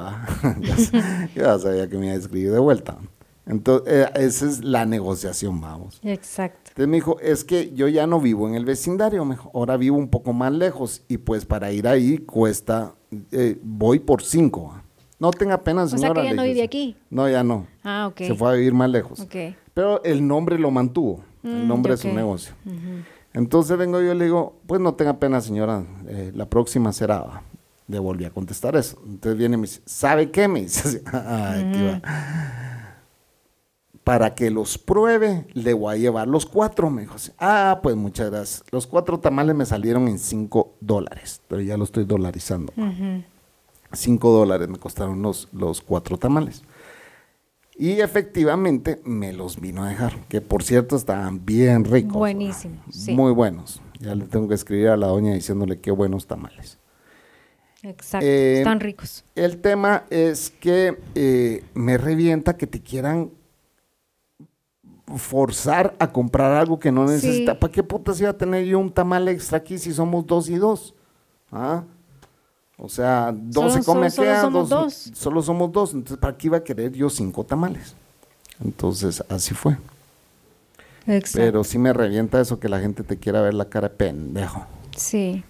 ya 1.35 1.59
sabía 1.59 1.89
que 1.89 1.97
me 1.97 2.05
iba 2.05 2.15
a 2.15 2.17
escribir 2.17 2.53
de 2.53 2.59
vuelta. 2.59 2.97
Entonces, 3.47 3.93
eh, 3.93 4.09
esa 4.15 4.45
es 4.45 4.63
la 4.63 4.85
negociación, 4.85 5.59
vamos. 5.61 5.99
Exacto. 6.03 6.59
Entonces 6.69 6.87
me 6.87 6.97
dijo, 6.97 7.19
es 7.19 7.43
que 7.43 7.71
yo 7.73 7.87
ya 7.87 8.05
no 8.07 8.19
vivo 8.19 8.47
en 8.47 8.55
el 8.55 8.65
vecindario, 8.65 9.23
me 9.25 9.35
dijo, 9.35 9.49
ahora 9.53 9.77
vivo 9.77 9.97
un 9.97 10.09
poco 10.09 10.33
más 10.33 10.51
lejos 10.51 11.01
y 11.07 11.17
pues 11.17 11.45
para 11.45 11.71
ir 11.71 11.87
ahí 11.87 12.17
cuesta, 12.19 12.95
eh, 13.31 13.57
voy 13.63 13.99
por 13.99 14.21
cinco. 14.21 14.67
¿va? 14.73 14.83
No 15.19 15.31
tenga 15.31 15.63
pena, 15.63 15.87
sea 15.87 15.97
señora. 15.97 16.21
que 16.21 16.27
ya 16.27 16.33
no 16.35 16.43
vive 16.43 16.61
aquí. 16.61 16.95
No, 17.09 17.27
ya 17.29 17.43
no. 17.43 17.65
Ah, 17.83 18.07
ok. 18.11 18.17
Se 18.19 18.35
fue 18.35 18.49
a 18.49 18.53
vivir 18.53 18.73
más 18.73 18.89
lejos. 18.89 19.19
Ok. 19.21 19.35
Pero 19.73 20.03
el 20.03 20.27
nombre 20.27 20.59
lo 20.59 20.69
mantuvo, 20.71 21.23
el 21.43 21.63
Mm, 21.65 21.67
nombre 21.67 21.93
ok. 21.93 21.99
de 22.01 22.09
su 22.09 22.13
negocio. 22.15 22.53
Entonces 23.33 23.77
vengo 23.77 24.01
yo 24.01 24.13
y 24.13 24.17
le 24.17 24.25
digo, 24.25 24.59
pues 24.67 24.81
no 24.81 24.93
tenga 24.95 25.19
pena, 25.19 25.41
señora, 25.41 25.85
eh, 26.07 26.31
la 26.35 26.47
próxima 26.49 26.91
será. 26.91 27.21
va". 27.21 27.43
Le 27.87 27.99
volví 27.99 28.25
a 28.25 28.29
contestar 28.31 28.75
eso. 28.75 28.99
Entonces 29.05 29.37
viene 29.37 29.55
y 29.55 29.57
me 29.57 29.63
dice, 29.67 29.81
¿sabe 29.85 30.29
qué? 30.31 30.47
Me 30.47 30.61
dice 30.61 30.87
así, 30.87 30.99
"Ay, 31.05 31.63
aquí 31.69 31.81
va. 31.83 32.01
Para 34.07 34.35
que 34.35 34.49
los 34.51 34.77
pruebe, 34.77 35.47
le 35.53 35.73
voy 35.73 35.95
a 35.95 35.97
llevar 35.97 36.29
los 36.29 36.45
cuatro, 36.45 36.89
me 36.89 37.01
dijo 37.01 37.15
así. 37.15 37.33
Ah, 37.37 37.81
pues 37.83 37.97
muchas 37.97 38.31
gracias. 38.31 38.63
Los 38.71 38.87
cuatro 38.87 39.19
tamales 39.19 39.53
me 39.53 39.65
salieron 39.65 40.07
en 40.07 40.17
cinco 40.17 40.75
dólares. 40.79 41.41
Pero 41.49 41.61
ya 41.61 41.75
lo 41.75 41.83
estoy 41.83 42.05
dolarizando. 42.05 42.71
Cinco 43.91 44.31
dólares 44.31 44.69
me 44.69 44.77
costaron 44.77 45.21
los, 45.21 45.49
los 45.51 45.81
cuatro 45.81 46.17
tamales. 46.17 46.63
Y 47.75 47.99
efectivamente 47.99 49.01
me 49.03 49.33
los 49.33 49.59
vino 49.59 49.83
a 49.83 49.89
dejar, 49.89 50.25
que 50.29 50.39
por 50.39 50.63
cierto 50.63 50.95
estaban 50.95 51.45
bien 51.45 51.83
ricos. 51.83 52.13
Buenísimo, 52.13 52.75
¿verdad? 52.77 52.91
sí. 52.91 53.13
Muy 53.13 53.33
buenos. 53.33 53.81
Ya 53.99 54.15
le 54.15 54.23
tengo 54.23 54.47
que 54.47 54.55
escribir 54.55 54.87
a 54.87 54.95
la 54.95 55.07
doña 55.07 55.33
diciéndole 55.33 55.81
qué 55.81 55.91
buenos 55.91 56.27
tamales. 56.27 56.79
Exacto. 57.83 58.25
Eh, 58.25 58.59
Están 58.59 58.79
ricos. 58.79 59.25
El 59.35 59.57
tema 59.57 60.05
es 60.09 60.49
que 60.49 60.97
eh, 61.13 61.65
me 61.73 61.97
revienta 61.97 62.55
que 62.55 62.67
te 62.67 62.81
quieran 62.81 63.31
forzar 65.15 65.95
a 65.99 66.11
comprar 66.11 66.51
algo 66.53 66.79
que 66.79 66.91
no 66.91 67.05
necesita. 67.05 67.53
Sí. 67.53 67.57
¿Para 67.59 67.71
qué 67.71 67.83
putas 67.83 68.19
iba 68.19 68.29
a 68.31 68.37
tener 68.37 68.65
yo 68.65 68.77
un 68.79 68.91
tamal 68.91 69.27
extra 69.29 69.57
aquí 69.59 69.77
si 69.77 69.93
somos 69.93 70.25
dos 70.25 70.49
y 70.49 70.55
dos? 70.55 70.93
¿Ah? 71.51 71.83
O 72.77 72.89
sea, 72.89 73.31
dos 73.33 73.71
Solo- 73.73 73.83
se 73.83 73.85
come 73.85 74.09
solo- 74.09 74.27
solo 74.27 74.31
acá, 74.31 74.41
somos 74.41 74.69
dos- 74.69 75.05
dos. 75.05 75.17
Solo 75.17 75.41
somos 75.41 75.71
dos. 75.71 75.93
Entonces, 75.93 76.17
¿para 76.17 76.37
qué 76.37 76.47
iba 76.47 76.57
a 76.57 76.63
querer 76.63 76.91
yo 76.91 77.09
cinco 77.09 77.43
tamales? 77.45 77.95
Entonces, 78.63 79.23
así 79.29 79.53
fue. 79.55 79.77
Exacto. 81.07 81.37
Pero 81.39 81.63
sí 81.63 81.77
me 81.79 81.93
revienta 81.93 82.41
eso 82.41 82.59
que 82.59 82.67
la 82.67 82.79
gente 82.79 83.03
te 83.03 83.17
quiera 83.17 83.41
ver 83.41 83.53
la 83.53 83.65
cara 83.65 83.87
de 83.89 83.95
pendejo. 83.95 84.65
Sí. 84.95 85.43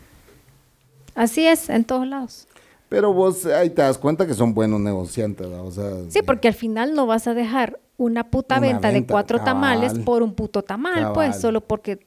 Así 1.16 1.46
es, 1.48 1.70
en 1.70 1.84
todos 1.84 2.06
lados. 2.06 2.48
Pero 2.90 3.12
vos 3.14 3.46
ahí 3.46 3.70
te 3.70 3.82
das 3.82 3.98
cuenta 3.98 4.26
que 4.26 4.34
son 4.34 4.54
buenos 4.54 4.80
negociantes. 4.80 5.48
O 5.48 5.72
sea, 5.72 5.92
Sí, 6.10 6.22
porque 6.22 6.48
al 6.48 6.54
final 6.54 6.94
no 6.96 7.06
vas 7.06 7.28
a 7.28 7.34
dejar 7.34 7.80
una 7.98 8.30
puta 8.30 8.58
Una 8.60 8.68
venta, 8.68 8.92
de 8.92 9.06
cuatro 9.06 9.40
cabal. 9.40 9.54
tamales 9.54 10.00
por 10.00 10.24
un 10.24 10.34
puto 10.34 10.62
tamal, 10.64 10.94
Cabal. 10.96 11.14
pues, 11.14 11.42
solo 11.42 11.62
porque 11.62 12.00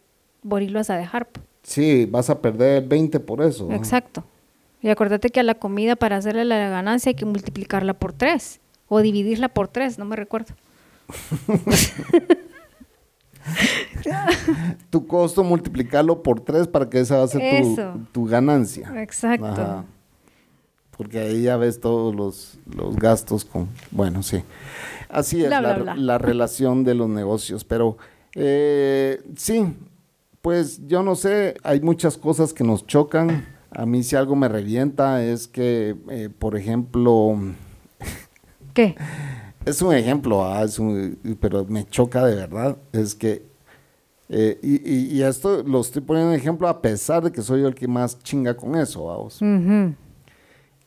vos 0.43 0.63
lo 0.63 0.79
vas 0.79 0.89
a 0.91 0.97
dejar. 0.97 1.29
pues. 1.29 1.45
Sí, 1.63 2.07
vas 2.07 2.31
a 2.31 2.41
perder 2.41 2.87
20 2.87 3.21
por 3.21 3.43
eso. 3.43 3.67
¿no? 3.69 3.75
Exacto. 3.75 4.25
Y 4.81 4.89
acuérdate 4.89 5.29
que 5.29 5.41
a 5.41 5.43
la 5.43 5.57
comida 5.57 5.97
para 5.97 6.17
hacerle 6.17 6.47
la 6.47 6.57
ganancia 6.71 7.11
hay 7.11 7.15
que 7.15 7.27
multiplicarla 7.27 7.93
por 7.95 8.15
tres 8.15 8.61
o 8.89 9.01
dividirla 9.03 9.51
por 9.51 9.69
tres, 9.69 9.99
no 9.99 10.05
me 10.07 10.17
recuerdo. 10.17 10.55
Tu 14.91 15.07
costo 15.07 15.43
multiplicarlo 15.43 16.23
por 16.23 16.41
3 16.41 16.69
para 16.69 16.89
que 16.89 17.01
esa 17.01 17.19
va 17.19 17.25
a 17.25 17.29
ser 17.29 17.63
tu, 17.63 17.77
tu 18.13 18.25
ganancia. 18.27 18.91
Exacto. 19.03 19.47
Ajá. 19.47 19.85
Porque 21.01 21.19
ahí 21.19 21.43
ya 21.45 21.57
ves 21.57 21.81
todos 21.81 22.15
los, 22.15 22.59
los 22.77 22.95
gastos 22.97 23.47
con... 23.47 23.69
Bueno, 23.91 24.23
sí. 24.23 24.43
Así 25.09 25.41
es 25.41 25.47
Bla, 25.47 25.63
la, 25.63 25.73
bla, 25.77 25.83
bla. 25.95 25.97
la 25.97 26.19
relación 26.19 26.85
de 26.85 26.95
los 26.95 27.09
negocios. 27.09 27.65
Pero 27.65 27.97
eh, 28.35 29.23
sí, 29.35 29.65
pues 30.43 30.87
yo 30.87 31.03
no 31.03 31.15
sé, 31.15 31.55
hay 31.63 31.81
muchas 31.81 32.19
cosas 32.19 32.53
que 32.53 32.65
nos 32.65 32.87
chocan. 32.87 33.47
A 33.71 33.87
mí 33.87 34.03
si 34.03 34.15
algo 34.15 34.37
me 34.37 34.47
revienta 34.47 35.25
es 35.25 35.49
que, 35.49 35.97
eh, 36.11 36.29
por 36.39 36.55
ejemplo... 36.55 37.35
¿Qué? 38.75 38.95
Es 39.65 39.81
un 39.81 39.95
ejemplo, 39.95 40.45
ah, 40.45 40.65
es 40.65 40.79
un- 40.79 41.19
pero 41.41 41.65
me 41.65 41.87
choca 41.89 42.27
de 42.27 42.35
verdad. 42.35 42.77
Es 42.93 43.15
que, 43.15 43.43
eh, 44.29 44.59
y, 44.63 44.75
y- 44.87 45.17
y 45.17 45.23
esto 45.23 45.63
lo 45.63 45.81
estoy 45.81 46.03
poniendo 46.03 46.33
de 46.33 46.37
ejemplo 46.37 46.69
a 46.69 46.83
pesar 46.83 47.25
de 47.25 47.33
que 47.33 47.41
soy 47.41 47.63
yo 47.63 47.69
el 47.69 47.75
que 47.75 47.89
más 47.89 48.23
chinga 48.23 48.55
con 48.55 48.77
eso, 48.77 49.07
vamos. 49.07 49.41
Ujú. 49.41 49.95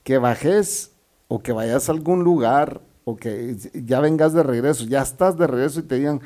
Que 0.03 0.17
bajes 0.17 0.91
o 1.27 1.39
que 1.41 1.51
vayas 1.53 1.87
a 1.89 1.91
algún 1.93 2.23
lugar 2.23 2.81
o 3.05 3.15
que 3.15 3.55
ya 3.73 3.99
vengas 3.99 4.33
de 4.33 4.43
regreso, 4.43 4.85
ya 4.85 5.01
estás 5.01 5.37
de 5.37 5.47
regreso 5.47 5.79
y 5.79 5.83
te 5.83 5.95
digan, 5.95 6.21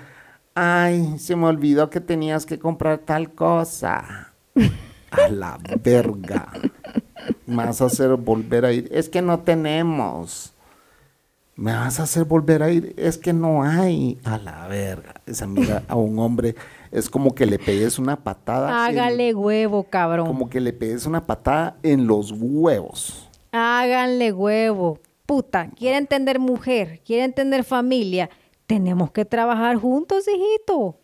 ay, 0.55 1.17
se 1.19 1.35
me 1.35 1.45
olvidó 1.47 1.89
que 1.89 1.99
tenías 2.01 2.45
que 2.45 2.59
comprar 2.59 2.99
tal 2.99 3.31
cosa. 3.33 4.33
A 5.11 5.29
la 5.29 5.57
verga. 5.83 6.51
Me 7.45 7.57
vas 7.65 7.81
a 7.81 7.85
hacer 7.85 8.15
volver 8.15 8.65
a 8.65 8.71
ir. 8.73 8.89
Es 8.91 9.09
que 9.09 9.21
no 9.21 9.39
tenemos. 9.39 10.53
Me 11.55 11.73
vas 11.73 11.99
a 11.99 12.03
hacer 12.03 12.25
volver 12.25 12.61
a 12.61 12.69
ir. 12.71 12.93
Es 12.97 13.17
que 13.17 13.33
no 13.33 13.63
hay. 13.63 14.19
A 14.23 14.37
la 14.37 14.67
verga. 14.67 15.15
Esa 15.25 15.47
mira 15.47 15.83
a 15.87 15.95
un 15.95 16.19
hombre 16.19 16.55
es 16.91 17.09
como 17.09 17.33
que 17.33 17.45
le 17.45 17.57
pegues 17.57 17.97
una 17.99 18.17
patada. 18.23 18.69
en- 18.69 18.97
Hágale 18.99 19.33
huevo, 19.33 19.83
cabrón. 19.85 20.27
como 20.27 20.49
que 20.49 20.59
le 20.59 20.73
pegues 20.73 21.05
una 21.05 21.25
patada 21.25 21.77
en 21.83 22.05
los 22.05 22.31
huevos. 22.37 23.26
Háganle 23.57 24.31
huevo. 24.31 24.99
Puta, 25.25 25.69
quieren 25.75 26.07
tener 26.07 26.39
mujer, 26.39 27.01
quieren 27.05 27.33
tener 27.33 27.63
familia. 27.63 28.29
Tenemos 28.65 29.11
que 29.11 29.25
trabajar 29.25 29.77
juntos, 29.77 30.25
hijito. 30.27 30.95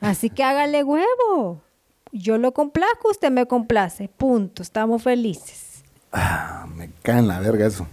Así 0.00 0.28
que 0.30 0.42
hágale 0.42 0.82
huevo. 0.82 1.62
Yo 2.12 2.38
lo 2.38 2.52
complazco, 2.52 3.10
usted 3.10 3.30
me 3.30 3.46
complace. 3.46 4.08
Punto. 4.08 4.62
Estamos 4.62 5.02
felices. 5.02 5.82
Ah, 6.12 6.66
me 6.74 6.90
cae 7.02 7.18
en 7.18 7.28
la 7.28 7.40
verga 7.40 7.66
eso. 7.66 7.86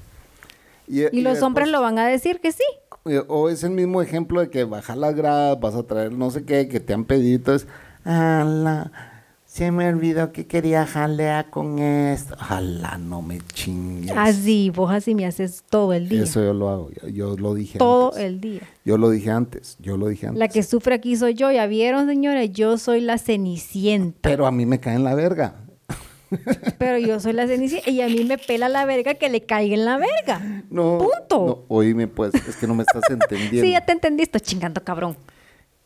Y 0.87 1.21
los 1.21 1.41
hombres 1.41 1.69
lo 1.69 1.81
van 1.81 1.97
a 1.99 2.07
decir 2.07 2.39
que 2.39 2.51
sí. 2.51 2.63
Eh, 3.05 3.21
O 3.27 3.49
es 3.49 3.63
el 3.63 3.71
mismo 3.71 4.01
ejemplo 4.01 4.41
de 4.41 4.49
que 4.49 4.63
baja 4.63 4.95
las 4.95 5.15
gradas, 5.15 5.59
vas 5.59 5.75
a 5.75 5.83
traer 5.83 6.11
no 6.11 6.29
sé 6.31 6.45
qué, 6.45 6.67
que 6.67 6.79
te 6.79 6.93
han 6.93 7.05
pedido. 7.05 7.37
Entonces, 7.37 7.67
ala, 8.03 8.91
se 9.53 9.69
me 9.69 9.87
olvidó 9.87 10.31
que 10.31 10.47
quería 10.47 10.83
jalea 10.87 11.51
con 11.51 11.77
esto. 11.77 12.33
Ojalá 12.33 12.97
no 12.97 13.21
me 13.21 13.39
chingues. 13.53 14.11
Así, 14.17 14.71
vos 14.71 14.91
así 14.91 15.13
me 15.13 15.27
haces 15.27 15.63
todo 15.69 15.93
el 15.93 16.09
día. 16.09 16.23
Eso 16.23 16.43
yo 16.43 16.55
lo 16.55 16.69
hago, 16.69 16.89
yo, 16.89 17.07
yo 17.07 17.37
lo 17.37 17.53
dije 17.53 17.77
todo 17.77 18.07
antes. 18.07 18.23
el 18.23 18.41
día. 18.41 18.61
Yo 18.83 18.97
lo 18.97 19.11
dije 19.11 19.29
antes, 19.29 19.77
yo 19.79 19.95
lo 19.95 20.07
dije 20.07 20.25
antes. 20.25 20.39
La 20.39 20.47
que 20.47 20.63
sufre 20.63 20.95
aquí 20.95 21.15
soy 21.17 21.35
yo. 21.35 21.51
¿Ya 21.51 21.67
vieron, 21.67 22.07
señores? 22.07 22.51
Yo 22.51 22.79
soy 22.79 23.01
la 23.01 23.19
cenicienta. 23.19 24.27
Pero 24.27 24.47
a 24.47 24.51
mí 24.51 24.65
me 24.65 24.79
cae 24.79 24.95
en 24.95 25.03
la 25.03 25.13
verga. 25.13 25.53
Pero 26.79 26.97
yo 26.97 27.19
soy 27.19 27.33
la 27.33 27.45
cenicienta 27.45 27.91
y 27.91 28.01
a 28.01 28.07
mí 28.07 28.23
me 28.23 28.39
pela 28.39 28.69
la 28.69 28.87
verga 28.87 29.13
que 29.13 29.29
le 29.29 29.41
caiga 29.41 29.75
en 29.75 29.85
la 29.85 29.97
verga. 29.99 30.63
No, 30.71 30.97
Punto. 30.97 31.45
No, 31.45 31.75
oíme 31.75 32.07
pues, 32.07 32.33
es 32.33 32.55
que 32.55 32.65
no 32.65 32.73
me 32.73 32.81
estás 32.81 33.03
entendiendo. 33.07 33.61
Sí, 33.61 33.73
ya 33.73 33.85
te 33.85 33.91
entendí. 33.91 34.23
Estoy 34.23 34.41
chingando, 34.41 34.83
cabrón. 34.83 35.15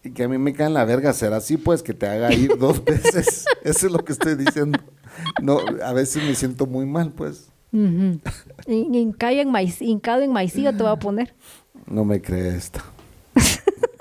Y 0.03 0.11
que 0.11 0.23
a 0.23 0.27
mí 0.27 0.37
me 0.37 0.53
cae 0.53 0.67
en 0.67 0.73
la 0.73 0.85
verga 0.85 1.11
ser 1.11 1.33
así, 1.33 1.57
pues, 1.57 1.83
que 1.83 1.93
te 1.93 2.07
haga 2.07 2.31
ir 2.33 2.57
dos 2.57 2.83
veces. 2.83 3.45
Eso 3.69 3.87
es 3.87 3.91
lo 3.93 3.99
que 4.03 4.13
estoy 4.13 4.35
diciendo. 4.35 4.79
No, 5.41 5.59
a 5.83 5.93
veces 5.93 6.23
me 6.23 6.33
siento 6.35 6.65
muy 6.65 6.85
mal, 6.85 7.11
pues. 7.11 7.49
Hincado 8.67 9.33
en 9.33 9.51
maíz, 9.51 9.81
hincado 9.81 10.21
en 10.21 10.31
maicillo 10.31 10.71
te 10.75 10.83
voy 10.83 10.91
a 10.91 10.95
poner. 10.97 11.35
No 11.85 12.05
me 12.05 12.21
crees 12.21 12.53
esto. 12.55 12.79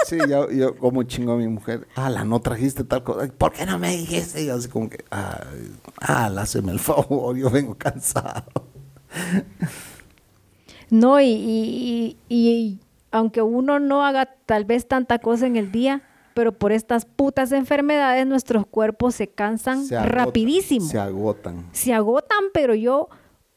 Sí, 0.06 0.18
yo, 0.28 0.48
yo 0.52 0.76
como 0.76 1.02
chingo 1.02 1.32
a 1.32 1.36
mi 1.36 1.48
mujer. 1.48 1.88
Ah, 1.96 2.08
no 2.24 2.38
trajiste 2.40 2.84
tal 2.84 3.02
cosa. 3.02 3.26
¿Por 3.36 3.52
qué 3.52 3.66
no 3.66 3.76
me 3.76 3.90
dijiste? 3.96 4.44
Y 4.44 4.48
así 4.50 4.68
como 4.68 4.88
que, 4.88 5.04
ay, 5.10 5.72
ah, 6.00 6.26
háceme 6.38 6.70
el 6.70 6.78
favor, 6.78 7.36
yo 7.36 7.50
vengo 7.50 7.74
cansado. 7.76 8.44
No, 10.90 11.20
y, 11.20 11.24
y- 11.26 12.16
y- 12.28 12.48
y 12.48 12.80
aunque 13.10 13.42
uno 13.42 13.80
no 13.80 14.04
haga 14.06 14.26
tal 14.46 14.64
vez 14.64 14.86
tanta 14.86 15.18
cosa 15.18 15.46
en 15.48 15.56
el 15.56 15.72
día, 15.72 16.02
pero 16.36 16.52
por 16.52 16.70
estas 16.70 17.06
putas 17.06 17.50
enfermedades 17.52 18.26
nuestros 18.26 18.66
cuerpos 18.66 19.14
se 19.14 19.26
cansan 19.26 19.86
Se 19.86 19.96
agotan, 19.96 20.12
rapidísimo. 20.14 20.84
Se 20.86 20.98
agotan. 20.98 21.64
se 21.72 21.94
agotan, 21.94 22.44
pero 22.52 22.74
yo 22.74 23.08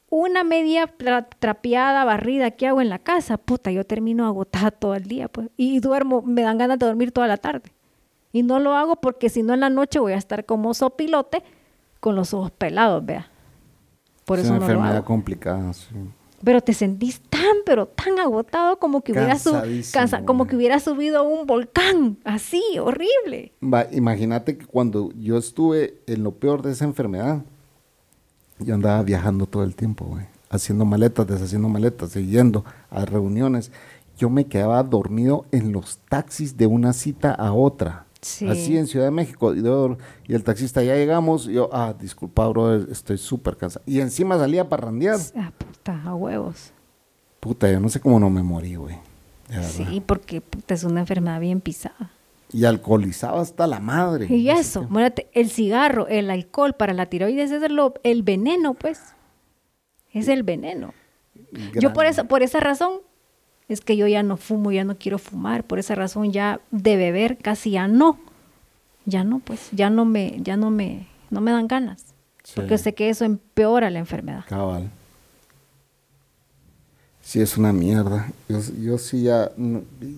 una 0.09 0.45
media 0.45 0.89
tra- 0.97 1.27
trapeada, 1.39 2.05
barrida 2.05 2.51
que 2.51 2.67
hago 2.67 2.79
en 2.79 2.87
la 2.87 2.99
casa, 2.99 3.37
puta, 3.37 3.69
yo 3.69 3.83
termino 3.85 4.25
agotada 4.25 4.71
todo 4.71 4.95
el 4.95 5.03
día, 5.03 5.27
pues, 5.27 5.49
y 5.57 5.81
duermo, 5.81 6.21
me 6.21 6.41
dan 6.41 6.57
ganas 6.57 6.79
de 6.79 6.85
dormir 6.85 7.11
toda 7.11 7.27
la 7.27 7.35
tarde. 7.35 7.73
Y 8.31 8.43
no 8.43 8.59
lo 8.59 8.75
hago 8.75 8.95
porque 8.95 9.27
si 9.27 9.43
no 9.43 9.53
en 9.53 9.59
la 9.59 9.69
noche 9.69 9.99
voy 9.99 10.13
a 10.13 10.17
estar 10.17 10.45
como 10.45 10.73
sopilote 10.73 11.43
con 11.99 12.15
los 12.15 12.33
ojos 12.33 12.51
pelados, 12.51 13.05
vea. 13.05 13.29
Por 14.23 14.39
es 14.39 14.45
eso 14.45 14.53
una 14.53 14.59
no 14.61 14.65
lo 14.65 14.71
enfermedad 14.71 14.95
hago. 14.97 15.05
complicada, 15.05 15.73
sí. 15.73 15.89
Pero 16.43 16.61
te 16.61 16.73
sentís 16.73 17.19
tan, 17.29 17.57
pero 17.65 17.85
tan 17.87 18.17
agotado 18.19 18.79
como 18.79 19.01
que 19.01 19.11
hubiera, 19.11 19.37
su- 19.37 19.51
Cansadísimo, 19.51 19.93
cansa- 20.01 20.25
como 20.25 20.39
güey. 20.45 20.49
que 20.49 20.55
hubiera 20.55 20.79
subido 20.79 21.23
un 21.23 21.45
volcán, 21.45 22.17
así, 22.23 22.63
horrible. 22.81 23.51
Va, 23.61 23.87
imagínate 23.91 24.57
que 24.57 24.65
cuando 24.65 25.11
yo 25.19 25.37
estuve 25.37 25.99
en 26.07 26.23
lo 26.23 26.31
peor 26.31 26.61
de 26.61 26.71
esa 26.71 26.85
enfermedad, 26.85 27.43
yo 28.59 28.73
andaba 28.75 29.01
viajando 29.03 29.45
todo 29.45 29.63
el 29.63 29.75
tiempo, 29.75 30.05
güey. 30.05 30.25
Haciendo 30.49 30.83
maletas, 30.85 31.27
deshaciendo 31.27 31.69
maletas, 31.69 32.15
y 32.15 32.25
yendo 32.27 32.65
a 32.89 33.05
reuniones. 33.05 33.71
Yo 34.17 34.29
me 34.29 34.45
quedaba 34.45 34.81
dormido 34.83 35.45
en 35.51 35.71
los 35.71 35.99
taxis 36.09 36.57
de 36.57 36.67
una 36.67 36.91
cita 36.93 37.31
a 37.33 37.53
otra. 37.53 38.05
Sí. 38.21 38.47
Así 38.49 38.77
en 38.77 38.87
Ciudad 38.87 39.05
de 39.05 39.11
México. 39.11 39.53
Y, 39.55 39.63
yo- 39.63 39.97
y 40.27 40.33
el 40.33 40.43
taxista, 40.43 40.83
ya 40.83 40.95
llegamos. 40.95 41.47
Y 41.47 41.53
yo, 41.53 41.69
ah, 41.71 41.93
disculpa, 41.99 42.47
bro, 42.47 42.75
estoy 42.75 43.17
súper 43.17 43.55
cansado. 43.55 43.83
Y 43.85 43.99
encima 44.01 44.37
salía 44.37 44.63
a 44.63 44.69
parrandear. 44.69 45.17
Ah, 45.35 45.51
puta, 45.57 46.01
a 46.05 46.15
huevos. 46.15 46.71
Puta, 47.39 47.71
yo 47.71 47.79
no 47.79 47.87
sé 47.89 47.99
cómo 48.01 48.19
no 48.19 48.29
me 48.29 48.43
morí, 48.43 48.75
güey. 48.75 48.97
Sí, 49.63 50.03
porque 50.05 50.41
puta, 50.41 50.73
es 50.73 50.83
una 50.83 50.99
enfermedad 50.99 51.39
bien 51.39 51.61
pisada. 51.61 52.11
Y 52.51 52.65
alcoholizado 52.65 53.37
hasta 53.39 53.65
la 53.67 53.79
madre. 53.79 54.25
Y 54.29 54.49
eso, 54.49 54.83
muérate, 54.89 55.27
el 55.33 55.49
cigarro, 55.49 56.07
el 56.07 56.29
alcohol 56.29 56.73
para 56.73 56.93
la 56.93 57.05
tiroides 57.05 57.51
es 57.51 57.71
lo- 57.71 57.93
el 58.03 58.23
veneno, 58.23 58.73
pues. 58.73 58.99
Es 60.11 60.27
el 60.27 60.43
veneno. 60.43 60.93
Yo 61.79 61.93
por 61.93 62.05
eso, 62.05 62.25
por 62.25 62.43
esa 62.43 62.59
razón, 62.59 62.93
es 63.69 63.81
que 63.81 63.95
yo 63.95 64.07
ya 64.07 64.23
no 64.23 64.35
fumo, 64.35 64.71
ya 64.71 64.83
no 64.83 64.97
quiero 64.97 65.19
fumar. 65.19 65.63
Por 65.63 65.79
esa 65.79 65.95
razón 65.95 66.31
ya 66.31 66.59
de 66.71 66.97
beber 66.97 67.37
casi 67.37 67.71
ya 67.71 67.87
no. 67.87 68.19
Ya 69.05 69.23
no, 69.23 69.39
pues, 69.39 69.69
ya 69.71 69.89
no 69.89 70.05
me, 70.05 70.39
ya 70.41 70.57
no 70.57 70.71
me, 70.71 71.07
no 71.29 71.39
me 71.39 71.51
dan 71.51 71.67
ganas. 71.67 72.03
Sí. 72.43 72.53
Porque 72.55 72.77
sé 72.77 72.93
que 72.93 73.09
eso 73.09 73.25
empeora 73.25 73.89
la 73.89 73.99
enfermedad. 73.99 74.43
Cabal. 74.47 74.89
Sí, 77.21 77.39
es 77.41 77.57
una 77.57 77.71
mierda. 77.71 78.31
Yo, 78.47 78.59
yo 78.81 78.97
sí 78.97 79.23
ya, 79.23 79.51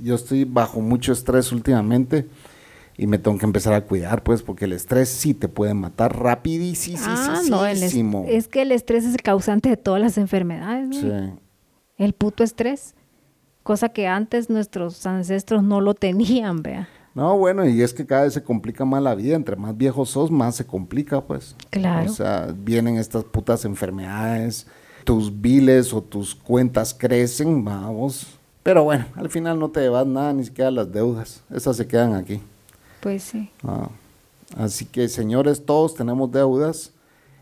yo 0.02 0.16
estoy 0.16 0.46
bajo 0.46 0.80
mucho 0.80 1.12
estrés 1.12 1.52
últimamente 1.52 2.28
y 2.98 3.06
me 3.06 3.18
tengo 3.18 3.38
que 3.38 3.46
empezar 3.46 3.74
a 3.74 3.82
cuidar, 3.82 4.24
pues, 4.24 4.44
porque 4.44 4.64
el 4.64 4.72
estrés 4.72 5.10
sí 5.10 5.34
te 5.34 5.50
puede 5.50 5.74
matar 5.74 6.18
rapidísimo. 6.18 7.00
Ah, 7.02 7.42
no, 7.50 7.66
el 7.66 7.84
es, 7.84 7.94
es 7.94 8.48
que 8.48 8.62
el 8.62 8.72
estrés 8.72 9.04
es 9.04 9.14
el 9.14 9.22
causante 9.22 9.68
de 9.68 9.76
todas 9.76 10.00
las 10.00 10.18
enfermedades. 10.18 10.88
¿no? 10.88 10.94
Sí. 10.94 11.34
El 11.98 12.14
puto 12.14 12.46
estrés. 12.46 12.96
Cosa 13.64 13.90
que 13.90 14.08
antes 14.08 14.50
nuestros 14.50 15.06
ancestros 15.06 15.64
no 15.64 15.82
lo 15.82 15.94
tenían, 15.94 16.64
vea. 16.64 16.90
No, 17.14 17.38
bueno, 17.38 17.68
y 17.68 17.82
es 17.82 17.94
que 17.94 18.06
cada 18.06 18.24
vez 18.24 18.34
se 18.34 18.44
complica 18.44 18.86
más 18.86 19.04
la 19.04 19.16
vida. 19.16 19.36
Entre 19.36 19.56
más 19.56 19.78
viejos 19.78 20.10
sos, 20.10 20.32
más 20.32 20.56
se 20.56 20.66
complica, 20.66 21.22
pues. 21.22 21.56
Claro. 21.70 22.10
O 22.10 22.14
sea, 22.14 22.54
vienen 22.56 22.98
estas 22.98 23.24
putas 23.26 23.66
enfermedades, 23.66 24.66
tus 25.04 25.42
biles 25.42 25.94
o 25.94 26.02
tus 26.02 26.34
cuentas 26.34 26.94
crecen, 26.94 27.64
vamos. 27.64 28.28
Pero 28.64 28.84
bueno, 28.84 29.06
al 29.16 29.30
final 29.30 29.60
no 29.60 29.70
te 29.70 29.82
llevas 29.82 30.08
nada, 30.08 30.34
ni 30.34 30.46
siquiera 30.46 30.72
las 30.72 30.92
deudas. 30.92 31.42
Esas 31.54 31.78
se 31.78 31.88
quedan 31.88 32.14
aquí. 32.14 32.40
Pues 33.02 33.24
sí. 33.24 33.50
Ah, 33.64 33.90
así 34.58 34.86
que, 34.86 35.08
señores, 35.10 35.66
todos 35.66 35.96
tenemos 35.96 36.32
deudas. 36.32 36.92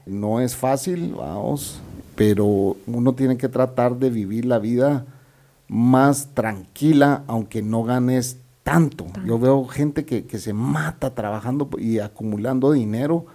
No 0.05 0.39
es 0.39 0.55
fácil, 0.55 1.13
vamos, 1.15 1.79
pero 2.15 2.75
uno 2.87 3.13
tiene 3.13 3.37
que 3.37 3.47
tratar 3.47 3.95
de 3.97 4.09
vivir 4.09 4.45
la 4.45 4.57
vida 4.57 5.05
más 5.69 6.33
tranquila, 6.33 7.23
aunque 7.27 7.61
no 7.61 7.83
ganes 7.83 8.39
tanto. 8.63 9.05
Yo 9.25 9.39
veo 9.39 9.65
gente 9.65 10.03
que, 10.05 10.25
que 10.25 10.37
se 10.39 10.51
mata 10.53 11.15
trabajando 11.15 11.69
y 11.77 11.99
acumulando 11.99 12.71
dinero 12.73 13.25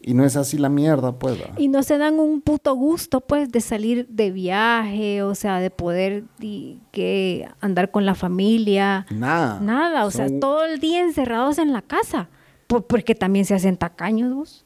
y 0.00 0.14
no 0.14 0.24
es 0.24 0.36
así 0.36 0.56
la 0.58 0.68
mierda, 0.68 1.18
pues. 1.18 1.36
Y 1.56 1.66
no 1.68 1.82
se 1.82 1.98
dan 1.98 2.20
un 2.20 2.40
puto 2.40 2.74
gusto, 2.74 3.20
pues, 3.20 3.50
de 3.50 3.60
salir 3.60 4.06
de 4.08 4.30
viaje, 4.30 5.22
o 5.22 5.34
sea, 5.34 5.58
de 5.58 5.70
poder 5.70 6.24
di- 6.38 6.80
que 6.92 7.48
andar 7.60 7.90
con 7.90 8.06
la 8.06 8.14
familia. 8.14 9.04
Nada. 9.10 9.58
Nada, 9.60 10.04
o 10.06 10.10
sea, 10.12 10.28
todo 10.40 10.64
el 10.64 10.78
día 10.78 11.02
encerrados 11.02 11.58
en 11.58 11.72
la 11.72 11.82
casa. 11.82 12.28
Por- 12.68 12.86
porque 12.86 13.14
también 13.16 13.44
se 13.44 13.54
hacen 13.54 13.76
tacaños, 13.76 14.32
vos. 14.34 14.64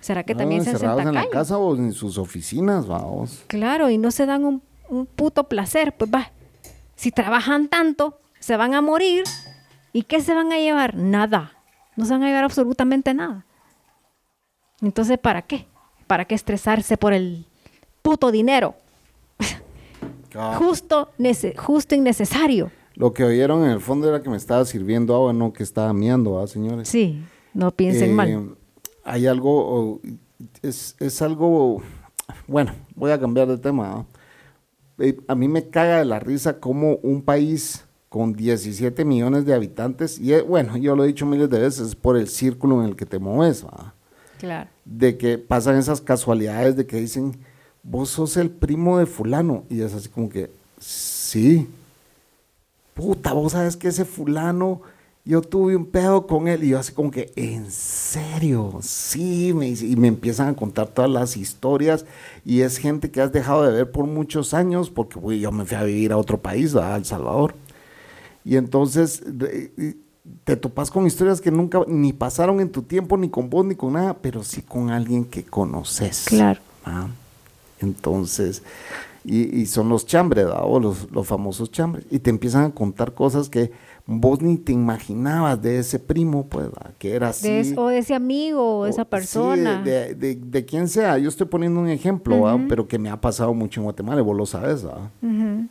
¿Será 0.00 0.24
que 0.24 0.34
no, 0.34 0.38
también 0.40 0.62
se 0.64 0.70
hacen 0.70 0.76
encerrados 0.76 1.00
en 1.02 1.06
tacaños? 1.08 1.32
la 1.32 1.38
casa 1.38 1.58
o 1.58 1.76
en 1.76 1.92
sus 1.92 2.16
oficinas, 2.18 2.86
vamos. 2.86 3.42
Claro, 3.46 3.88
y 3.90 3.96
no 3.98 4.10
se 4.10 4.24
dan 4.26 4.44
un, 4.44 4.62
un 4.88 5.06
puto 5.06 5.44
placer, 5.44 5.94
pues 5.96 6.10
va. 6.12 6.30
Si 6.96 7.10
trabajan 7.10 7.68
tanto, 7.68 8.18
se 8.38 8.56
van 8.56 8.74
a 8.74 8.80
morir. 8.82 9.24
¿Y 9.92 10.02
qué 10.02 10.20
se 10.20 10.34
van 10.34 10.52
a 10.52 10.58
llevar? 10.58 10.96
Nada. 10.96 11.52
No 11.96 12.04
se 12.04 12.12
van 12.12 12.22
a 12.24 12.26
llevar 12.26 12.44
absolutamente 12.44 13.14
nada. 13.14 13.46
Entonces, 14.82 15.18
¿para 15.18 15.42
qué? 15.42 15.66
¿Para 16.06 16.24
qué 16.24 16.34
estresarse 16.34 16.96
por 16.96 17.12
el 17.12 17.46
puto 18.02 18.30
dinero? 18.30 18.74
Ah. 20.36 20.56
Justo, 20.58 21.10
justo 21.56 21.94
y 21.94 22.00
necesario. 22.00 22.70
Lo 22.94 23.12
que 23.12 23.24
oyeron 23.24 23.64
en 23.64 23.70
el 23.70 23.80
fondo 23.80 24.08
era 24.08 24.20
que 24.22 24.28
me 24.28 24.36
estaba 24.36 24.64
sirviendo 24.64 25.14
agua, 25.14 25.32
no 25.32 25.52
que 25.52 25.62
estaba 25.62 25.92
miando, 25.92 26.40
¿ah, 26.40 26.46
señores? 26.46 26.88
Sí, 26.88 27.22
no 27.52 27.70
piensen 27.70 28.10
Eh, 28.10 28.14
mal. 28.14 28.56
Hay 29.04 29.26
algo, 29.26 30.00
es, 30.62 30.96
es 30.98 31.22
algo, 31.22 31.82
bueno, 32.48 32.72
voy 32.94 33.10
a 33.12 33.20
cambiar 33.20 33.46
de 33.46 33.58
tema. 33.58 33.92
¿ah? 33.92 34.04
Eh, 34.98 35.18
a 35.26 35.34
mí 35.34 35.48
me 35.48 35.68
caga 35.68 35.98
de 35.98 36.04
la 36.04 36.20
risa 36.20 36.60
como 36.60 36.96
un 36.96 37.22
país 37.22 37.84
con 38.08 38.32
17 38.34 39.04
millones 39.04 39.44
de 39.44 39.54
habitantes, 39.54 40.20
y 40.20 40.32
eh, 40.32 40.40
bueno, 40.40 40.76
yo 40.76 40.94
lo 40.94 41.02
he 41.02 41.08
dicho 41.08 41.26
miles 41.26 41.50
de 41.50 41.58
veces, 41.58 41.88
es 41.88 41.94
por 41.96 42.16
el 42.16 42.28
círculo 42.28 42.80
en 42.80 42.90
el 42.90 42.96
que 42.96 43.06
te 43.06 43.18
mueves, 43.18 43.64
¿va? 43.64 43.92
Claro. 44.38 44.68
de 44.84 45.16
que 45.16 45.38
pasan 45.38 45.76
esas 45.76 46.00
casualidades 46.00 46.76
de 46.76 46.86
que 46.86 46.98
dicen, 46.98 47.36
vos 47.82 48.10
sos 48.10 48.36
el 48.36 48.50
primo 48.50 48.98
de 48.98 49.06
fulano, 49.06 49.64
y 49.68 49.80
es 49.80 49.94
así 49.94 50.08
como 50.08 50.28
que, 50.28 50.50
sí, 50.78 51.68
puta, 52.94 53.32
vos 53.32 53.52
sabes 53.52 53.76
que 53.76 53.88
ese 53.88 54.04
fulano, 54.04 54.82
yo 55.26 55.40
tuve 55.40 55.74
un 55.74 55.86
pedo 55.86 56.26
con 56.26 56.48
él, 56.48 56.64
y 56.64 56.70
yo 56.70 56.78
así 56.78 56.92
como 56.92 57.10
que, 57.10 57.32
en 57.36 57.70
serio, 57.70 58.78
sí, 58.82 59.54
me 59.54 59.66
dice, 59.66 59.86
y 59.86 59.96
me 59.96 60.08
empiezan 60.08 60.48
a 60.48 60.56
contar 60.56 60.88
todas 60.88 61.10
las 61.10 61.36
historias, 61.36 62.04
y 62.44 62.60
es 62.60 62.76
gente 62.76 63.10
que 63.10 63.22
has 63.22 63.32
dejado 63.32 63.62
de 63.62 63.72
ver 63.72 63.90
por 63.90 64.06
muchos 64.06 64.52
años, 64.52 64.90
porque 64.90 65.38
yo 65.38 65.50
me 65.50 65.64
fui 65.64 65.76
a 65.76 65.84
vivir 65.84 66.12
a 66.12 66.18
otro 66.18 66.42
país, 66.42 66.74
¿verdad? 66.74 66.94
a 66.94 66.96
El 66.96 67.04
Salvador. 67.06 67.54
Y 68.44 68.56
entonces 68.56 69.22
te 70.44 70.56
topas 70.56 70.90
con 70.90 71.06
historias 71.06 71.40
que 71.40 71.50
nunca 71.50 71.80
ni 71.86 72.12
pasaron 72.12 72.60
en 72.60 72.70
tu 72.70 72.82
tiempo, 72.82 73.16
ni 73.16 73.30
con 73.30 73.48
vos, 73.48 73.64
ni 73.64 73.74
con 73.74 73.94
nada, 73.94 74.18
pero 74.20 74.44
sí 74.44 74.60
con 74.60 74.90
alguien 74.90 75.24
que 75.24 75.44
conoces. 75.44 76.24
Claro. 76.26 76.60
¿va? 76.86 77.08
Entonces, 77.80 78.62
y, 79.24 79.60
y 79.60 79.64
son 79.64 79.88
los 79.88 80.04
chambres, 80.04 80.46
¿va? 80.46 80.62
o 80.64 80.78
los, 80.78 81.10
los 81.10 81.26
famosos 81.26 81.70
chambres. 81.70 82.04
Y 82.10 82.18
te 82.18 82.28
empiezan 82.28 82.64
a 82.64 82.70
contar 82.70 83.14
cosas 83.14 83.48
que 83.48 83.72
vos 84.06 84.42
ni 84.42 84.58
te 84.58 84.72
imaginabas 84.72 85.60
de 85.62 85.78
ese 85.78 85.98
primo, 85.98 86.46
pues, 86.46 86.68
que 86.98 87.14
era 87.14 87.28
así. 87.30 87.48
De 87.48 87.60
es- 87.60 87.74
o 87.78 87.88
de 87.88 87.98
ese 87.98 88.14
amigo, 88.14 88.60
o 88.60 88.78
O- 88.80 88.86
esa 88.86 89.02
sí, 89.04 89.08
persona. 89.10 89.82
de, 89.82 90.14
de- 90.14 90.34
de 90.36 90.64
quien 90.66 90.88
sea. 90.88 91.16
Yo 91.18 91.28
estoy 91.28 91.46
poniendo 91.46 91.80
un 91.80 91.88
ejemplo, 91.88 92.60
pero 92.68 92.86
que 92.86 92.98
me 92.98 93.08
ha 93.10 93.20
pasado 93.20 93.54
mucho 93.54 93.80
en 93.80 93.84
Guatemala, 93.84 94.20
y 94.20 94.24
vos 94.24 94.36
lo 94.36 94.44
sabes. 94.46 94.84
Ujú. 94.84 95.66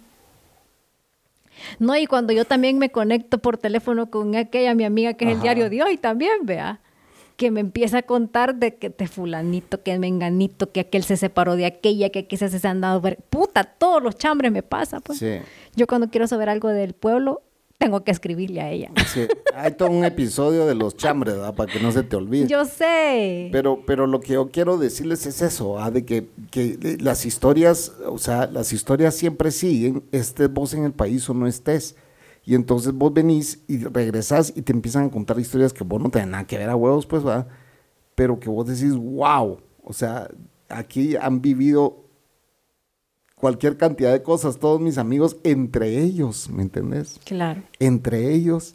No, 1.80 1.96
y 1.96 2.08
cuando 2.08 2.34
yo 2.34 2.46
también 2.46 2.78
me 2.80 2.90
conecto 2.92 3.38
por 3.38 3.58
teléfono 3.58 4.10
con 4.10 4.36
aquella 4.36 4.74
mi 4.74 4.84
amiga 4.84 5.14
que 5.14 5.26
es 5.26 5.32
el 5.36 5.42
diario 5.42 5.70
de 5.70 5.84
hoy 5.84 5.98
también, 5.98 6.32
vea, 6.46 6.80
que 7.38 7.52
me 7.52 7.60
empieza 7.62 8.00
a 8.00 8.02
contar 8.02 8.56
de 8.56 8.76
que 8.76 8.90
de 8.90 9.08
fulanito, 9.08 9.82
que 9.84 9.98
menganito, 10.00 10.72
que 10.72 10.82
aquel 10.82 11.04
se 11.04 11.16
separó 11.18 11.56
de 11.56 11.66
aquella, 11.66 12.10
que 12.10 12.26
quizás 12.28 12.52
se 12.52 12.68
han 12.68 12.82
dado. 12.82 13.02
Puta, 13.30 13.64
todos 13.64 14.02
los 14.04 14.18
chambres 14.18 14.52
me 14.52 14.64
pasa, 14.64 15.00
pues. 15.00 15.20
Sí. 15.20 15.38
Yo 15.76 15.88
cuando 15.88 16.10
quiero 16.10 16.28
saber 16.28 16.50
algo 16.50 16.70
del 16.70 16.94
pueblo, 16.94 17.42
tengo 17.84 18.04
que 18.04 18.12
escribirle 18.12 18.62
a 18.62 18.72
ella. 18.72 18.92
Sí, 19.08 19.28
hay 19.54 19.74
todo 19.74 19.90
un 19.90 20.06
episodio 20.06 20.66
de 20.66 20.74
los 20.74 20.96
chambres, 20.96 21.36
¿verdad? 21.36 21.54
Para 21.54 21.72
que 21.72 21.80
no 21.82 21.92
se 21.92 22.04
te 22.04 22.16
olvide. 22.16 22.48
Yo 22.48 22.64
sé. 22.64 23.50
Pero, 23.52 23.84
pero 23.86 24.08
lo 24.08 24.22
que 24.22 24.34
yo 24.34 24.50
quiero 24.50 24.78
decirles 24.78 25.26
es 25.26 25.42
eso, 25.42 25.80
¿ah? 25.80 25.92
de 25.92 26.06
que, 26.06 26.30
que 26.50 26.98
las 27.02 27.26
historias, 27.26 27.92
o 28.08 28.18
sea, 28.18 28.48
las 28.48 28.72
historias 28.72 29.16
siempre 29.16 29.52
siguen, 29.52 30.04
estés 30.14 30.52
vos 30.52 30.74
en 30.74 30.86
el 30.86 30.94
país 30.94 31.30
o 31.30 31.34
no 31.34 31.46
estés. 31.46 31.96
Y 32.46 32.56
entonces 32.56 32.94
vos 32.94 33.14
venís 33.14 33.64
y 33.68 33.84
regresás 33.84 34.54
y 34.56 34.62
te 34.62 34.72
empiezan 34.72 35.06
a 35.06 35.12
contar 35.12 35.40
historias 35.40 35.74
que 35.74 35.84
vos 35.84 36.02
no 36.02 36.10
tenés 36.10 36.30
nada 36.30 36.48
que 36.48 36.58
ver 36.58 36.70
a 36.70 36.76
huevos, 36.76 37.06
pues, 37.06 37.26
va. 37.26 37.48
Pero 38.16 38.40
que 38.40 38.50
vos 38.50 38.66
decís, 38.66 38.96
wow, 38.96 39.60
o 39.84 39.94
sea, 39.94 40.30
aquí 40.70 41.18
han 41.18 41.42
vivido 41.42 42.03
cualquier 43.44 43.76
cantidad 43.76 44.14
de 44.14 44.24
cosas, 44.24 44.58
todos 44.58 44.80
mis 44.80 44.98
amigos, 44.98 45.36
entre 45.44 46.02
ellos, 46.02 46.50
¿me 46.50 46.64
entendés? 46.64 47.20
Claro. 47.26 47.62
entre 47.78 48.34
ellos 48.34 48.74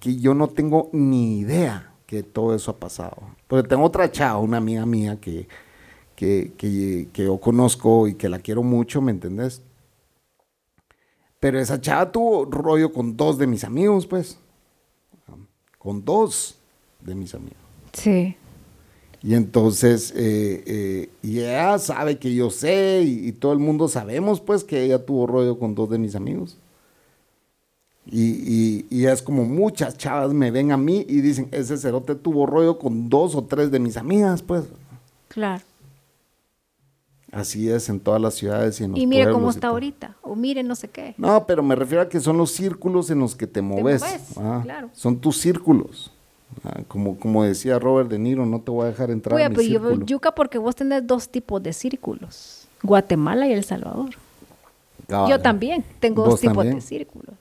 que 0.00 0.16
yo 0.16 0.34
no 0.34 0.48
tengo 0.48 0.90
ni 0.92 1.38
idea 1.38 1.94
que 2.04 2.24
todo 2.24 2.52
eso 2.52 2.72
ha 2.72 2.80
pasado. 2.80 3.16
Porque 3.46 3.68
tengo 3.68 3.84
otra 3.84 4.10
chava, 4.10 4.40
una 4.40 4.56
amiga 4.56 4.84
mía 4.86 5.20
que, 5.20 5.46
que, 6.16 6.50
que, 6.56 7.06
que 7.12 7.24
yo 7.26 7.38
conozco 7.38 8.08
y 8.08 8.14
que 8.14 8.28
la 8.28 8.40
quiero 8.40 8.64
mucho, 8.64 9.00
¿me 9.00 9.12
entendés? 9.12 9.62
Pero 11.38 11.60
esa 11.60 11.80
chava 11.80 12.10
tuvo 12.10 12.44
rollo 12.44 12.92
con 12.92 13.16
dos 13.16 13.38
de 13.38 13.46
mis 13.46 13.62
amigos, 13.62 14.04
pues. 14.04 14.40
Con 15.78 16.04
dos 16.04 16.58
de 16.98 17.14
mis 17.14 17.36
amigos. 17.36 17.62
Sí. 17.92 18.36
Y 19.22 19.34
entonces, 19.34 20.12
eh, 20.16 20.62
eh, 20.66 21.10
y 21.22 21.40
ella 21.40 21.78
sabe 21.78 22.18
que 22.18 22.34
yo 22.34 22.50
sé, 22.50 23.02
y, 23.04 23.28
y 23.28 23.32
todo 23.32 23.52
el 23.52 23.58
mundo 23.58 23.88
sabemos, 23.88 24.40
pues, 24.40 24.62
que 24.62 24.82
ella 24.84 25.04
tuvo 25.04 25.26
rollo 25.26 25.58
con 25.58 25.74
dos 25.74 25.90
de 25.90 25.98
mis 25.98 26.14
amigos. 26.14 26.56
Y, 28.10 28.30
y, 28.30 28.86
y 28.90 29.06
es 29.06 29.20
como 29.20 29.44
muchas 29.44 29.98
chavas 29.98 30.32
me 30.32 30.50
ven 30.50 30.72
a 30.72 30.76
mí 30.76 31.04
y 31.08 31.20
dicen, 31.20 31.48
ese 31.50 31.76
cerote 31.76 32.14
tuvo 32.14 32.46
rollo 32.46 32.78
con 32.78 33.10
dos 33.10 33.34
o 33.34 33.44
tres 33.44 33.70
de 33.70 33.80
mis 33.80 33.96
amigas, 33.96 34.40
pues. 34.42 34.64
Claro. 35.28 35.62
Así 37.30 37.68
es 37.68 37.90
en 37.90 38.00
todas 38.00 38.20
las 38.22 38.34
ciudades 38.34 38.80
y 38.80 38.84
en 38.84 38.92
los 38.92 39.00
Y 39.00 39.06
mire 39.06 39.30
cómo 39.30 39.50
está 39.50 39.68
ahorita. 39.68 40.16
O 40.22 40.34
mire 40.34 40.62
no 40.62 40.74
sé 40.74 40.88
qué. 40.88 41.14
No, 41.18 41.44
pero 41.46 41.62
me 41.62 41.74
refiero 41.74 42.02
a 42.02 42.08
que 42.08 42.20
son 42.20 42.38
los 42.38 42.52
círculos 42.52 43.10
en 43.10 43.18
los 43.18 43.36
que 43.36 43.46
te 43.46 43.60
moves. 43.60 44.00
moves, 44.00 44.22
ah, 44.38 44.60
claro. 44.62 44.88
Son 44.94 45.18
tus 45.18 45.36
círculos. 45.38 46.10
Ah, 46.64 46.80
como, 46.88 47.18
como 47.18 47.44
decía 47.44 47.78
Robert 47.78 48.10
De 48.10 48.18
Niro, 48.18 48.44
no 48.46 48.60
te 48.60 48.70
voy 48.70 48.86
a 48.86 48.88
dejar 48.88 49.10
entrar 49.10 49.36
Oye, 49.36 49.44
a 49.44 49.48
mi 49.48 49.54
pero 49.56 49.68
yo, 49.68 49.80
círculo. 49.80 50.06
yuca 50.06 50.34
porque 50.34 50.58
vos 50.58 50.74
tenés 50.74 51.06
dos 51.06 51.28
tipos 51.28 51.62
de 51.62 51.72
círculos. 51.72 52.66
Guatemala 52.82 53.46
y 53.46 53.52
El 53.52 53.64
Salvador. 53.64 54.10
Cabal. 55.06 55.30
Yo 55.30 55.40
también 55.40 55.84
tengo 56.00 56.22
dos 56.22 56.32
¿Vos 56.32 56.40
tipos 56.40 56.56
también? 56.56 56.76
de 56.76 56.80
círculos. 56.82 57.34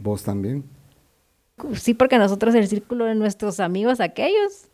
¿Vos 0.00 0.22
también? 0.22 0.64
Sí, 1.74 1.94
porque 1.94 2.18
nosotros 2.18 2.54
el 2.54 2.68
círculo 2.68 3.04
de 3.06 3.14
nuestros 3.16 3.58
amigos 3.60 3.98
aquellos 4.00 4.68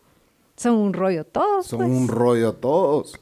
son 0.56 0.74
un 0.74 0.92
rollo 0.92 1.24
todos. 1.24 1.66
Son 1.66 1.78
pues. 1.78 1.90
un 1.90 2.08
rollo 2.08 2.52
todos. 2.54 3.18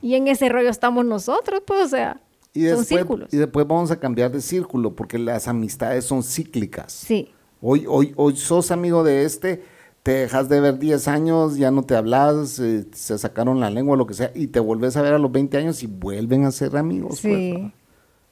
Y 0.00 0.14
en 0.14 0.28
ese 0.28 0.48
rollo 0.48 0.70
estamos 0.70 1.04
nosotros, 1.04 1.62
pues, 1.66 1.84
o 1.84 1.88
sea, 1.88 2.20
Y 2.54 2.60
son 2.60 2.78
después, 2.78 2.88
círculos. 2.88 3.34
y 3.34 3.36
después 3.36 3.66
vamos 3.66 3.90
a 3.90 3.98
cambiar 4.00 4.30
de 4.30 4.40
círculo 4.40 4.94
porque 4.94 5.18
las 5.18 5.46
amistades 5.48 6.04
son 6.04 6.22
cíclicas. 6.22 6.92
Sí, 6.92 7.30
Hoy, 7.60 7.86
hoy, 7.88 8.12
hoy 8.16 8.36
sos 8.36 8.70
amigo 8.70 9.02
de 9.02 9.24
este, 9.24 9.62
te 10.02 10.12
dejas 10.12 10.48
de 10.48 10.60
ver 10.60 10.78
10 10.78 11.08
años, 11.08 11.56
ya 11.56 11.70
no 11.70 11.82
te 11.82 11.96
hablas, 11.96 12.58
eh, 12.58 12.86
se 12.92 13.18
sacaron 13.18 13.60
la 13.60 13.70
lengua, 13.70 13.96
lo 13.96 14.06
que 14.06 14.14
sea, 14.14 14.30
y 14.34 14.48
te 14.48 14.60
vuelves 14.60 14.96
a 14.96 15.02
ver 15.02 15.14
a 15.14 15.18
los 15.18 15.32
20 15.32 15.56
años 15.56 15.82
y 15.82 15.86
vuelven 15.86 16.44
a 16.44 16.50
ser 16.52 16.76
amigos. 16.76 17.20
pues, 17.22 17.34
sí. 17.34 17.52
¿no? 17.52 17.72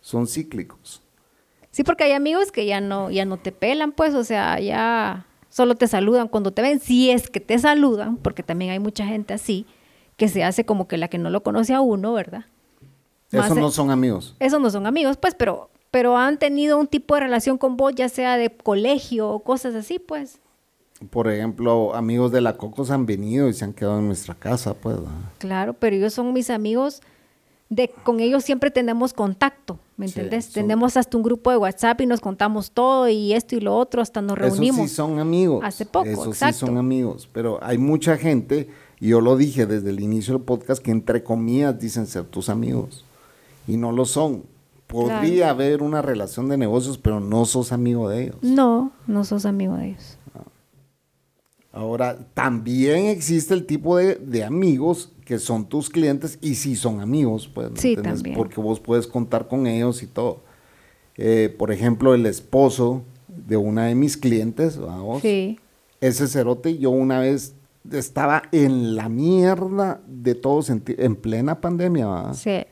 son 0.01 0.27
cíclicos. 0.27 1.01
Sí, 1.71 1.83
porque 1.83 2.05
hay 2.05 2.13
amigos 2.13 2.53
que 2.53 2.67
ya 2.67 2.81
no, 2.81 3.11
ya 3.11 3.25
no 3.25 3.39
te 3.39 3.51
pelan, 3.51 3.93
pues, 3.93 4.15
o 4.15 4.23
sea, 4.23 4.61
ya 4.61 5.27
solo 5.49 5.75
te 5.75 5.89
saludan 5.89 6.29
cuando 6.29 6.53
te 6.53 6.61
ven, 6.63 6.79
si 6.79 7.11
es 7.11 7.31
que 7.31 7.41
te 7.41 7.59
saludan, 7.59 8.19
porque 8.19 8.43
también 8.43 8.71
hay 8.71 8.79
mucha 8.79 9.07
gente 9.07 9.33
así, 9.35 9.67
que 10.17 10.29
se 10.29 10.45
hace 10.45 10.65
como 10.67 10.87
que 10.87 10.99
la 10.99 11.09
que 11.09 11.19
no 11.19 11.31
lo 11.31 11.43
conoce 11.43 11.73
a 11.75 11.81
uno, 11.81 12.13
¿verdad? 12.13 12.45
Más 13.33 13.53
de- 13.53 13.61
no 13.61 13.71
son 13.71 13.91
amigos. 13.91 14.37
Esos 14.39 14.61
no 14.61 14.71
son 14.71 14.87
amigos, 14.87 15.17
pues, 15.17 15.35
pero, 15.35 15.71
pero 15.95 16.17
han 16.19 16.39
tenido 16.41 16.77
un 16.77 16.89
tipo 16.89 17.15
de 17.15 17.21
relación 17.21 17.57
con 17.57 17.77
vos, 17.77 17.95
ya 17.95 18.09
sea 18.09 18.37
de 18.37 18.51
colegio 18.51 19.29
o 19.31 19.39
cosas 19.45 19.77
así, 19.77 20.01
pues. 20.01 20.41
Por 21.11 21.31
ejemplo, 21.31 21.95
amigos 21.95 22.33
de 22.33 22.41
la 22.41 22.57
Cocos 22.57 22.91
han 22.91 23.07
venido 23.07 23.49
y 23.49 23.53
se 23.53 23.65
han 23.65 23.73
quedado 23.73 24.01
en 24.01 24.09
nuestra 24.09 24.35
casa, 24.35 24.75
pues. 24.75 24.97
Claro, 25.39 25.75
pero 25.75 25.95
ellos 25.95 26.13
son 26.13 26.33
mis 26.33 26.51
amigos, 26.51 27.01
de, 27.69 27.91
con 28.03 28.19
ellos 28.19 28.43
siempre 28.43 28.73
tenemos 28.73 29.13
contacto, 29.13 29.79
¿me 29.97 30.09
Sí, 30.09 30.15
entendés? 30.19 30.47
son- 30.47 30.55
Tenemos 30.55 30.97
hasta 30.97 31.17
un 31.17 31.23
grupo 31.23 31.53
de 31.53 31.59
WhatsApp 31.59 32.01
y 32.01 32.07
nos 32.07 32.21
contamos 32.21 32.73
todo 32.73 33.09
y 33.09 33.33
esto 33.33 33.55
y 33.55 33.61
lo 33.61 33.77
otro, 33.77 34.03
hasta 34.03 34.21
nos 34.21 34.37
reunimos. 34.37 34.79
Esos 34.81 34.91
sí 34.91 34.97
son 34.97 35.21
amigos. 35.21 35.63
Hace 35.63 35.87
poco, 35.87 36.09
exacto. 36.09 36.53
sí 36.55 36.67
son 36.67 36.77
amigos. 36.77 37.29
Pero 37.33 37.61
hay 37.63 37.79
mucha 37.79 38.17
gente, 38.17 38.69
y 38.99 39.11
yo 39.11 39.21
lo 39.21 39.37
dije 39.37 39.65
desde 39.67 39.91
el 39.91 40.01
inicio 40.01 40.35
del 40.35 40.43
podcast, 40.43 40.83
que 40.83 40.91
entre 40.91 41.23
comillas 41.23 41.79
dicen 41.79 42.09
ser 42.09 42.25
tus 42.25 42.49
amigos. 42.49 43.05
Y 43.69 43.77
no 43.77 43.93
lo 43.93 44.05
son. 44.07 44.53
Podría 44.95 45.51
haber 45.51 45.83
una 45.83 46.03
relación 46.03 46.49
de 46.49 46.57
negocios, 46.57 46.99
pero 46.99 47.21
no 47.21 47.45
sos 47.45 47.73
amigo 47.73 48.09
de 48.09 48.25
ellos. 48.25 48.37
No, 48.43 48.93
no 49.07 49.25
sos 49.25 49.45
amigo 49.45 49.77
de 49.77 49.91
ellos. 49.91 50.19
Ahora, 51.73 52.17
también 52.35 53.07
existe 53.07 53.53
el 53.53 53.67
tipo 53.67 53.97
de, 53.97 54.15
de 54.15 54.45
amigos 54.45 55.11
que 55.25 55.41
son 55.41 55.67
tus 55.67 55.91
clientes 55.91 56.39
y 56.41 56.55
sí 56.55 56.77
son 56.77 57.01
amigos, 57.01 57.51
pues. 57.53 57.73
¿me 57.73 57.79
Sí, 57.81 57.97
también. 57.97 58.37
Porque 58.37 58.61
vos 58.61 58.79
puedes 58.79 59.09
contar 59.09 59.49
con 59.49 59.67
ellos 59.67 60.03
y 60.03 60.07
todo. 60.07 60.43
Eh, 61.17 61.55
por 61.59 61.73
ejemplo, 61.73 62.15
el 62.15 62.27
esposo 62.27 63.03
de 63.27 63.57
una 63.57 63.87
de 63.87 63.97
mis 63.97 64.17
clientes, 64.17 64.79
vamos, 64.79 65.23
Sí, 65.23 65.59
ese 66.01 66.29
cerote, 66.29 66.79
yo 66.79 66.91
una 66.91 67.19
vez 67.19 67.55
estaba 67.91 68.45
en 68.53 68.95
la 68.95 69.09
mierda 69.09 70.01
de 70.07 70.35
todo 70.35 70.63
sentido, 70.63 71.03
en 71.03 71.17
plena 71.17 71.61
pandemia, 71.61 72.07
¿va? 72.07 72.35
sí. 72.35 72.65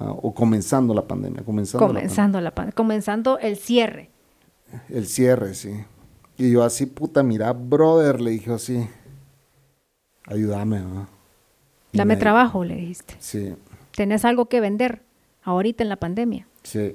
Ah, 0.00 0.12
o 0.12 0.32
comenzando 0.32 0.94
la 0.94 1.02
pandemia, 1.06 1.42
comenzando, 1.44 1.86
la 1.88 1.92
Comenzando, 1.94 2.40
la, 2.40 2.54
pan- 2.54 2.70
comenzando 2.72 3.38
el 3.38 3.56
cierre. 3.56 4.10
el 4.88 5.06
cierre, 5.06 5.54
sí. 5.54 5.72
Y 6.36 6.52
yo 6.52 6.62
así, 6.62 6.86
puta, 6.86 7.22
mira, 7.24 7.52
brother, 7.52 8.20
le 8.20 8.30
dije 8.30 8.52
así, 8.52 8.86
ayúdame, 10.26 10.80
Dame 11.92 12.14
me- 12.14 12.16
trabajo, 12.20 12.62
le 12.64 12.76
dijiste. 12.76 13.16
Sí, 13.18 13.54
Tenés 13.96 14.24
algo 14.24 14.44
que 14.46 14.60
vender 14.60 15.02
ahorita 15.42 15.82
en 15.82 15.88
la 15.88 15.96
pandemia. 15.96 16.46
sí. 16.62 16.94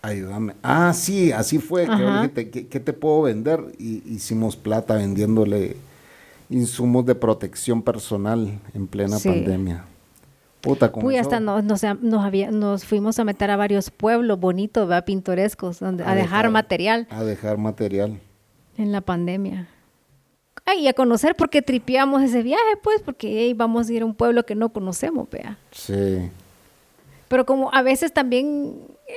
Ayúdame. 0.00 0.54
Ah, 0.62 0.92
sí, 0.94 1.32
así 1.32 1.58
fue. 1.58 1.84
que 1.84 1.90
Ajá. 1.92 2.22
dije, 2.22 2.28
"¿Te- 2.28 2.50
¿qué, 2.50 2.68
qué 2.68 2.78
te 2.80 2.92
puedo 2.92 3.22
vender? 3.22 3.72
Y 3.78 4.00
hicimos 4.08 4.56
plata 4.56 4.94
vendiéndole 4.94 5.76
insumos 6.50 7.04
de 7.04 7.16
protección 7.16 7.82
personal 7.82 8.60
en 8.74 8.86
plena 8.86 9.18
Sí. 9.18 9.28
pandemia. 9.28 9.84
Puta, 10.60 10.90
con 10.90 11.04
Uy, 11.04 11.16
hasta 11.16 11.38
nos, 11.40 11.62
nos, 11.64 11.82
nos, 12.02 12.24
había- 12.24 12.50
nos 12.50 12.84
fuimos 12.84 13.18
a 13.18 13.24
meter 13.24 13.50
a 13.50 13.56
varios 13.56 13.90
pueblos 13.90 14.40
bonitos, 14.40 14.88
¿verdad? 14.88 15.04
pintorescos, 15.04 15.78
donde, 15.78 16.02
a, 16.04 16.14
dejar, 16.14 16.50
material 16.50 17.06
A 17.10 17.22
dejar 17.22 17.58
material. 17.58 18.18
en 18.76 18.90
la 18.92 19.00
pandemia. 19.00 19.68
Ay, 20.64 20.80
y 20.80 20.88
a 20.88 20.92
conocer 20.92 21.34
porque 21.36 21.62
tripeamos 21.62 22.22
ese 22.22 22.42
viaje, 22.42 22.76
pues, 22.82 23.00
porque 23.02 23.28
hey, 23.44 23.54
vamos 23.54 23.88
a 23.88 23.92
ir 23.92 24.02
a 24.02 24.04
un 24.04 24.14
pueblo 24.14 24.44
que 24.44 24.54
no 24.54 24.68
conocemos, 24.70 25.30
vea. 25.30 25.56
Sí. 25.70 26.28
Pero 27.28 27.46
como 27.46 27.72
a 27.72 27.82
veces 27.82 28.12
también 28.12 28.74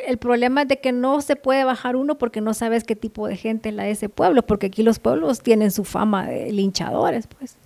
el 0.08 0.18
problema 0.18 0.62
es 0.62 0.68
de 0.68 0.80
que 0.80 0.92
no 0.92 1.22
se 1.22 1.36
puede 1.36 1.64
bajar 1.64 1.96
uno 1.96 2.18
porque 2.18 2.40
no 2.40 2.54
sabes 2.54 2.84
qué 2.84 2.96
tipo 2.96 3.28
de 3.28 3.36
gente 3.36 3.70
es 3.70 3.76
la 3.76 3.84
de 3.84 3.92
ese 3.92 4.10
pueblo, 4.10 4.44
porque 4.46 4.68
aquí 4.68 4.84
los 4.84 5.00
pueblos 5.00 5.42
tienen 5.42 5.72
su 5.72 5.84
fama 5.86 6.28
de 6.28 6.52
linchadores, 6.54 7.28
pues. 7.28 7.58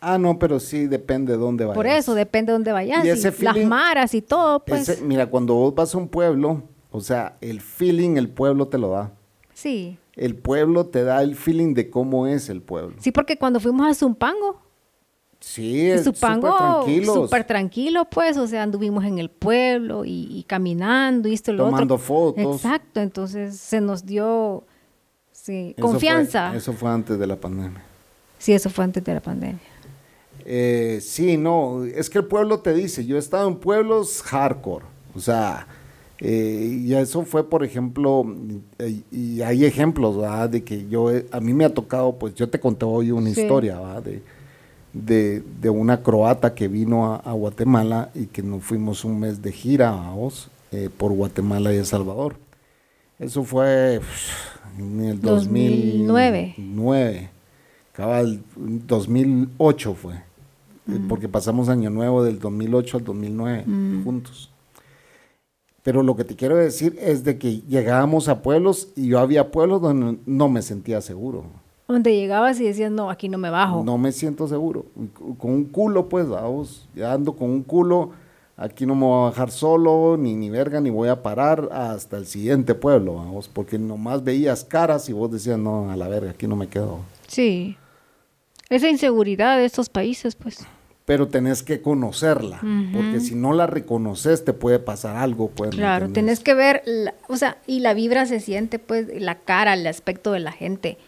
Ah, 0.00 0.16
no, 0.18 0.38
pero 0.38 0.60
sí 0.60 0.86
depende 0.86 1.32
de 1.32 1.38
dónde 1.38 1.64
vayas. 1.64 1.76
Por 1.76 1.86
eso, 1.86 2.14
depende 2.14 2.52
de 2.52 2.54
dónde 2.54 2.72
vayas. 2.72 3.04
Y 3.04 3.08
ese 3.10 3.28
las 3.28 3.36
feeling- 3.36 3.66
maras 3.68 4.14
y 4.14 4.22
todo, 4.22 4.64
pues. 4.64 4.88
Ese- 4.88 5.02
mira, 5.02 5.26
cuando 5.26 5.54
vos 5.54 5.74
vas 5.74 5.94
a 5.94 5.98
un 5.98 6.08
pueblo, 6.08 6.62
o 6.90 7.00
sea, 7.00 7.36
el 7.40 7.60
feeling 7.60 8.16
el 8.16 8.28
pueblo 8.30 8.68
te 8.68 8.78
lo 8.78 8.88
da. 8.90 9.12
Sí. 9.52 9.98
El 10.16 10.36
pueblo 10.36 10.86
te 10.86 11.04
da 11.04 11.22
el 11.22 11.34
feeling 11.36 11.74
de 11.74 11.90
cómo 11.90 12.26
es 12.26 12.48
el 12.48 12.62
pueblo. 12.62 12.96
Sí, 12.98 13.12
porque 13.12 13.36
cuando 13.36 13.60
fuimos 13.60 13.86
a 13.88 13.94
Zumpango, 13.94 14.62
Sí, 15.42 15.88
es 15.90 16.04
súper 16.04 16.20
Zumpango 16.20 16.56
tranquilos. 16.56 17.14
súper 17.14 17.44
tranquilo, 17.44 18.04
pues, 18.10 18.36
o 18.36 18.46
sea, 18.46 18.62
anduvimos 18.62 19.04
en 19.04 19.18
el 19.18 19.30
pueblo 19.30 20.04
y, 20.04 20.28
y 20.30 20.42
caminando 20.44 21.28
y 21.28 21.32
esto 21.34 21.50
y 21.52 21.54
lo 21.56 21.64
Tomando 21.64 21.94
otro. 21.94 22.06
fotos. 22.06 22.56
Exacto, 22.56 23.00
entonces 23.00 23.56
se 23.56 23.80
nos 23.80 24.04
dio 24.04 24.64
sí, 25.32 25.74
Eso 25.76 25.82
fue- 25.86 25.92
confianza. 25.92 26.54
eso 26.54 26.74
fue 26.74 26.90
antes 26.90 27.18
de 27.18 27.26
la 27.26 27.36
pandemia. 27.36 27.82
Sí, 28.38 28.52
eso 28.52 28.68
fue 28.68 28.84
antes 28.84 29.02
de 29.02 29.14
la 29.14 29.20
pandemia. 29.20 29.60
Eh, 30.44 30.98
sí, 31.02 31.36
no, 31.36 31.84
es 31.84 32.08
que 32.10 32.18
el 32.18 32.24
pueblo 32.24 32.60
te 32.60 32.72
dice, 32.74 33.04
yo 33.06 33.16
he 33.16 33.18
estado 33.18 33.48
en 33.48 33.56
pueblos 33.56 34.22
hardcore, 34.22 34.84
o 35.14 35.20
sea, 35.20 35.66
eh, 36.20 36.80
y 36.84 36.94
eso 36.94 37.22
fue, 37.24 37.48
por 37.48 37.64
ejemplo, 37.64 38.24
eh, 38.78 39.00
y 39.10 39.40
hay 39.42 39.64
ejemplos, 39.64 40.16
¿verdad? 40.18 40.50
De 40.50 40.62
que 40.64 40.86
yo, 40.88 41.10
a 41.30 41.40
mí 41.40 41.52
me 41.54 41.64
ha 41.64 41.72
tocado, 41.74 42.12
pues 42.18 42.34
yo 42.34 42.48
te 42.48 42.60
conté 42.60 42.84
hoy 42.84 43.10
una 43.10 43.32
Sí. 43.32 43.40
historia, 43.42 43.78
¿verdad? 43.80 44.02
De, 44.02 44.22
de, 44.92 45.42
de 45.60 45.70
una 45.70 46.02
croata 46.02 46.54
que 46.54 46.68
vino 46.68 47.12
a, 47.12 47.16
a 47.16 47.32
Guatemala 47.32 48.10
y 48.14 48.26
que 48.26 48.42
nos 48.42 48.62
fuimos 48.64 49.04
un 49.04 49.20
mes 49.20 49.40
de 49.40 49.52
gira, 49.52 49.90
vamos, 49.92 50.50
eh, 50.72 50.90
por 50.94 51.12
Guatemala 51.12 51.72
y 51.72 51.76
El 51.78 51.86
Salvador. 51.86 52.36
Eso 53.18 53.44
fue 53.44 54.00
en 54.78 55.00
el 55.04 55.20
2009. 55.20 56.54
2009. 56.56 57.30
Cabal, 57.92 58.40
2008 58.56 59.94
fue. 59.94 60.14
Porque 61.08 61.28
pasamos 61.28 61.68
año 61.68 61.90
nuevo 61.90 62.22
del 62.22 62.38
2008 62.38 62.98
al 62.98 63.04
2009 63.04 63.64
juntos. 64.04 64.50
Pero 65.82 66.02
lo 66.02 66.14
que 66.14 66.24
te 66.24 66.36
quiero 66.36 66.56
decir 66.56 66.96
es 67.00 67.24
de 67.24 67.38
que 67.38 67.62
llegábamos 67.62 68.28
a 68.28 68.42
pueblos 68.42 68.88
y 68.96 69.08
yo 69.08 69.18
había 69.18 69.50
pueblos 69.50 69.80
donde 69.80 70.18
no 70.26 70.48
me 70.48 70.62
sentía 70.62 71.00
seguro. 71.00 71.44
Donde 71.88 72.14
llegabas 72.14 72.60
y 72.60 72.64
decías, 72.64 72.92
no, 72.92 73.10
aquí 73.10 73.28
no 73.28 73.38
me 73.38 73.50
bajo. 73.50 73.82
No 73.82 73.98
me 73.98 74.12
siento 74.12 74.46
seguro. 74.46 74.86
Con 75.38 75.50
un 75.50 75.64
culo, 75.64 76.08
pues, 76.08 76.28
vamos, 76.28 76.88
ya 76.94 77.12
ando 77.12 77.32
con 77.32 77.50
un 77.50 77.62
culo, 77.62 78.10
aquí 78.56 78.86
no 78.86 78.94
me 78.94 79.06
voy 79.06 79.22
a 79.22 79.30
bajar 79.30 79.50
solo, 79.50 80.16
ni, 80.16 80.36
ni 80.36 80.50
verga, 80.50 80.80
ni 80.80 80.90
voy 80.90 81.08
a 81.08 81.22
parar 81.22 81.68
hasta 81.72 82.18
el 82.18 82.26
siguiente 82.26 82.74
pueblo, 82.76 83.14
vamos, 83.16 83.48
porque 83.48 83.78
nomás 83.78 84.22
veías 84.22 84.62
caras 84.64 85.08
y 85.08 85.12
vos 85.12 85.32
decías, 85.32 85.58
no, 85.58 85.90
a 85.90 85.96
la 85.96 86.06
verga, 86.06 86.30
aquí 86.30 86.46
no 86.46 86.54
me 86.54 86.68
quedo. 86.68 86.98
Sí. 87.26 87.76
Esa 88.68 88.88
inseguridad 88.88 89.56
de 89.56 89.64
estos 89.64 89.88
países, 89.88 90.36
pues. 90.36 90.64
Pero 91.10 91.26
tenés 91.26 91.64
que 91.64 91.82
conocerla, 91.82 92.60
porque 92.92 93.18
si 93.18 93.34
no 93.34 93.52
la 93.52 93.66
reconoces 93.66 94.44
te 94.44 94.52
puede 94.52 94.78
pasar 94.78 95.16
algo, 95.16 95.50
pues. 95.50 95.70
¿me 95.72 95.76
Claro, 95.78 96.08
tenés 96.10 96.38
que 96.38 96.54
ver, 96.54 96.82
la- 96.86 97.14
o 97.28 97.36
sea, 97.36 97.56
y 97.66 97.80
la 97.80 97.94
vibra 97.94 98.26
se 98.26 98.38
siente, 98.38 98.78
pues, 98.78 99.08
la 99.20 99.34
cara, 99.40 99.74
el 99.74 99.84
aspecto 99.88 100.30
de 100.30 100.38
la 100.38 100.52
gente, 100.52 100.98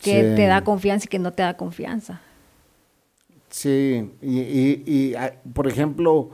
que 0.00 0.30
Sí. 0.30 0.36
te 0.36 0.46
da 0.46 0.64
confianza 0.64 1.04
y 1.04 1.08
que 1.08 1.18
no 1.18 1.34
te 1.34 1.42
da 1.42 1.58
confianza. 1.58 2.22
Sí, 3.50 4.10
y, 4.22 4.40
y- 4.40 4.82
y, 4.86 5.14
ah, 5.14 5.34
por 5.52 5.68
ejemplo, 5.68 6.30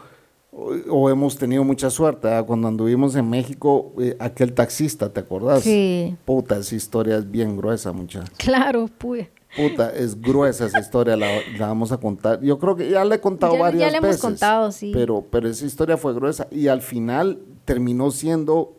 o, 0.52 0.72
o 0.88 1.10
hemos 1.10 1.36
tenido 1.36 1.64
mucha 1.64 1.90
suerte, 1.90 2.28
cuando 2.46 2.68
anduvimos 2.68 3.16
en 3.16 3.28
México, 3.28 3.92
eh, 4.00 4.14
aquel 4.20 4.52
taxista, 4.52 5.12
¿te 5.12 5.18
acordás? 5.18 5.64
Sí. 5.64 6.16
Puta, 6.24 6.58
esa 6.58 6.76
historia 6.76 7.16
es 7.16 7.28
bien 7.28 7.56
gruesa, 7.56 7.90
mucha. 7.90 8.22
Claro, 8.36 8.86
puya. 8.86 9.28
Puta, 9.56 9.90
es 9.94 10.20
gruesa 10.20 10.66
esa 10.66 10.78
historia, 10.78 11.16
la, 11.16 11.26
la 11.58 11.66
vamos 11.66 11.90
a 11.92 11.96
contar. 11.98 12.40
Yo 12.40 12.58
creo 12.58 12.76
que 12.76 12.88
ya 12.88 13.04
la 13.04 13.16
he 13.16 13.20
contado 13.20 13.52
Ya- 13.54 13.58
ya 13.58 13.62
varias 13.64 13.90
la 13.92 13.98
hemos 13.98 14.08
veces. 14.10 14.22
contado, 14.22 14.70
sí. 14.70 14.92
Pero, 14.94 15.26
pero 15.30 15.48
esa 15.48 15.66
historia 15.66 15.96
fue 15.96 16.14
gruesa 16.14 16.46
y 16.52 16.68
al 16.68 16.82
final 16.82 17.40
terminó 17.64 18.10
siendo 18.12 18.76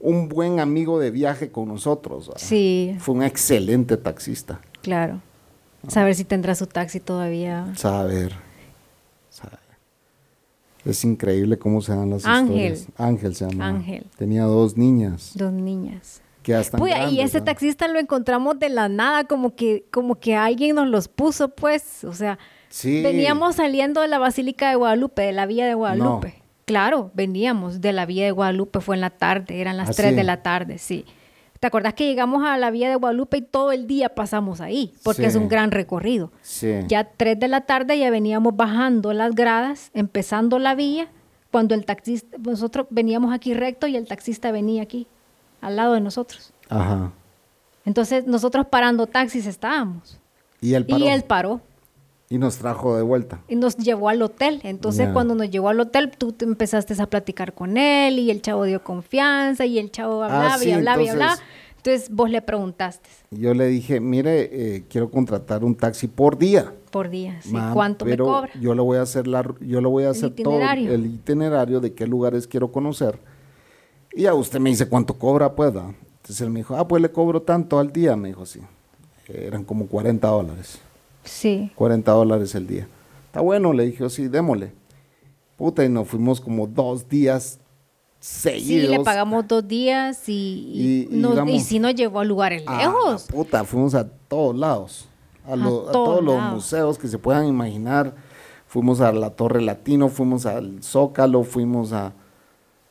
un 0.00 0.28
buen 0.28 0.60
amigo 0.60 0.98
de 0.98 1.10
viaje 1.10 1.50
con 1.52 1.68
nosotros. 1.68 2.28
¿verdad? 2.28 2.40
Sí, 2.42 2.96
Fue 3.00 3.14
un 3.14 3.22
excelente 3.22 3.96
taxista. 3.96 4.60
claro. 4.80 5.20
Saber 5.88 6.14
si 6.14 6.22
tendrá 6.24 6.54
su 6.54 6.66
taxi 6.68 7.00
todavía. 7.00 7.72
Saber. 7.76 8.32
saber. 9.30 9.58
Es 10.84 11.04
increíble 11.04 11.58
cómo 11.58 11.80
se 11.82 11.92
dan 11.94 12.08
las 12.10 12.24
Ángel. 12.24 12.72
historias. 12.72 12.86
Ángel 12.96 13.34
se 13.34 13.48
llama. 13.50 13.66
Ángel. 13.68 14.06
Tenía 14.16 14.44
dos 14.44 14.76
niñas 14.76 15.32
Dos 15.34 15.52
niñas. 15.52 16.21
Que 16.42 16.54
hasta 16.54 16.78
y 17.10 17.20
ese 17.20 17.40
taxista 17.40 17.88
lo 17.88 17.98
encontramos 17.98 18.58
de 18.58 18.68
la 18.68 18.88
nada, 18.88 19.24
como 19.24 19.54
que, 19.54 19.84
como 19.90 20.16
que 20.16 20.34
alguien 20.36 20.76
nos 20.76 20.88
los 20.88 21.08
puso, 21.08 21.48
pues. 21.48 22.04
O 22.04 22.12
sea, 22.12 22.38
Sí. 22.68 23.02
veníamos 23.02 23.56
saliendo 23.56 24.00
de 24.00 24.08
la 24.08 24.18
Basílica 24.18 24.68
de 24.70 24.76
Guadalupe, 24.76 25.22
de 25.22 25.32
la 25.32 25.46
Villa 25.46 25.66
de 25.66 25.74
Guadalupe. 25.74 26.42
Claro, 26.64 27.10
veníamos 27.14 27.80
de 27.80 27.92
la 27.92 28.06
Villa 28.06 28.24
de 28.24 28.30
Guadalupe, 28.30 28.80
fue 28.80 28.94
en 28.96 29.00
la 29.02 29.10
tarde, 29.10 29.60
eran 29.60 29.76
las 29.76 29.90
¿Ah, 29.90 29.94
3 29.94 30.10
sí? 30.10 30.16
de 30.16 30.24
la 30.24 30.42
tarde, 30.42 30.78
sí. 30.78 31.04
¿Te 31.60 31.66
acordás 31.68 31.94
que 31.94 32.06
llegamos 32.06 32.44
a 32.44 32.56
la 32.56 32.70
Villa 32.70 32.88
de 32.88 32.96
Guadalupe 32.96 33.36
y 33.36 33.42
todo 33.42 33.70
el 33.72 33.86
día 33.86 34.08
pasamos 34.14 34.60
ahí? 34.60 34.92
Porque 35.04 35.22
Sí. 35.22 35.28
es 35.28 35.36
un 35.36 35.48
gran 35.48 35.70
recorrido. 35.70 36.32
Sí. 36.40 36.72
Ya 36.88 37.04
3 37.04 37.38
de 37.38 37.46
la 37.48 37.60
tarde 37.62 37.98
ya 37.98 38.10
veníamos 38.10 38.56
bajando 38.56 39.12
las 39.12 39.34
gradas, 39.34 39.90
empezando 39.94 40.58
la 40.58 40.74
vía, 40.74 41.08
cuando 41.50 41.74
el 41.74 41.84
taxista, 41.84 42.36
nosotros 42.38 42.86
veníamos 42.90 43.32
aquí 43.34 43.54
recto 43.54 43.86
y 43.86 43.96
el 43.96 44.06
taxista 44.08 44.50
venía 44.50 44.82
aquí, 44.82 45.06
al 45.62 45.76
lado 45.76 45.94
de 45.94 46.00
nosotros. 46.02 46.52
Ajá. 46.68 47.10
Entonces 47.86 48.26
nosotros 48.26 48.66
parando 48.68 49.06
taxis 49.06 49.46
estábamos. 49.46 50.18
Y 50.60 50.74
él 50.74 50.84
paró. 50.86 51.04
Y 51.04 51.08
él 51.08 51.24
paró 51.24 51.60
y 52.28 52.38
nos 52.38 52.56
trajo 52.56 52.96
de 52.96 53.02
vuelta. 53.02 53.40
y 53.48 53.56
nos 53.56 53.76
llevó 53.76 54.08
al 54.08 54.22
hotel. 54.22 54.60
Entonces 54.64 55.08
cuando 55.12 55.34
nos 55.34 55.50
llevó 55.50 55.68
al 55.68 55.80
hotel, 55.80 56.10
tú 56.16 56.32
te 56.32 56.44
empezaste 56.46 56.94
a 57.00 57.06
platicar 57.06 57.52
con 57.52 57.76
él 57.76 58.18
y 58.18 58.30
el 58.30 58.40
chavo 58.40 58.64
dio 58.64 58.82
confianza 58.82 59.66
y 59.66 59.78
el 59.78 59.90
chavo 59.90 60.22
hablaba 60.22 60.54
Ah, 60.54 60.58
sí, 60.58 60.68
y 60.68 60.72
hablaba 60.72 61.02
y 61.02 61.08
entonces- 61.08 61.22
hablaba. 61.30 61.42
Entonces 61.76 62.10
vos 62.10 62.30
le 62.30 62.40
preguntaste 62.40 63.08
Yo 63.32 63.54
le 63.54 63.66
dije, 63.66 63.98
mire, 63.98 64.76
eh, 64.76 64.84
quiero 64.88 65.10
contratar 65.10 65.64
un 65.64 65.74
taxi 65.74 66.06
por 66.06 66.38
día. 66.38 66.72
por 66.92 67.10
día, 67.10 67.40
sí, 67.42 67.56
¿cuánto 67.72 68.04
me 68.04 68.12
pero 68.12 68.24
cobra? 68.26 68.50
Yo 68.60 68.72
le 68.74 68.82
voy 68.82 68.98
a 68.98 69.02
hacer 69.02 69.26
la, 69.26 69.42
yo 69.60 69.80
le 69.80 69.88
voy 69.88 70.04
a 70.04 70.10
El 70.10 70.12
hacer 70.12 70.30
todo 70.30 70.60
el 70.60 71.06
itinerario 71.06 71.80
de 71.80 71.92
qué 71.92 72.06
lugares 72.06 72.46
quiero 72.46 72.70
conocer. 72.70 73.18
Y 74.14 74.22
ya 74.22 74.34
usted 74.34 74.60
me 74.60 74.70
dice 74.70 74.86
cuánto 74.88 75.14
cobra, 75.14 75.54
pues. 75.54 75.72
¿da? 75.74 75.86
Entonces 76.16 76.40
él 76.40 76.50
me 76.50 76.60
dijo, 76.60 76.76
ah, 76.76 76.86
pues 76.86 77.00
le 77.02 77.10
cobro 77.10 77.42
tanto 77.42 77.78
al 77.78 77.92
día, 77.92 78.14
me 78.16 78.28
dijo 78.28 78.42
así. 78.42 78.60
Eran 79.28 79.64
como 79.64 79.86
40 79.86 80.28
dólares. 80.28 80.78
Sí. 81.24 81.70
40 81.74 82.10
dólares 82.12 82.54
el 82.54 82.66
día. 82.66 82.86
Está 83.26 83.40
bueno, 83.40 83.72
le 83.72 83.86
dije, 83.86 84.08
sí, 84.10 84.28
démosle. 84.28 84.72
Puta, 85.56 85.84
y 85.84 85.88
nos 85.88 86.08
fuimos 86.08 86.40
como 86.40 86.66
dos 86.66 87.08
días 87.08 87.58
Sí, 88.20 88.50
seguidos. 88.50 88.90
le 88.90 89.00
pagamos 89.00 89.48
dos 89.48 89.66
días 89.66 90.28
y, 90.28 91.08
y, 91.10 91.16
nos- 91.16 91.48
y 91.48 91.60
sí 91.60 91.78
nos 91.80 91.94
llevó 91.94 92.20
a 92.20 92.24
lugares 92.24 92.62
Ah, 92.66 92.78
lejos. 92.78 93.24
puta, 93.24 93.64
fuimos 93.64 93.94
a 93.94 94.08
todos 94.08 94.56
lados. 94.56 95.08
A, 95.46 95.54
A 95.54 95.56
lo- 95.56 95.88
a 95.88 95.92
todos 95.92 96.22
los 96.22 96.40
museos 96.52 96.98
que 96.98 97.08
se 97.08 97.18
puedan 97.18 97.46
imaginar. 97.46 98.14
Fuimos 98.68 99.00
a 99.00 99.10
la 99.12 99.30
Torre 99.30 99.60
Latino, 99.60 100.08
fuimos 100.08 100.46
al 100.46 100.82
Zócalo, 100.82 101.42
fuimos 101.42 101.92
a, 101.92 102.12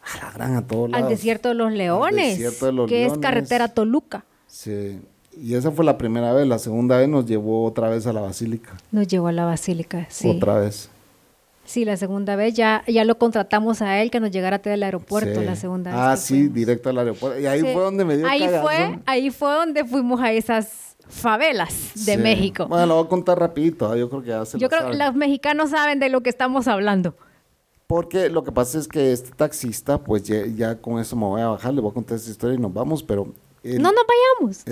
a 0.03 0.25
la 0.25 0.31
gran, 0.31 0.55
a 0.55 0.65
todos 0.67 0.89
lados. 0.89 1.03
Al 1.05 1.09
desierto 1.09 1.49
de 1.49 1.55
los 1.55 1.71
leones, 1.71 2.37
desierto 2.37 2.65
de 2.67 2.71
los 2.73 2.89
que 2.89 3.05
es 3.05 3.17
carretera 3.19 3.67
Toluca. 3.69 4.25
Sí. 4.47 4.99
Y 5.37 5.55
esa 5.55 5.71
fue 5.71 5.85
la 5.85 5.97
primera 5.97 6.33
vez. 6.33 6.45
La 6.47 6.59
segunda 6.59 6.97
vez 6.97 7.07
nos 7.07 7.25
llevó 7.25 7.65
otra 7.65 7.87
vez 7.89 8.05
a 8.07 8.13
la 8.13 8.21
Basílica. 8.21 8.73
Nos 8.91 9.07
llevó 9.07 9.27
a 9.27 9.31
la 9.31 9.45
basílica, 9.45 10.05
sí. 10.09 10.29
Otra 10.29 10.55
vez. 10.59 10.89
Sí, 11.63 11.85
la 11.85 11.95
segunda 11.95 12.35
vez 12.35 12.53
ya, 12.53 12.83
ya 12.87 13.05
lo 13.05 13.17
contratamos 13.17 13.81
a 13.81 14.01
él 14.01 14.11
que 14.11 14.19
nos 14.19 14.31
llegara 14.31 14.57
a 14.57 14.59
del 14.59 14.83
aeropuerto 14.83 15.39
Sí. 15.39 15.45
la 15.45 15.55
segunda 15.55 15.91
vez. 15.91 15.99
Ah, 16.01 16.17
sí, 16.17 16.33
fuimos. 16.33 16.53
directo 16.55 16.89
al 16.89 16.97
aeropuerto. 16.97 17.39
Y 17.39 17.45
ahí 17.45 17.61
Sí. 17.61 17.67
fue 17.71 17.81
donde 17.83 18.03
me 18.03 18.17
dio 18.17 18.27
ahí 18.27 18.41
cagazón. 18.41 18.61
fue, 18.63 18.99
ahí 19.05 19.29
fue 19.29 19.53
donde 19.53 19.85
fuimos 19.85 20.19
a 20.19 20.33
esas 20.33 20.97
favelas 21.07 21.91
de 22.05 22.15
Sí. 22.15 22.17
México. 22.17 22.67
Bueno, 22.67 22.87
lo 22.87 22.95
voy 22.95 23.05
a 23.05 23.07
contar 23.07 23.39
rapidito. 23.39 23.89
ah, 23.89 23.95
Yo 23.95 24.09
creo 24.09 24.21
que 24.21 24.27
ya 24.29 24.45
se 24.45 24.57
Yo 24.59 24.67
creo 24.69 24.89
que 24.91 24.97
los 24.97 25.13
mexicanos 25.15 25.69
saben 25.69 25.99
de 25.99 26.09
lo 26.09 26.21
que 26.21 26.29
estamos 26.29 26.67
hablando. 26.67 27.15
Porque 27.91 28.29
lo 28.29 28.41
que 28.45 28.53
pasa 28.53 28.79
es 28.79 28.87
que 28.87 29.11
este 29.11 29.31
taxista, 29.31 30.01
pues 30.01 30.23
ya, 30.23 30.45
ya 30.45 30.79
con 30.79 30.97
eso 30.97 31.13
me 31.17 31.25
voy 31.25 31.41
a 31.41 31.49
bajar, 31.49 31.73
le 31.73 31.81
voy 31.81 31.91
a 31.91 31.93
contar 31.93 32.15
esta 32.15 32.31
historia 32.31 32.55
y 32.55 32.57
nos 32.57 32.73
vamos, 32.73 33.03
pero 33.03 33.27
él, 33.63 33.81
No 33.81 33.91
nos 33.91 34.05
vayamos. 34.39 34.63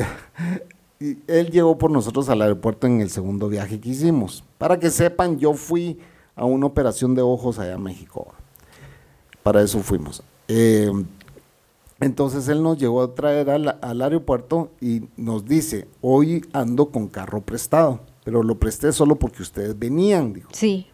él 1.28 1.52
llegó 1.52 1.78
por 1.78 1.92
nosotros 1.92 2.30
al 2.30 2.42
aeropuerto 2.42 2.88
en 2.88 3.02
el 3.02 3.10
segundo 3.10 3.50
viaje 3.50 3.78
que 3.82 3.90
hicimos. 3.90 4.46
Para 4.58 4.80
que 4.80 4.90
sepan, 4.90 5.38
yo 5.38 5.54
fui 5.54 6.00
a 6.34 6.46
una 6.46 6.66
operación 6.66 7.14
de 7.14 7.22
ojos 7.22 7.60
allá 7.60 7.74
en 7.74 7.84
México. 7.84 8.34
Para 9.44 9.64
eso 9.64 9.80
fuimos. 9.80 10.24
Eh, 10.48 10.90
entonces 12.00 12.48
él 12.48 12.64
nos 12.64 12.78
llegó 12.78 13.02
a 13.02 13.16
traer 13.16 13.50
al, 13.50 13.80
al 13.82 14.02
aeropuerto 14.02 14.72
y 14.80 15.10
nos 15.18 15.44
dice, 15.44 15.90
hoy 16.00 16.46
ando 16.54 16.90
con 16.90 17.10
carro 17.10 17.42
prestado, 17.42 18.00
pero 18.24 18.44
lo 18.44 18.58
presté 18.58 18.94
solo 18.94 19.18
porque 19.18 19.42
ustedes 19.42 19.78
venían, 19.78 20.32
dijo. 20.32 20.52
Sí, 20.54 20.88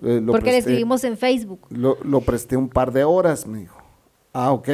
Eh, 0.00 0.20
lo 0.22 0.32
porque 0.32 0.46
le 0.52 0.58
presté- 0.58 0.58
escribimos 0.58 1.04
en 1.04 1.16
Facebook. 1.18 1.66
lo, 1.70 1.98
lo 2.02 2.20
presté 2.22 2.56
un 2.56 2.68
par 2.68 2.92
de 2.92 3.04
horas, 3.04 3.46
me 3.46 3.58
dijo. 3.58 3.76
Ah, 4.32 4.52
ok. 4.52 4.68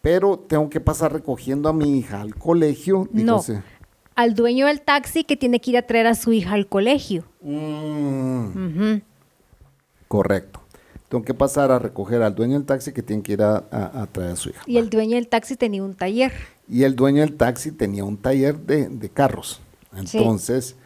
Pero 0.00 0.38
tengo 0.38 0.68
que 0.70 0.80
pasar 0.80 1.12
recogiendo 1.12 1.68
a 1.68 1.72
mi 1.72 1.98
hija 1.98 2.20
al 2.20 2.34
colegio. 2.34 3.08
No, 3.12 3.40
sí. 3.42 3.52
al 4.16 4.34
dueño 4.34 4.66
del 4.66 4.80
taxi 4.80 5.22
que 5.24 5.36
tiene 5.36 5.60
que 5.60 5.70
ir 5.72 5.76
a 5.78 5.82
traer 5.82 6.06
a 6.08 6.14
su 6.14 6.32
hija 6.32 6.54
al 6.54 6.66
colegio. 6.66 7.24
Mm, 7.42 8.96
correcto. 10.08 10.60
Tengo 11.08 11.24
que 11.24 11.34
pasar 11.34 11.70
a 11.70 11.78
recoger 11.78 12.22
al 12.22 12.34
dueño 12.34 12.54
del 12.54 12.66
taxi 12.66 12.92
que 12.92 13.02
tiene 13.02 13.22
que 13.22 13.32
ir 13.34 13.42
a, 13.42 13.64
a- 13.70 14.02
a 14.02 14.06
traer 14.06 14.32
a 14.32 14.36
su 14.36 14.50
hija. 14.50 14.62
Y 14.66 14.76
el 14.76 14.90
dueño 14.90 15.14
del 15.16 15.28
taxi 15.28 15.56
tenía 15.56 15.82
un 15.82 15.94
taller. 15.94 16.32
Y 16.68 16.82
el 16.82 16.96
dueño 16.96 17.20
del 17.22 17.34
taxi 17.36 17.72
tenía 17.72 18.04
un 18.04 18.16
taller 18.18 18.58
de, 18.58 18.88
de 18.88 19.08
carros. 19.08 19.60
Sí. 20.04 20.18
Entonces, 20.18 20.76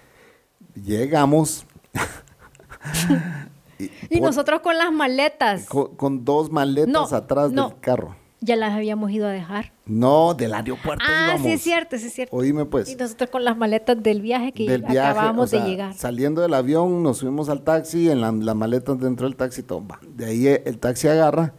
llegamos. 0.75 1.66
y 3.83 4.16
Y 4.16 4.18
por- 4.18 4.28
nosotros 4.28 4.61
con 4.61 4.76
las 4.78 4.93
maletas. 4.93 5.66
con, 5.66 5.95
con 5.97 6.24
dos 6.24 6.51
maletas 6.51 6.93
No, 6.93 7.16
atrás 7.16 7.53
no. 7.53 7.68
del 7.70 7.80
carro. 7.80 8.16
Ya 8.45 8.57
las 8.57 8.72
habíamos 8.74 9.12
ido 9.12 9.28
a 9.28 9.30
dejar. 9.30 9.72
No, 9.87 10.35
del 10.35 10.53
aeropuerto. 10.55 11.05
Ah, 11.09 11.26
íbamos. 11.35 11.43
sí 11.47 11.53
es 11.53 11.62
cierto, 11.62 11.97
sí 11.97 12.07
es 12.07 12.12
cierto. 12.12 12.35
Oíme 12.37 12.64
pues. 12.64 12.89
Y 12.89 12.97
nosotros 12.97 13.30
con 13.30 13.45
las 13.45 13.57
maletas 13.57 14.03
del 14.03 14.20
viaje 14.20 14.51
que 14.51 14.68
del 14.68 14.83
viaje, 14.83 14.99
acabábamos 14.99 15.45
o 15.45 15.47
sea, 15.47 15.62
de 15.62 15.70
llegar. 15.70 15.95
Saliendo 15.95 16.43
del 16.43 16.53
avión, 16.55 17.05
nos 17.05 17.18
subimos 17.18 17.49
al 17.49 17.62
taxi, 17.62 18.11
en 18.11 18.20
la- 18.20 18.33
las 18.33 18.57
maletas 18.57 18.99
dentro 18.99 19.26
del 19.28 19.37
taxi, 19.37 19.62
todo. 19.62 19.87
va. 19.87 20.01
De 20.16 20.24
ahí 20.24 20.49
eh, 20.49 20.62
el 20.66 20.78
taxi 20.78 21.07
agarra 21.07 21.55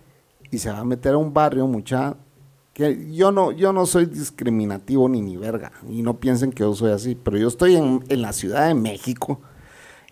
y 0.51 0.57
se 0.57 0.71
va 0.71 0.79
a 0.79 0.83
meter 0.83 1.13
a 1.13 1.17
un 1.17 1.33
barrio, 1.33 1.67
mucha. 1.67 2.17
Que 2.73 3.13
yo 3.13 3.31
no, 3.31 3.51
yo 3.51 3.71
no 3.71 3.85
soy 3.85 4.07
discriminativo 4.07 5.07
ni 5.07 5.21
ni 5.21 5.37
verga, 5.37 5.71
y 5.87 6.01
no 6.01 6.19
piensen 6.19 6.51
que 6.51 6.61
yo 6.63 6.73
soy 6.75 6.91
así, 6.91 7.15
pero 7.15 7.37
yo 7.37 7.47
estoy 7.47 7.75
en, 7.77 8.03
en 8.09 8.21
la 8.23 8.33
Ciudad 8.33 8.67
de 8.67 8.73
México, 8.73 9.39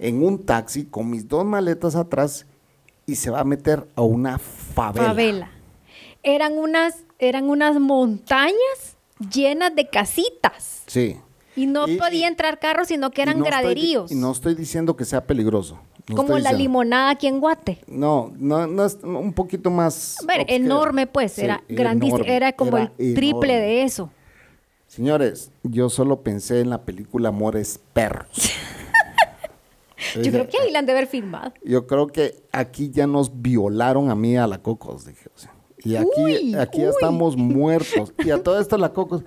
en 0.02 0.24
un 0.24 0.43
taxi 0.45 0.86
con 0.86 1.10
mis 1.10 1.28
dos 1.28 1.45
maletas 1.45 1.95
atrás 1.95 2.45
y 3.06 3.16
se 3.16 3.30
va 3.30 3.39
a 3.39 3.43
meter 3.43 3.88
a 3.95 4.02
una 4.02 4.38
favela. 4.39 5.08
Favela. 5.08 5.52
Eran 6.24 6.58
unas, 6.58 6.95
eran 7.20 7.49
unas 7.49 7.80
montañas 7.80 8.97
llenas 9.34 9.74
de 9.76 9.88
casitas. 9.89 10.84
Sí. 10.88 11.18
Y 11.56 11.66
no 11.68 11.88
Y- 11.88 11.97
podía 11.97 12.28
entrar 12.28 12.60
carros, 12.60 12.88
sino 12.88 13.12
que 13.12 13.22
Y 13.22 13.24
eran 13.24 13.38
estoy 13.38 13.47
graderíos. 13.52 14.12
y 14.12 14.16
no 14.16 14.32
estoy 14.32 14.56
diciendo 14.56 14.95
que 14.95 15.06
sea 15.06 15.26
peligroso. 15.26 15.80
no 16.08 16.16
como 16.16 16.39
la 16.39 16.52
limonada 16.52 17.12
aquí 17.12 17.28
en 17.28 17.39
Guate. 17.39 17.80
No, 17.88 18.34
no, 18.38 18.66
no 18.68 18.86
es 18.86 18.97
un 19.04 19.34
poquito 19.34 19.70
más. 19.70 20.18
A 20.22 20.26
ver, 20.26 20.45
enorme 20.49 21.06
pues, 21.08 21.34
Sí, 21.34 21.41
era 21.41 21.64
grandísimo, 21.70 22.24
era 22.26 22.52
como 22.54 22.78
era 22.78 22.91
el 22.97 23.14
triple 23.14 23.54
enorme. 23.54 23.56
de 23.68 23.84
eso. 23.84 24.10
Señores, 24.88 25.52
yo 25.64 25.89
solo 25.89 26.22
pensé 26.22 26.60
en 26.60 26.70
la 26.72 26.82
película 26.84 27.30
Amores 27.30 27.80
Perros. 27.93 28.28
Yo 30.22 30.32
creo 30.32 30.47
que 30.49 30.58
ahí 30.60 30.72
la 30.72 30.80
han 30.80 30.86
de 30.86 30.91
haber 30.93 31.08
filmado. 31.08 31.54
Yo 31.64 31.88
creo 31.88 32.08
que 32.08 32.43
aquí 32.52 32.89
ya 32.91 33.08
nos 33.08 33.41
violaron 33.41 34.10
a 34.10 34.16
mí 34.16 34.34
y 34.34 34.38
a 34.38 34.47
la 34.47 34.60
Cocos, 34.62 35.06
dije. 35.06 35.30
o 35.36 35.38
sea, 35.39 35.54
y 35.84 35.95
aquí, 35.95 36.10
Uy, 36.18 36.56
aquí 36.56 36.80
ya 36.82 36.89
estamos 36.89 37.36
muertos. 37.38 38.14
Y 38.20 38.30
a 38.32 38.41
todo 38.43 38.60
esto 38.60 38.78
la 38.78 38.93
Cocos, 38.93 39.24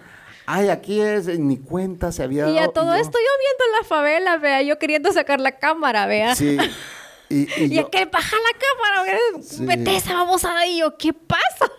ay, 0.46 0.68
aquí 0.68 1.00
es, 1.00 1.28
eh, 1.28 1.38
ni 1.38 1.56
cuenta 1.58 2.12
se 2.12 2.22
había 2.22 2.48
Y 2.50 2.58
a 2.58 2.62
dado, 2.62 2.72
todo 2.72 2.86
yo- 2.86 2.94
esto 3.00 3.18
yo 3.18 3.30
viendo 3.40 3.78
la 3.80 3.86
favela, 3.86 4.36
vea, 4.38 4.62
yo 4.62 4.78
queriendo 4.78 5.12
sacar 5.12 5.40
la 5.40 5.58
cámara, 5.58 6.06
vea. 6.06 6.34
Sí. 6.34 6.56
Y, 7.30 7.48
y 7.58 7.64
Y, 7.64 7.68
yo, 7.76 7.88
baja 8.12 8.36
la 8.36 8.58
cámara, 8.58 9.02
vea, 9.02 9.42
Sí. 9.42 9.62
mete 9.62 9.96
esa 9.96 10.12
babosada 10.12 10.60
ahí. 10.60 10.78
Yo, 10.80 10.96
¿qué 10.98 11.14
pasa? 11.14 11.72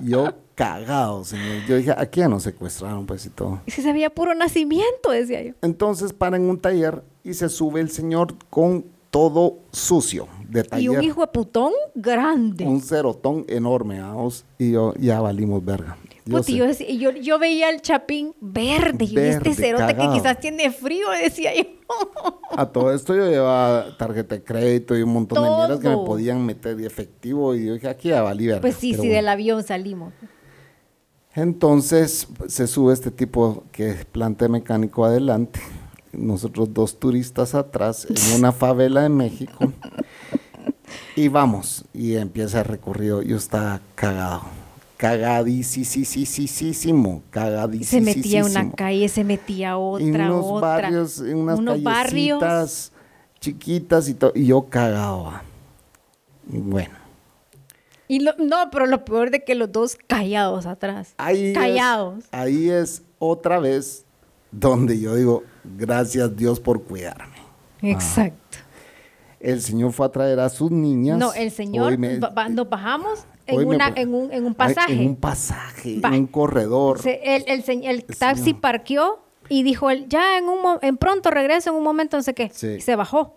yo 0.00 0.32
cagado, 0.54 1.24
señor. 1.24 1.66
Yo 1.66 1.76
dije, 1.76 1.92
aquí 1.96 2.20
ya 2.20 2.28
nos 2.28 2.44
secuestraron, 2.44 3.04
pues 3.04 3.26
y 3.26 3.30
todo. 3.30 3.60
Y 3.66 3.72
si 3.72 3.82
se 3.82 3.92
veía 3.92 4.10
puro 4.10 4.32
nacimiento, 4.34 5.10
decía 5.10 5.42
yo. 5.42 5.54
Entonces 5.62 6.12
para 6.12 6.36
en 6.36 6.44
un 6.48 6.60
taller 6.60 7.02
y 7.24 7.34
se 7.34 7.48
sube 7.48 7.80
el 7.80 7.90
señor 7.90 8.34
con 8.50 8.84
todo 9.10 9.58
sucio 9.72 10.28
de 10.48 10.64
taller. 10.64 10.84
Y 10.84 10.88
un 10.88 11.02
hijo 11.02 11.22
de 11.22 11.28
putón 11.28 11.72
grande. 11.94 12.64
un 12.66 12.80
cerotón 12.80 13.44
enorme, 13.48 14.00
vamos, 14.00 14.44
y 14.58 14.72
yo 14.72 14.94
ya 14.94 15.20
valimos 15.20 15.64
verga. 15.64 15.96
Yo 16.26 16.38
Puti, 16.38 16.56
yo, 16.56 16.66
yo, 16.70 17.10
yo 17.10 17.38
veía 17.38 17.68
el 17.68 17.82
chapín 17.82 18.34
verde. 18.40 19.04
Y 19.04 19.18
este 19.18 19.54
cerote 19.54 19.94
cagado. 19.94 20.12
que 20.14 20.18
quizás 20.18 20.40
tiene 20.40 20.70
frío, 20.70 21.10
decía 21.10 21.54
yo. 21.54 21.64
A 22.56 22.66
todo 22.66 22.94
esto 22.94 23.14
yo 23.14 23.28
llevaba 23.28 23.94
tarjeta 23.98 24.36
de 24.36 24.42
crédito 24.42 24.96
y 24.96 25.02
un 25.02 25.12
montón 25.12 25.44
de 25.44 25.50
mierdas 25.50 25.80
que 25.80 25.88
me 25.88 25.96
podían 25.96 26.44
meter 26.44 26.76
de 26.76 26.86
efectivo 26.86 27.54
y 27.54 27.66
yo 27.66 27.74
dije, 27.74 27.88
aquí 27.88 28.08
ya 28.08 28.22
valí 28.22 28.46
verga. 28.46 28.62
Pues 28.62 28.76
sí, 28.76 28.92
Pero 28.92 29.02
sí, 29.02 29.08
bueno. 29.08 29.16
del 29.16 29.28
avión 29.28 29.62
salimos. 29.62 30.14
Entonces 31.34 32.26
se 32.48 32.66
sube 32.66 32.94
este 32.94 33.10
tipo 33.10 33.64
que 33.70 33.90
es 33.90 34.04
plante 34.06 34.48
mecánico 34.48 35.04
adelante, 35.04 35.60
nosotros 36.18 36.72
dos 36.72 36.98
turistas 36.98 37.54
atrás 37.54 38.06
en 38.08 38.38
una 38.38 38.52
favela 38.52 39.02
de 39.02 39.08
México. 39.08 39.72
Y 41.16 41.28
vamos, 41.28 41.84
y 41.94 42.16
empieza 42.16 42.60
el 42.60 42.64
recorrido. 42.66 43.22
Yo 43.22 43.36
estaba 43.36 43.80
cagado. 43.94 44.42
Cagadísimo, 44.96 47.22
cagadísimo. 47.30 47.90
Se 47.90 48.00
metía 48.00 48.44
una 48.44 48.70
calle, 48.72 49.08
se 49.08 49.24
metía 49.24 49.72
a 49.72 49.78
otra, 49.78 50.04
unos 50.06 50.44
otra. 50.46 50.68
barrios, 50.68 51.20
en 51.20 51.36
unas 51.36 51.58
unos 51.58 51.82
barrios. 51.82 52.40
callecitas 52.40 52.92
chiquitas 53.40 54.08
y 54.08 54.14
todo. 54.14 54.32
Y 54.34 54.46
yo. 54.46 54.66
Y 56.50 56.58
bueno. 56.58 56.94
Y 58.08 58.20
lo- 58.20 58.34
no, 58.38 58.70
pero 58.70 58.86
lo 58.86 59.04
peor 59.04 59.30
de 59.30 59.44
que 59.44 59.54
los 59.54 59.72
dos 59.72 59.96
callados 60.06 60.66
atrás. 60.66 61.14
Ahí 61.16 61.46
es- 61.46 61.54
callados. 61.58 62.24
ahí 62.32 62.68
es 62.70 63.02
otra 63.18 63.58
vez 63.58 64.04
donde 64.52 65.00
yo 65.00 65.14
digo, 65.14 65.42
gracias 65.64 66.36
Dios 66.36 66.60
por 66.60 66.82
cuidarme. 66.84 67.34
Exacto. 67.82 68.58
El 69.40 69.60
Señor 69.60 69.92
fue 69.92 70.06
a 70.06 70.08
traer 70.08 70.40
a 70.40 70.48
sus 70.48 70.70
niñas. 70.70 71.18
No, 71.18 71.34
el 71.34 71.50
señor, 71.50 71.98
me- 71.98 72.18
nos 72.18 72.68
bajamos 72.70 73.26
en, 73.46 73.68
me- 73.68 73.76
en, 73.96 74.14
un, 74.14 74.32
en 74.32 74.46
un 74.46 74.54
pasaje. 74.54 74.94
En 74.94 75.06
un 75.08 75.16
pasaje, 75.16 76.00
Va. 76.00 76.08
en 76.08 76.14
un 76.14 76.26
corredor. 76.26 76.98
Se- 77.02 77.20
el, 77.36 77.44
el, 77.46 77.62
el 77.68 77.84
El 77.86 78.04
taxi 78.04 78.42
señor. 78.44 78.60
parqueó 78.62 79.18
y 79.50 79.62
dijo 79.62 79.90
él, 79.90 80.06
ya 80.08 80.38
en 80.38 80.44
un 80.48 80.58
en 80.80 80.96
pronto 80.96 81.30
regreso 81.30 81.68
en 81.70 81.76
un 81.76 81.82
momento, 81.84 82.16
no 82.16 82.22
sé 82.22 82.32
qué. 82.32 82.50
Sí. 82.54 82.68
Y 82.68 82.80
se 82.80 82.96
bajó. 82.96 83.36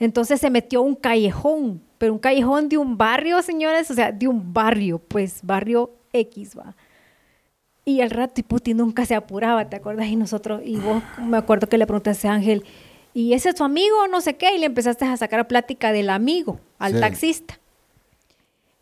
Entonces 0.00 0.40
se 0.40 0.50
metió 0.50 0.80
a 0.80 0.82
un 0.82 0.96
callejón, 0.96 1.82
pero 1.98 2.12
un 2.12 2.18
callejón 2.18 2.68
de 2.68 2.76
un 2.78 2.98
barrio, 2.98 3.40
señores, 3.42 3.88
o 3.92 3.94
sea, 3.94 4.10
de 4.10 4.26
un 4.26 4.52
barrio, 4.52 4.98
pues 4.98 5.38
barrio 5.44 5.92
X, 6.12 6.58
va. 6.58 6.74
Y 7.88 8.02
al 8.02 8.10
rato, 8.10 8.40
y 8.40 8.44
puti, 8.44 8.74
nunca 8.74 9.06
se 9.06 9.14
apuraba, 9.14 9.70
¿te 9.70 9.76
acuerdas? 9.76 10.08
Y 10.08 10.16
nosotros, 10.16 10.60
y 10.64 10.76
vos, 10.76 11.02
me 11.18 11.38
acuerdo 11.38 11.68
que 11.68 11.78
le 11.78 11.86
preguntaste 11.86 12.28
a 12.28 12.34
Ángel, 12.34 12.62
¿y 13.14 13.32
ese 13.32 13.48
es 13.48 13.54
tu 13.54 13.64
amigo 13.64 13.96
o 14.02 14.08
no 14.08 14.20
sé 14.20 14.36
qué? 14.36 14.54
Y 14.54 14.58
le 14.58 14.66
empezaste 14.66 15.06
a 15.06 15.16
sacar 15.16 15.48
plática 15.48 15.90
del 15.90 16.10
amigo 16.10 16.60
al 16.78 16.92
Sí. 16.94 17.00
taxista. 17.00 17.58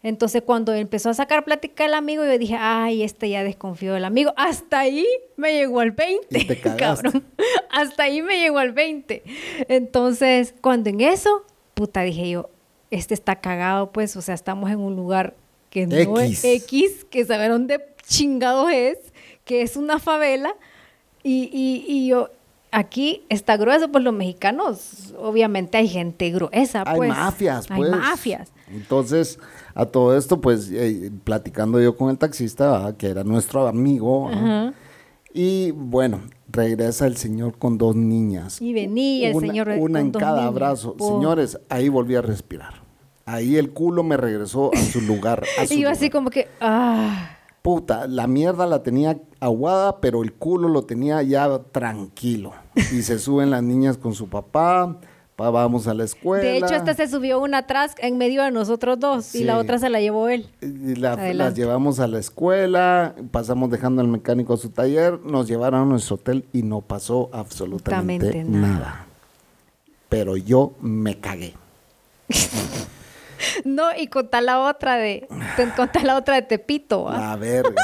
Entonces, 0.02 0.42
cuando 0.42 0.72
empezó 0.74 1.10
a 1.10 1.14
sacar 1.14 1.44
plática 1.44 1.84
el 1.84 1.94
amigo, 1.94 2.24
yo 2.24 2.36
dije, 2.38 2.56
ay, 2.58 3.02
este 3.02 3.28
ya 3.30 3.42
desconfió 3.42 3.92
del 3.94 4.04
amigo. 4.04 4.32
Hasta 4.36 4.80
ahí 4.80 5.06
me 5.36 5.52
llegó 5.52 5.80
al 5.80 5.90
20, 5.92 6.38
Y 6.38 6.44
te 6.44 6.60
cagaste. 6.60 7.02
cabrón. 7.10 7.24
Hasta 7.70 8.04
ahí 8.04 8.22
me 8.22 8.38
llegó 8.38 8.58
al 8.58 8.72
20. 8.72 9.22
Entonces, 9.68 10.54
cuando 10.60 10.90
en 10.90 11.00
eso, 11.00 11.44
puta, 11.74 12.02
dije 12.02 12.28
yo, 12.30 12.50
este 12.90 13.14
está 13.14 13.36
cagado, 13.40 13.90
pues, 13.90 14.16
o 14.16 14.22
sea, 14.22 14.34
estamos 14.34 14.70
en 14.70 14.78
un 14.78 14.94
lugar 14.94 15.34
que 15.70 15.86
no 15.86 16.20
X. 16.20 16.44
es 16.44 16.62
X, 16.64 17.04
que 17.10 17.24
saber 17.24 17.50
dónde 17.50 17.80
chingados 18.06 18.70
es, 18.72 18.98
que 19.44 19.62
es 19.62 19.76
una 19.76 19.98
favela. 19.98 20.54
Y, 21.22 21.50
y, 21.52 21.84
y 21.92 22.06
yo, 22.08 22.30
aquí 22.70 23.24
está 23.28 23.56
grueso, 23.56 23.90
pues 23.90 24.04
los 24.04 24.14
mexicanos, 24.14 25.14
obviamente 25.18 25.76
hay 25.78 25.88
gente 25.88 26.30
gruesa, 26.30 26.84
Hay 26.86 26.96
pues. 26.96 27.08
mafias, 27.10 27.70
Hay 27.70 27.76
pues. 27.78 27.90
mafias. 27.90 28.52
Entonces, 28.68 29.38
a 29.74 29.86
todo 29.86 30.16
esto, 30.16 30.40
pues, 30.40 30.70
eh, 30.72 31.10
platicando 31.24 31.80
yo 31.80 31.96
con 31.96 32.10
el 32.10 32.18
taxista, 32.18 32.70
¿verdad? 32.72 32.96
que 32.96 33.08
era 33.08 33.24
nuestro 33.24 33.66
amigo. 33.66 34.30
Y 35.32 35.70
bueno, 35.72 36.22
regresa 36.48 37.06
el 37.06 37.16
señor 37.16 37.58
con 37.58 37.76
dos 37.76 37.94
niñas. 37.94 38.60
Y 38.62 38.72
venía 38.72 39.28
el 39.30 39.36
Una- 39.36 39.46
señor 39.48 39.68
Una 39.68 39.78
con 39.80 39.96
en 39.98 40.12
dos 40.12 40.20
cada 40.22 40.38
niñas. 40.38 40.54
brazo. 40.54 40.96
Po. 40.96 41.08
Señores, 41.08 41.58
ahí 41.68 41.88
volví 41.88 42.14
a 42.14 42.22
respirar. 42.22 42.82
Ahí 43.26 43.56
el 43.56 43.70
culo 43.70 44.02
me 44.02 44.16
regresó 44.16 44.70
a 44.74 44.78
su 44.78 45.00
lugar. 45.00 45.44
a 45.60 45.66
su 45.66 45.74
Y 45.74 45.80
yo 45.80 45.90
así 45.90 46.08
como 46.10 46.30
que, 46.30 46.48
ah, 46.60 47.35
Puta, 47.66 48.06
la 48.06 48.28
mierda 48.28 48.64
la 48.64 48.84
tenía 48.84 49.18
aguada, 49.40 50.00
pero 50.00 50.22
el 50.22 50.32
culo 50.32 50.68
lo 50.68 50.82
tenía 50.84 51.20
ya 51.22 51.58
tranquilo. 51.72 52.52
Y 52.76 53.02
se 53.02 53.18
suben 53.18 53.50
las 53.50 53.60
niñas 53.64 53.96
con 53.98 54.14
su 54.14 54.28
papá, 54.28 54.98
pa, 55.34 55.50
vamos 55.50 55.88
a 55.88 55.92
la 55.94 56.04
escuela. 56.04 56.44
de 56.44 56.58
hecho 56.58 56.76
hasta 56.76 56.94
se 56.94 57.08
subió 57.08 57.40
una 57.40 57.58
atrás 57.58 57.96
en 57.98 58.18
medio 58.18 58.44
de 58.44 58.52
nosotros 58.52 59.00
dos 59.00 59.34
y 59.34 59.42
la 59.42 59.58
otra 59.58 59.80
se 59.80 59.90
la 59.90 60.00
llevó 60.00 60.28
él. 60.28 60.48
Y 60.60 60.94
la- 60.94 61.16
las 61.34 61.56
llevamos 61.56 61.98
a 61.98 62.06
la 62.06 62.20
escuela, 62.20 63.16
pasamos 63.32 63.68
dejando 63.68 64.00
al 64.00 64.06
mecánico 64.06 64.54
a 64.54 64.58
su 64.58 64.68
taller, 64.70 65.18
nos 65.24 65.48
llevaron 65.48 65.80
a 65.82 65.84
nuestro 65.86 66.14
hotel 66.14 66.44
y 66.52 66.62
no 66.62 66.82
pasó 66.82 67.30
absolutamente 67.32 68.26
Absolutamente 68.28 68.44
nada. 68.60 68.74
nada. 68.78 69.06
Pero 70.08 70.36
yo 70.36 70.70
me 70.80 71.18
cagué. 71.18 71.54
No, 73.64 73.84
y 73.96 74.06
contar 74.08 74.42
la 74.42 74.60
otra 74.60 74.96
de, 74.96 75.26
contar 75.76 76.04
la 76.04 76.16
otra 76.16 76.36
de 76.36 76.42
Tepito. 76.42 77.04
¿va? 77.04 77.18
La 77.18 77.36
verga. 77.36 77.74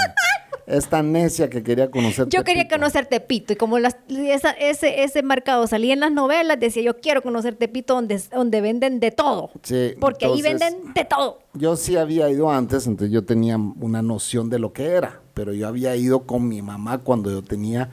Esta 0.64 1.02
necia 1.02 1.50
que 1.50 1.62
quería 1.62 1.90
conocer. 1.90 2.28
Yo 2.28 2.44
quería 2.44 2.68
conocer 2.68 3.06
Tepito 3.06 3.52
y 3.52 3.56
como 3.56 3.78
las, 3.80 3.96
esa- 4.08 4.52
ese, 4.52 5.02
ese 5.02 5.22
mercado 5.24 5.66
salía 5.66 5.92
en 5.92 6.00
las 6.00 6.12
novelas, 6.12 6.58
decía 6.60 6.82
yo 6.84 6.98
quiero 7.00 7.20
conocer 7.20 7.56
Tepito 7.56 7.94
donde, 7.94 8.22
donde 8.30 8.60
venden 8.60 9.00
de 9.00 9.10
todo. 9.10 9.50
Sí, 9.64 9.94
Porque 10.00 10.26
ahí 10.26 10.40
venden 10.40 10.94
de 10.94 11.04
todo. 11.04 11.40
Yo 11.54 11.74
sí 11.76 11.96
había 11.96 12.30
ido 12.30 12.50
antes, 12.50 12.86
entonces 12.86 13.12
yo 13.12 13.24
tenía 13.24 13.56
una 13.56 14.02
noción 14.02 14.48
de 14.50 14.60
lo 14.60 14.72
que 14.72 14.86
era, 14.86 15.20
pero 15.34 15.52
yo 15.52 15.66
había 15.66 15.96
ido 15.96 16.20
con 16.26 16.46
mi 16.48 16.62
mamá 16.62 16.98
cuando 16.98 17.30
yo 17.30 17.42
tenía 17.42 17.90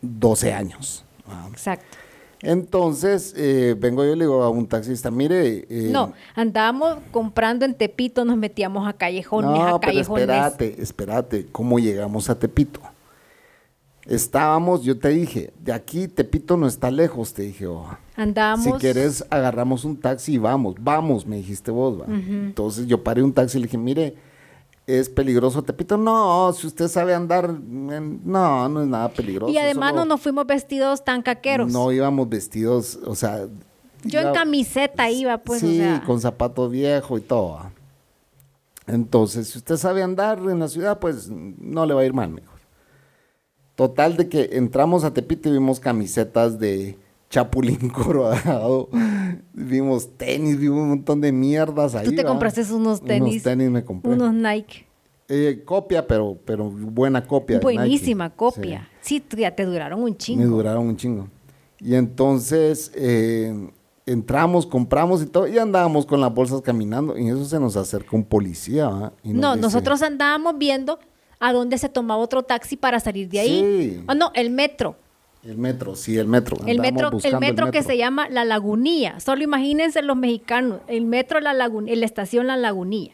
12 0.00 0.52
años. 0.52 1.04
Ah, 1.28 1.48
Exacto. 1.50 1.96
Entonces, 2.42 3.34
eh, 3.36 3.74
vengo 3.78 4.04
yo 4.04 4.12
y 4.12 4.16
le 4.16 4.24
digo 4.24 4.42
a 4.42 4.48
un 4.50 4.66
taxista, 4.66 5.10
mire... 5.10 5.66
eh, 5.68 5.88
no, 5.90 6.12
andábamos 6.34 6.98
comprando 7.10 7.64
en 7.64 7.74
Tepito, 7.74 8.24
nos 8.24 8.36
metíamos 8.36 8.86
a 8.88 8.92
callejones, 8.92 9.50
No, 9.50 9.56
a 9.76 9.80
pero 9.80 9.92
callejones. 9.92 10.22
espérate, 10.22 10.82
espérate, 10.82 11.46
¿cómo 11.50 11.78
llegamos 11.78 12.30
a 12.30 12.38
Tepito? 12.38 12.80
Estábamos, 14.06 14.84
yo 14.84 14.98
te 14.98 15.08
dije, 15.10 15.52
de 15.62 15.72
aquí 15.72 16.08
Tepito 16.08 16.56
no 16.56 16.66
está 16.66 16.90
lejos, 16.90 17.34
te 17.34 17.42
dije, 17.42 17.66
oh. 17.66 17.86
Andábamos. 18.16 18.64
Si 18.64 18.72
quieres, 18.72 19.24
agarramos 19.28 19.84
un 19.84 19.96
taxi 19.98 20.34
y 20.34 20.38
vamos, 20.38 20.76
vamos, 20.80 21.26
me 21.26 21.36
dijiste 21.36 21.70
vos, 21.70 22.00
va. 22.00 22.06
Entonces 22.08 22.86
yo 22.86 23.02
paré 23.04 23.22
un 23.22 23.32
taxi 23.34 23.58
y 23.58 23.60
le 23.60 23.66
dije, 23.66 23.76
mire, 23.76 24.14
es 24.88 25.08
peligroso 25.08 25.62
Tepito. 25.62 25.96
No, 25.96 26.52
si 26.52 26.66
usted 26.66 26.88
sabe 26.88 27.14
andar, 27.14 27.44
en- 27.46 28.20
no, 28.24 28.68
no 28.68 28.82
es 28.82 28.88
nada 28.88 29.08
peligroso. 29.10 29.52
Y 29.52 29.58
además 29.58 29.90
solo 29.90 30.00
no 30.02 30.08
nos 30.14 30.20
fuimos 30.20 30.46
vestidos 30.46 31.04
tan 31.04 31.22
caqueros. 31.22 31.70
No 31.70 31.92
íbamos 31.92 32.28
vestidos, 32.28 32.98
o 33.04 33.14
sea... 33.14 33.46
Yo 34.04 34.20
en 34.20 34.32
camiseta 34.32 35.10
iba, 35.10 35.38
pues, 35.38 35.62
o 35.62 35.66
Sí, 35.66 35.78
sea. 35.78 36.02
con 36.06 36.20
zapatos 36.20 36.70
viejos 36.70 37.20
y 37.20 37.22
todo. 37.22 37.60
Entonces, 38.86 39.48
si 39.48 39.58
usted 39.58 39.76
sabe 39.76 40.02
andar 40.02 40.38
en 40.38 40.60
la 40.60 40.68
ciudad, 40.68 40.98
pues 41.00 41.28
no 41.28 41.84
le 41.84 41.94
va 41.94 42.00
a 42.02 42.04
ir 42.04 42.14
mal, 42.14 42.30
mejor. 42.30 42.58
Total 43.74 44.16
de 44.16 44.28
que 44.28 44.50
entramos 44.52 45.04
a 45.04 45.12
Tepito 45.12 45.48
y 45.48 45.52
vimos 45.52 45.78
camisetas 45.80 46.58
de 46.58 46.96
Chapulín 47.30 47.88
Colorado, 47.94 48.88
vimos 49.52 50.16
tenis, 50.16 50.58
vimos 50.58 50.78
un 50.80 50.88
montón 50.90 51.20
de 51.20 51.32
mierdas 51.32 51.94
ahí. 51.94 52.06
Tú 52.06 52.14
te 52.14 52.24
compraste 52.24 52.62
unos 52.72 53.02
tenis. 53.02 53.34
Unos 53.34 53.42
tenis 53.42 53.70
me 53.70 53.84
compré. 53.84 54.12
Unos 54.12 54.32
Nike. 54.32 54.86
Eh, 55.28 55.62
copia, 55.64 56.06
pero, 56.06 56.38
pero 56.44 56.70
buena 56.70 57.26
copia. 57.26 57.60
Buenísima 57.60 58.24
Nike. 58.24 58.36
copia. 58.36 58.88
Sí, 59.02 59.22
ya 59.36 59.54
te 59.54 59.64
duraron 59.66 60.02
un 60.02 60.16
chingo. 60.16 60.40
me 60.42 60.46
duraron 60.46 60.86
un 60.86 60.96
chingo. 60.96 61.28
Y 61.80 61.94
entonces 61.94 62.90
eh, 62.94 63.70
entramos, 64.06 64.66
compramos 64.66 65.22
y 65.22 65.26
todo, 65.26 65.46
y 65.46 65.58
andábamos 65.58 66.06
con 66.06 66.20
las 66.20 66.32
bolsas 66.32 66.62
caminando. 66.62 67.16
Y 67.18 67.28
en 67.28 67.36
eso 67.36 67.44
se 67.44 67.60
nos 67.60 67.76
acerca 67.76 68.16
un 68.16 68.24
policía. 68.24 69.12
Y 69.22 69.34
nos 69.34 69.42
No, 69.42 69.50
dice, 69.52 69.60
nosotros 69.62 70.00
andábamos 70.02 70.56
viendo 70.56 70.98
a 71.40 71.52
dónde 71.52 71.76
se 71.76 71.90
tomaba 71.90 72.22
otro 72.22 72.42
taxi 72.42 72.76
para 72.76 72.98
salir 72.98 73.28
de 73.28 73.40
ahí. 73.40 73.60
Sí. 73.60 74.04
Ah, 74.06 74.14
no, 74.14 74.30
el 74.34 74.50
metro. 74.50 74.96
El 75.48 75.56
metro, 75.56 75.96
sí, 75.96 76.18
el 76.18 76.26
metro. 76.26 76.58
El 76.66 76.78
metro, 76.78 77.10
el 77.24 77.38
metro 77.38 77.70
que 77.70 77.82
se 77.82 77.96
llama 77.96 78.28
La 78.28 78.44
Lagunía. 78.44 79.18
Solo 79.18 79.42
imagínense 79.42 80.02
los 80.02 80.14
mexicanos. 80.14 80.80
El 80.88 81.06
metro 81.06 81.40
La 81.40 81.54
Lagunía, 81.54 81.96
la 81.96 82.04
estación 82.04 82.46
La 82.48 82.58
Lagunía. 82.58 83.12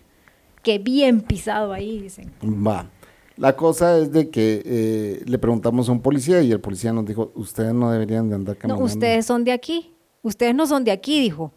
Que 0.65 0.81
bien 0.81 1.21
pisado 1.21 1.73
ahí, 1.73 2.01
dicen. 2.01 2.33
Va. 2.43 2.91
La 3.37 3.55
cosa 3.55 3.99
es 3.99 4.11
de 4.11 4.31
que 4.31 4.63
eh, 4.65 5.23
le 5.27 5.39
preguntamos 5.39 5.89
a 5.89 5.93
un 5.93 6.01
policía 6.03 6.43
y 6.43 6.51
el 6.51 6.59
policía 6.59 6.93
nos 6.93 7.07
dijo, 7.07 7.31
ustedes 7.37 7.73
no 7.73 7.93
deberían 7.93 8.29
de 8.29 8.35
andar 8.35 8.57
No, 8.57 8.61
caminando. 8.63 8.85
ustedes 8.85 9.27
son 9.27 9.45
de 9.45 9.53
aquí. 9.53 9.95
Ustedes 10.23 10.57
no 10.57 10.67
son 10.67 10.83
de 10.83 10.91
aquí, 10.91 11.21
dijo. 11.21 11.53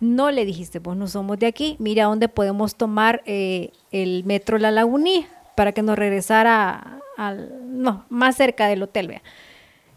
No 0.00 0.30
le 0.30 0.46
dijiste, 0.46 0.80
pues 0.80 0.96
no 0.96 1.06
somos 1.06 1.38
de 1.38 1.48
aquí. 1.48 1.76
Mira 1.80 2.04
dónde 2.04 2.30
podemos 2.30 2.76
tomar 2.76 3.22
eh, 3.26 3.72
el 3.90 4.24
metro 4.24 4.56
La 4.56 4.70
Lagunía 4.70 5.26
para 5.54 5.72
que 5.72 5.82
nos 5.82 5.98
regresara 5.98 7.00
al, 7.18 7.52
no, 7.66 8.06
más 8.08 8.36
cerca 8.36 8.68
del 8.68 8.82
hotel, 8.82 9.08
vea. 9.08 9.22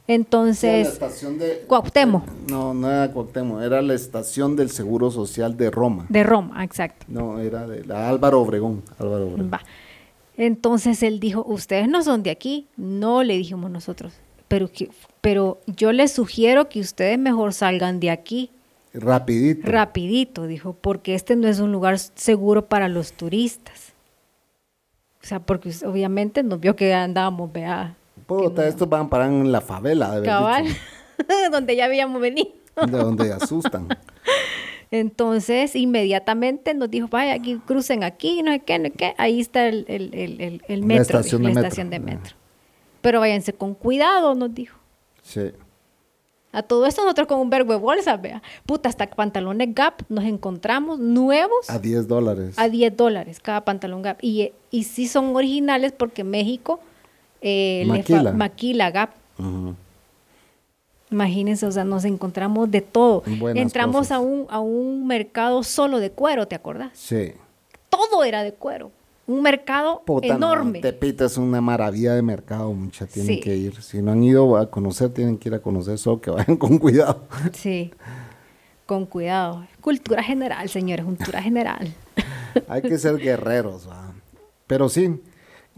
Era 0.10 0.18
la 0.18 0.24
Entonces, 0.24 0.88
estación 0.88 1.38
de... 1.38 1.66
Cuauhtémoc. 1.68 2.24
No, 2.49 2.74
no 2.74 2.89
era 2.91 3.12
Cuauhtémoc, 3.12 3.62
era 3.62 3.82
la 3.84 3.93
estación 3.93 4.55
del 4.55 4.72
Seguro 4.72 5.12
Social 5.12 5.55
de 5.55 5.70
Roma. 5.70 6.07
de 6.10 6.24
Roma, 6.24 6.64
exacto. 6.64 7.05
No, 7.07 7.39
era 7.39 7.68
de 7.68 7.86
la 7.86 8.10
Álvaro 8.10 8.41
Obregón. 8.41 8.82
Álvaro 8.97 9.28
Obregón. 9.28 9.51
Va. 9.53 9.62
Entonces 10.36 11.03
él 11.03 11.20
dijo, 11.20 11.43
ustedes 11.47 11.88
no 11.88 12.01
son 12.01 12.24
de 12.24 12.32
aquí. 12.32 12.68
No 12.76 13.22
le 13.24 13.38
dijimos 13.38 13.70
nosotros. 13.70 14.14
Pero, 14.47 14.72
que- 14.72 14.89
pero 15.22 15.60
yo 15.68 15.91
les 15.91 16.12
sugiero 16.14 16.70
que 16.70 16.80
ustedes 16.80 17.20
mejor 17.20 17.53
salgan 17.53 17.99
de 17.99 18.10
aquí. 18.10 18.49
Rapidito. 18.95 19.70
Rapidito, 19.70 20.47
dijo, 20.47 20.74
porque 20.82 21.14
este 21.14 21.36
no 21.36 21.47
es 21.47 21.60
un 21.60 21.72
lugar 21.72 21.99
seguro 21.99 22.66
para 22.66 22.88
los 22.89 23.14
turistas. 23.14 23.93
O 25.22 25.28
sea, 25.28 25.39
porque 25.39 25.72
obviamente 25.86 26.41
nos 26.41 26.60
vio 26.60 26.76
que 26.76 26.93
andábamos, 26.95 27.51
vea, 27.53 27.95
Puta, 28.30 28.67
estos 28.67 28.88
van 28.88 29.07
a 29.07 29.09
parar 29.09 29.30
en 29.30 29.51
la 29.51 29.59
favela, 29.61 30.19
de 30.19 30.25
cabal, 30.25 30.65
donde 31.51 31.75
ya 31.75 31.86
habíamos 31.86 32.21
venido. 32.21 32.49
de 32.86 32.97
donde 32.97 33.34
asustan. 33.34 33.88
Entonces, 34.91 35.75
inmediatamente 35.75 36.73
nos 36.73 36.89
dijo, 36.89 37.07
vaya, 37.09 37.34
aquí 37.34 37.57
crucen 37.65 38.03
aquí, 38.03 38.41
no 38.41 38.51
sé 38.51 38.59
qué, 38.61 38.80
no 38.80 38.86
sé 38.86 38.91
qué. 38.91 39.13
Ahí 39.17 39.39
está 39.39 39.67
el, 39.67 39.86
el, 39.88 40.09
el, 40.13 40.41
el- 40.41 40.61
el 40.67 40.80
La 40.82 40.86
metro, 40.88 41.01
estación 41.19 41.41
dijo, 41.41 41.49
de 41.49 41.53
la 41.55 41.61
metro. 41.61 41.67
estación 41.67 41.89
de 41.91 41.99
metro. 41.99 42.36
Pero 43.01 43.19
váyanse 43.19 43.53
con 43.53 43.75
cuidado, 43.75 44.34
nos 44.34 44.53
dijo. 44.53 44.77
Sí. 45.21 45.51
A 46.51 46.63
todo 46.63 46.88
esto 46.88 47.03
nosotros 47.03 47.27
con 47.27 47.39
un 47.39 47.51
verbo 47.51 47.73
de 47.73 47.77
bolsas, 47.80 48.19
vea. 48.19 48.41
Puta, 48.65 48.89
hasta 48.89 49.05
pantalones 49.07 49.69
Gap 49.75 50.01
nos 50.09 50.25
encontramos 50.25 50.97
nuevos 50.97 51.69
A 51.69 51.77
10 51.77 52.07
dólares. 52.07 52.57
a 52.57 52.67
10 52.67 52.97
dólares 52.97 53.39
cada 53.39 53.63
pantalón 53.63 54.01
Gap. 54.01 54.17
Y, 54.21 54.41
eh, 54.41 54.53
y 54.71 54.86
sí 54.86 55.07
son 55.07 55.36
originales 55.36 55.91
porque 55.91 56.23
México 56.23 56.80
eh, 57.41 57.83
Maquila. 57.87 58.31
maquila 58.33 58.91
Gap. 58.91 59.09
Ujú. 59.37 59.75
Imagínense, 61.11 61.65
o 61.65 61.71
sea, 61.71 61.83
nos 61.83 62.05
encontramos 62.05 62.69
de 62.69 62.81
todo. 62.81 63.23
Buenas 63.39 63.61
Entramos 63.63 63.95
cosas. 63.97 64.11
a 64.11 64.19
un, 64.19 64.45
a 64.49 64.59
un 64.59 65.07
mercado 65.07 65.63
solo 65.63 65.99
de 65.99 66.11
cuero, 66.11 66.47
¿te 66.47 66.55
acordás? 66.55 66.91
Sí. 66.93 67.31
Todo 67.89 68.23
era 68.23 68.43
de 68.43 68.53
cuero. 68.53 68.91
Un 69.25 69.41
mercado 69.41 70.01
Puta, 70.05 70.27
no, 70.29 70.35
enorme. 70.53 70.81
Tepita 70.81 71.25
es 71.25 71.37
una 71.37 71.61
maravilla 71.61 72.13
de 72.13 72.21
mercado, 72.21 72.71
mucha. 72.73 73.05
Tienen 73.07 73.35
Sí. 73.35 73.39
que 73.41 73.55
ir. 73.55 73.81
Si 73.81 74.01
no 74.01 74.11
han 74.11 74.23
ido 74.23 74.55
a 74.57 74.69
conocer, 74.69 75.09
tienen 75.11 75.37
que 75.37 75.49
ir 75.49 75.55
a 75.55 75.59
conocer, 75.59 75.97
solo 75.97 76.21
que 76.21 76.29
vayan 76.31 76.57
con 76.57 76.77
cuidado. 76.77 77.23
Sí, 77.53 77.91
con 78.85 79.05
cuidado. 79.05 79.65
Cultura 79.81 80.21
general, 80.23 80.69
señores, 80.69 81.05
cultura 81.05 81.41
general. 81.41 81.91
Hay 82.67 82.81
que 82.83 82.97
ser 82.99 83.17
guerreros, 83.17 83.87
¿va? 83.89 84.11
Pero 84.67 84.89
sí, 84.89 85.19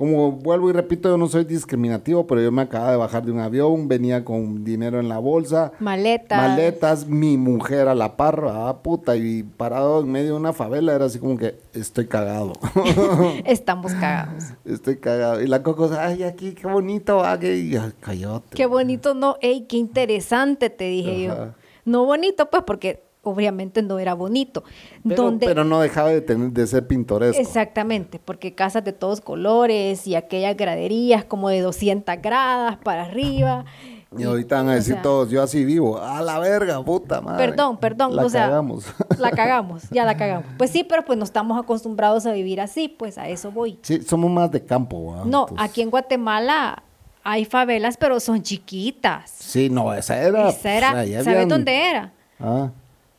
como 0.01 0.31
vuelvo 0.31 0.67
y 0.67 0.73
repito, 0.73 1.09
yo 1.09 1.17
no 1.17 1.27
soy 1.27 1.43
discriminativo, 1.43 2.25
pero 2.25 2.41
yo 2.41 2.51
me 2.51 2.63
acababa 2.63 2.89
de 2.89 2.97
bajar 2.97 3.23
de 3.23 3.31
un 3.31 3.39
avión, 3.39 3.87
venía 3.87 4.25
con 4.25 4.63
dinero 4.63 4.99
en 4.99 5.07
la 5.07 5.19
bolsa, 5.19 5.73
Maletas. 5.79 6.39
maletas, 6.39 7.05
mi 7.05 7.37
mujer 7.37 7.87
a 7.87 7.93
la 7.93 8.17
par, 8.17 8.43
ah, 8.49 8.79
puta, 8.81 9.15
y 9.15 9.43
parado 9.43 9.99
en 10.01 10.11
medio 10.11 10.31
de 10.31 10.39
una 10.39 10.53
favela, 10.53 10.95
era 10.95 11.05
así 11.05 11.19
como 11.19 11.37
que 11.37 11.59
estoy 11.75 12.07
cagado. 12.07 12.53
Estamos 13.45 13.93
cagados. 13.93 14.45
estoy 14.65 14.97
cagado. 14.97 15.39
Y 15.39 15.45
la 15.45 15.61
Coco, 15.61 15.91
ay, 15.95 16.23
aquí, 16.23 16.53
qué 16.55 16.65
bonito, 16.65 17.17
va, 17.17 17.39
que 17.39 17.55
y, 17.55 17.75
ay. 17.75 18.25
Qué 18.55 18.65
bonito, 18.65 19.13
no, 19.13 19.35
ey, 19.39 19.67
qué 19.67 19.77
interesante, 19.77 20.71
te 20.71 20.85
dije 20.85 21.29
Ajá. 21.29 21.45
yo. 21.45 21.53
No 21.85 22.05
bonito, 22.05 22.49
pues, 22.49 22.63
porque 22.65 23.03
obviamente 23.23 23.81
no 23.81 23.99
era 23.99 24.13
bonito. 24.13 24.63
Pero, 25.07 25.23
Donde, 25.23 25.45
pero 25.45 25.63
no 25.63 25.79
dejaba 25.79 26.09
de, 26.09 26.21
tener, 26.21 26.51
de 26.51 26.67
ser 26.67 26.87
pintoresco. 26.87 27.41
Exactamente, 27.41 28.19
porque 28.23 28.55
casas 28.55 28.83
de 28.83 28.93
todos 28.93 29.21
colores 29.21 30.07
y 30.07 30.15
aquellas 30.15 30.55
graderías 30.57 31.23
como 31.25 31.49
de 31.49 31.61
200 31.61 32.15
gradas 32.21 32.77
para 32.83 33.03
arriba. 33.03 33.65
Y 34.17 34.23
ahorita 34.23 34.57
van 34.57 34.67
a 34.67 34.71
o 34.71 34.75
decir 34.75 34.95
sea, 34.95 35.01
todos, 35.03 35.29
yo 35.29 35.41
así 35.41 35.63
vivo, 35.63 35.97
a 35.97 36.21
la 36.21 36.37
verga, 36.37 36.83
puta 36.83 37.21
madre. 37.21 37.47
Perdón, 37.47 37.77
perdón, 37.77 38.13
La 38.13 38.25
o 38.25 38.29
sea, 38.29 38.47
cagamos. 38.47 38.85
la 39.19 39.31
cagamos, 39.31 39.83
ya 39.89 40.03
la 40.03 40.17
cagamos. 40.17 40.47
Pues 40.57 40.69
sí, 40.69 40.83
pero 40.83 41.05
pues 41.05 41.17
no 41.17 41.23
estamos 41.23 41.57
acostumbrados 41.57 42.25
a 42.25 42.33
vivir 42.33 42.59
así, 42.59 42.89
pues 42.89 43.17
a 43.17 43.29
eso 43.29 43.51
voy. 43.53 43.79
Sí, 43.83 44.01
somos 44.01 44.29
más 44.29 44.51
de 44.51 44.65
campo. 44.65 45.15
No, 45.25 45.43
Entonces- 45.47 45.57
aquí 45.59 45.81
en 45.81 45.89
Guatemala 45.91 46.83
hay 47.23 47.45
favelas, 47.45 47.95
pero 47.95 48.19
son 48.19 48.41
chiquitas. 48.41 49.31
Sí, 49.31 49.69
no, 49.69 49.93
esa 49.93 50.17
era. 50.21 50.49
Esa 50.49 50.73
era, 50.73 50.89
¿sabes 50.91 51.27
habían- 51.27 51.47
dónde 51.47 51.89
era? 51.89 52.11
Ah, 52.37 52.69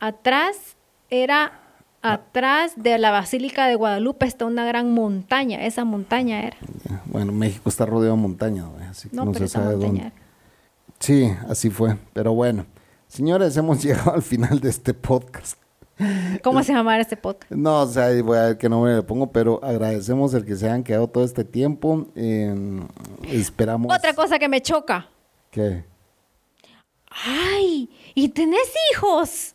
Atrás 0.02 0.56
era, 1.10 1.60
atrás 2.02 2.72
de 2.74 2.98
la 2.98 3.12
Basílica 3.12 3.68
de 3.68 3.76
Guadalupe 3.76 4.26
está 4.26 4.46
una 4.46 4.64
gran 4.64 4.90
montaña, 4.92 5.64
esa 5.64 5.84
montaña 5.84 6.42
era. 6.42 6.56
bueno, 7.04 7.30
México 7.30 7.68
está 7.68 7.86
rodeado 7.86 8.16
de 8.16 8.20
montañas, 8.22 8.66
así 8.90 9.08
que 9.10 9.14
No, 9.14 9.26
no, 9.26 9.32
se 9.34 9.46
sabe 9.46 9.76
montaña 9.76 9.86
dónde. 9.86 10.00
era. 10.00 10.12
Sí, 10.98 11.32
así 11.48 11.70
fue, 11.70 11.96
pero 12.12 12.32
bueno. 12.34 12.66
Señores, 13.06 13.56
hemos 13.56 13.80
llegado 13.84 14.12
al 14.12 14.22
final 14.22 14.58
de 14.58 14.70
este 14.70 14.92
podcast. 14.92 15.56
¿Cómo 16.42 16.64
se 16.64 16.72
llama 16.72 16.98
este 16.98 17.16
podcast? 17.16 17.52
No, 17.52 17.82
o 17.82 17.86
sea, 17.86 18.08
voy 18.24 18.38
a 18.38 18.42
ver 18.46 18.58
qué 18.58 18.68
nombre 18.68 18.96
le 18.96 19.02
pongo, 19.02 19.30
pero 19.30 19.60
agradecemos 19.62 20.34
el 20.34 20.44
que 20.44 20.56
se 20.56 20.66
hayan 20.66 20.82
quedado 20.82 21.06
todo 21.06 21.22
este 21.22 21.44
tiempo. 21.44 22.08
eh, 22.16 22.52
esperamos. 23.28 23.94
Otra 23.94 24.12
cosa 24.14 24.40
que 24.40 24.48
me 24.48 24.60
choca. 24.62 25.06
¿Qué? 25.52 25.84
Ay, 27.24 27.88
¿y 28.16 28.30
tenés 28.30 28.68
hijos? 28.92 29.54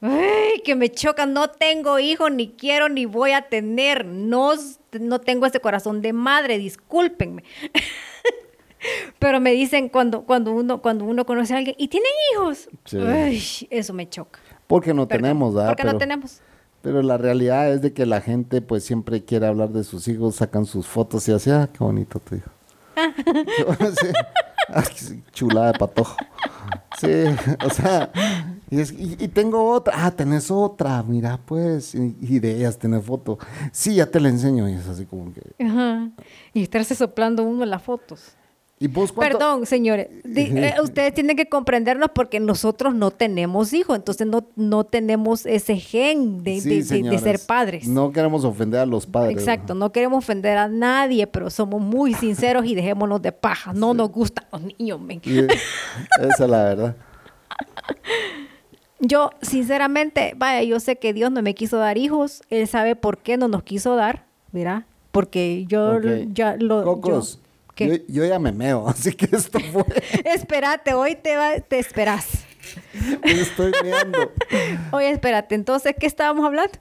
Ay, 0.00 0.60
que 0.64 0.74
me 0.76 0.90
choca, 0.90 1.26
no 1.26 1.50
tengo 1.50 1.98
hijos, 1.98 2.30
ni 2.30 2.50
quiero, 2.50 2.88
ni 2.88 3.04
voy 3.04 3.32
a 3.32 3.42
tener. 3.48 4.04
No, 4.04 4.52
no 5.00 5.20
tengo 5.20 5.46
ese 5.46 5.60
corazón 5.60 6.02
de 6.02 6.12
madre, 6.12 6.58
discúlpenme. 6.58 7.42
Pero 9.18 9.40
me 9.40 9.50
dicen 9.52 9.88
cuando, 9.88 10.22
cuando, 10.22 10.52
uno, 10.52 10.80
cuando 10.80 11.04
uno 11.04 11.26
conoce 11.26 11.52
a 11.54 11.58
alguien, 11.58 11.74
¿y 11.78 11.88
tienen 11.88 12.10
hijos? 12.32 12.68
Sí. 12.84 12.98
Ay, 12.98 13.42
eso 13.70 13.92
me 13.92 14.08
choca. 14.08 14.38
Porque 14.68 14.94
no 14.94 15.08
Perdón, 15.08 15.22
tenemos, 15.22 15.54
¿verdad? 15.54 15.70
Porque 15.70 15.84
no 15.84 15.90
Pero- 15.90 15.98
tenemos. 15.98 16.40
Pero 16.80 17.02
la 17.02 17.18
realidad 17.18 17.72
es 17.72 17.82
de 17.82 17.92
que 17.92 18.06
la 18.06 18.20
gente 18.20 18.62
pues 18.62 18.84
siempre 18.84 19.24
quiere 19.24 19.46
hablar 19.48 19.70
de 19.70 19.82
sus 19.82 20.06
hijos, 20.06 20.36
sacan 20.36 20.64
sus 20.64 20.86
fotos 20.86 21.28
y 21.28 21.32
así, 21.32 21.50
ah, 21.50 21.68
qué 21.72 21.78
bonito 21.82 22.20
tu 22.20 22.36
hijo. 22.36 22.50
Ah, 24.70 24.82
qué 24.82 25.22
chulada 25.32 25.72
de 25.72 25.78
patojo. 25.78 26.16
Sí, 26.98 27.06
o 27.64 27.70
sea, 27.70 28.10
y, 28.70 29.28
tengo 29.28 29.64
otra, 29.72 29.94
ah, 30.04 30.10
tenés 30.10 30.50
otra, 30.50 31.02
mira 31.02 31.38
pues, 31.46 31.94
y, 31.94 32.16
y 32.20 32.38
de 32.38 32.56
ellas 32.56 32.78
tenés 32.78 33.04
foto. 33.04 33.38
Sí, 33.72 33.94
ya 33.94 34.06
te 34.06 34.20
la 34.20 34.28
enseño 34.28 34.68
y 34.68 34.74
es 34.74 34.86
así 34.88 35.06
como 35.06 35.32
que... 35.32 35.64
Ajá. 35.64 36.10
Y 36.52 36.62
estarse 36.62 36.94
soplando 36.94 37.44
uno 37.44 37.62
en 37.62 37.70
las 37.70 37.82
fotos. 37.82 38.36
¿Y 38.80 38.86
vos 38.86 39.10
cuánto? 39.10 39.38
Perdón, 39.38 39.66
señores. 39.66 40.06
Eh, 40.24 40.74
ustedes 40.82 41.12
tienen 41.12 41.36
que 41.36 41.48
comprendernos 41.48 42.10
porque 42.14 42.38
nosotros 42.38 42.94
no 42.94 43.10
tenemos 43.10 43.72
hijos, 43.72 43.96
entonces 43.96 44.26
no, 44.26 44.46
no 44.54 44.84
tenemos 44.84 45.46
ese 45.46 45.76
gen 45.78 46.44
de, 46.44 46.60
Sí, 46.60 46.82
de- 46.82 47.18
ser 47.18 47.40
padres. 47.44 47.88
No 47.88 48.12
queremos 48.12 48.44
ofender 48.44 48.78
a 48.80 48.86
los 48.86 49.04
padres. 49.06 49.36
Exacto, 49.36 49.74
no 49.74 49.90
queremos 49.90 50.18
ofender 50.18 50.56
a 50.58 50.68
nadie, 50.68 51.26
pero 51.26 51.50
somos 51.50 51.80
muy 51.82 52.14
sinceros 52.14 52.66
y 52.66 52.74
dejémonos 52.76 53.20
de 53.20 53.32
paja. 53.32 53.72
No 53.72 53.94
nos 53.94 54.10
gustan 54.12 54.44
los 54.52 54.62
niños, 54.62 55.00
men. 55.00 55.20
Y 55.24 55.38
es- 55.40 55.46
esa 56.20 56.44
es 56.44 56.50
la 56.50 56.64
verdad. 56.64 56.96
Yo, 59.00 59.30
sinceramente, 59.42 60.34
vaya, 60.36 60.62
yo 60.64 60.80
sé 60.80 60.96
que 60.96 61.12
Dios 61.12 61.30
no 61.30 61.40
me 61.40 61.54
quiso 61.54 61.78
dar 61.78 61.96
hijos. 61.98 62.42
Él 62.50 62.66
sabe 62.66 62.96
por 62.96 63.18
qué 63.18 63.36
no 63.36 63.46
nos 63.46 63.62
quiso 63.62 63.94
dar, 63.94 64.24
¿verdad? 64.50 64.84
Porque 65.12 65.64
yo 65.68 66.00
ya 66.32 66.56
lo... 66.56 66.80
yo- 66.80 66.84
Cocos, 66.84 67.40
¿Qué? 67.78 68.04
yo, 68.08 68.22
yo 68.22 68.24
ya 68.24 68.38
me 68.38 68.50
meo, 68.52 68.88
así 68.88 69.12
que 69.12 69.28
esto 69.34 69.58
fue... 69.72 69.84
Espérate, 70.24 70.94
hoy 70.94 71.14
te, 71.16 71.36
va- 71.36 71.60
te 71.60 71.78
esperas. 71.78 72.26
me 73.24 73.40
estoy 73.40 73.72
meando. 73.82 74.32
Oye, 74.92 75.10
espérate, 75.10 75.54
entonces, 75.54 75.94
¿qué 75.98 76.06
estábamos 76.06 76.44
hablando? 76.44 76.78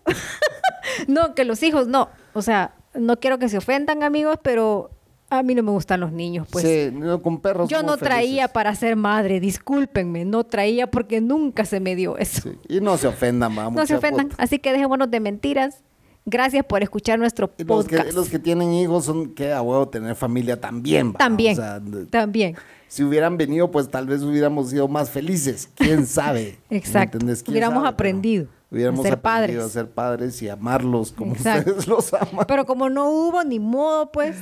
no, 1.08 1.36
que 1.36 1.46
los 1.46 1.62
hijos, 1.64 1.88
no. 1.88 2.10
O 2.34 2.42
sea, 2.42 2.74
no 2.94 3.20
quiero 3.20 3.38
que 3.40 3.48
se 3.50 3.58
ofendan, 3.58 4.02
amigos, 4.04 4.38
pero 4.42 4.90
a 5.30 5.44
mí 5.44 5.54
no 5.56 5.62
me 5.64 5.72
gustan 5.72 6.00
los 6.00 6.12
niños, 6.12 6.48
pues. 6.52 6.66
sí, 6.66 6.90
no, 6.92 7.22
con 7.22 7.42
perros 7.42 7.70
Yo 7.70 7.84
no 7.84 7.98
traía 7.98 8.28
felices. 8.44 8.50
para 8.54 8.74
ser 8.76 8.96
madre, 8.96 9.40
discúlpenme, 9.40 10.24
no 10.26 10.46
traía 10.46 10.88
porque 10.88 11.20
nunca 11.22 11.66
se 11.66 11.80
me 11.80 11.96
dio 11.96 12.18
eso. 12.18 12.42
Sí, 12.44 12.58
Y 12.70 12.80
no 12.82 12.98
se 12.98 13.08
ofendan, 13.08 13.54
mamá. 13.54 13.76
no 13.80 13.86
se 13.86 13.96
ofendan, 13.96 14.30
así 14.38 14.58
que 14.60 14.72
dejémonos 14.72 15.12
de 15.12 15.20
mentiras. 15.20 15.84
Gracias 16.30 16.66
por 16.66 16.84
escuchar 16.84 17.18
nuestro 17.18 17.48
Los 17.48 17.56
que, 17.56 17.96
podcast. 17.96 18.14
los 18.14 18.28
que 18.28 18.38
tienen 18.38 18.74
hijos 18.74 19.06
son 19.06 19.34
que 19.34 19.54
a 19.54 19.62
huevo 19.62 19.88
tener 19.88 20.14
familia 20.14 20.60
también. 20.60 21.14
va, 21.14 21.18
También, 21.20 21.54
o 21.54 21.56
sea, 21.56 21.82
también. 22.10 22.56
si 22.90 23.02
hubieran 23.04 23.38
venido, 23.38 23.72
pues 23.72 23.90
tal 23.90 24.08
vez 24.08 24.22
hubiéramos 24.24 24.70
sido 24.72 24.90
más 24.90 25.10
felices. 25.10 25.70
¿Quién 25.76 26.06
sabe? 26.06 26.58
¿Me 26.70 26.76
Exacto. 26.78 27.18
¿Quién 27.20 27.34
Hubiéramos 27.48 27.78
sabe? 27.78 27.88
aprendido 27.88 28.46
Pero 28.46 28.58
Hubiéramos 28.72 29.04
ser 29.04 29.14
aprendido 29.14 29.60
padres. 29.62 29.64
a 29.64 29.70
ser 29.70 29.90
padres 29.90 30.42
y 30.42 30.50
amarlos 30.50 31.14
como 31.14 31.32
Exacto. 31.34 31.70
ustedes 31.72 31.88
los 31.88 32.14
aman. 32.14 32.46
Pero 32.46 32.66
como 32.66 32.90
no 32.90 33.10
hubo 33.10 33.42
ni 33.46 33.60
modo, 33.60 34.12
pues, 34.12 34.36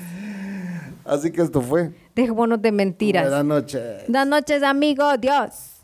Así 1.06 1.32
que 1.32 1.44
esto 1.44 1.62
fue. 1.62 1.92
dejémonos 2.16 2.60
de 2.60 2.72
mentiras. 2.72 3.26
Buenas 3.30 3.46
noches. 3.46 3.84
Buenas 4.08 4.28
noches, 4.28 4.64
amigos. 4.64 5.22
Dios. 5.22 5.75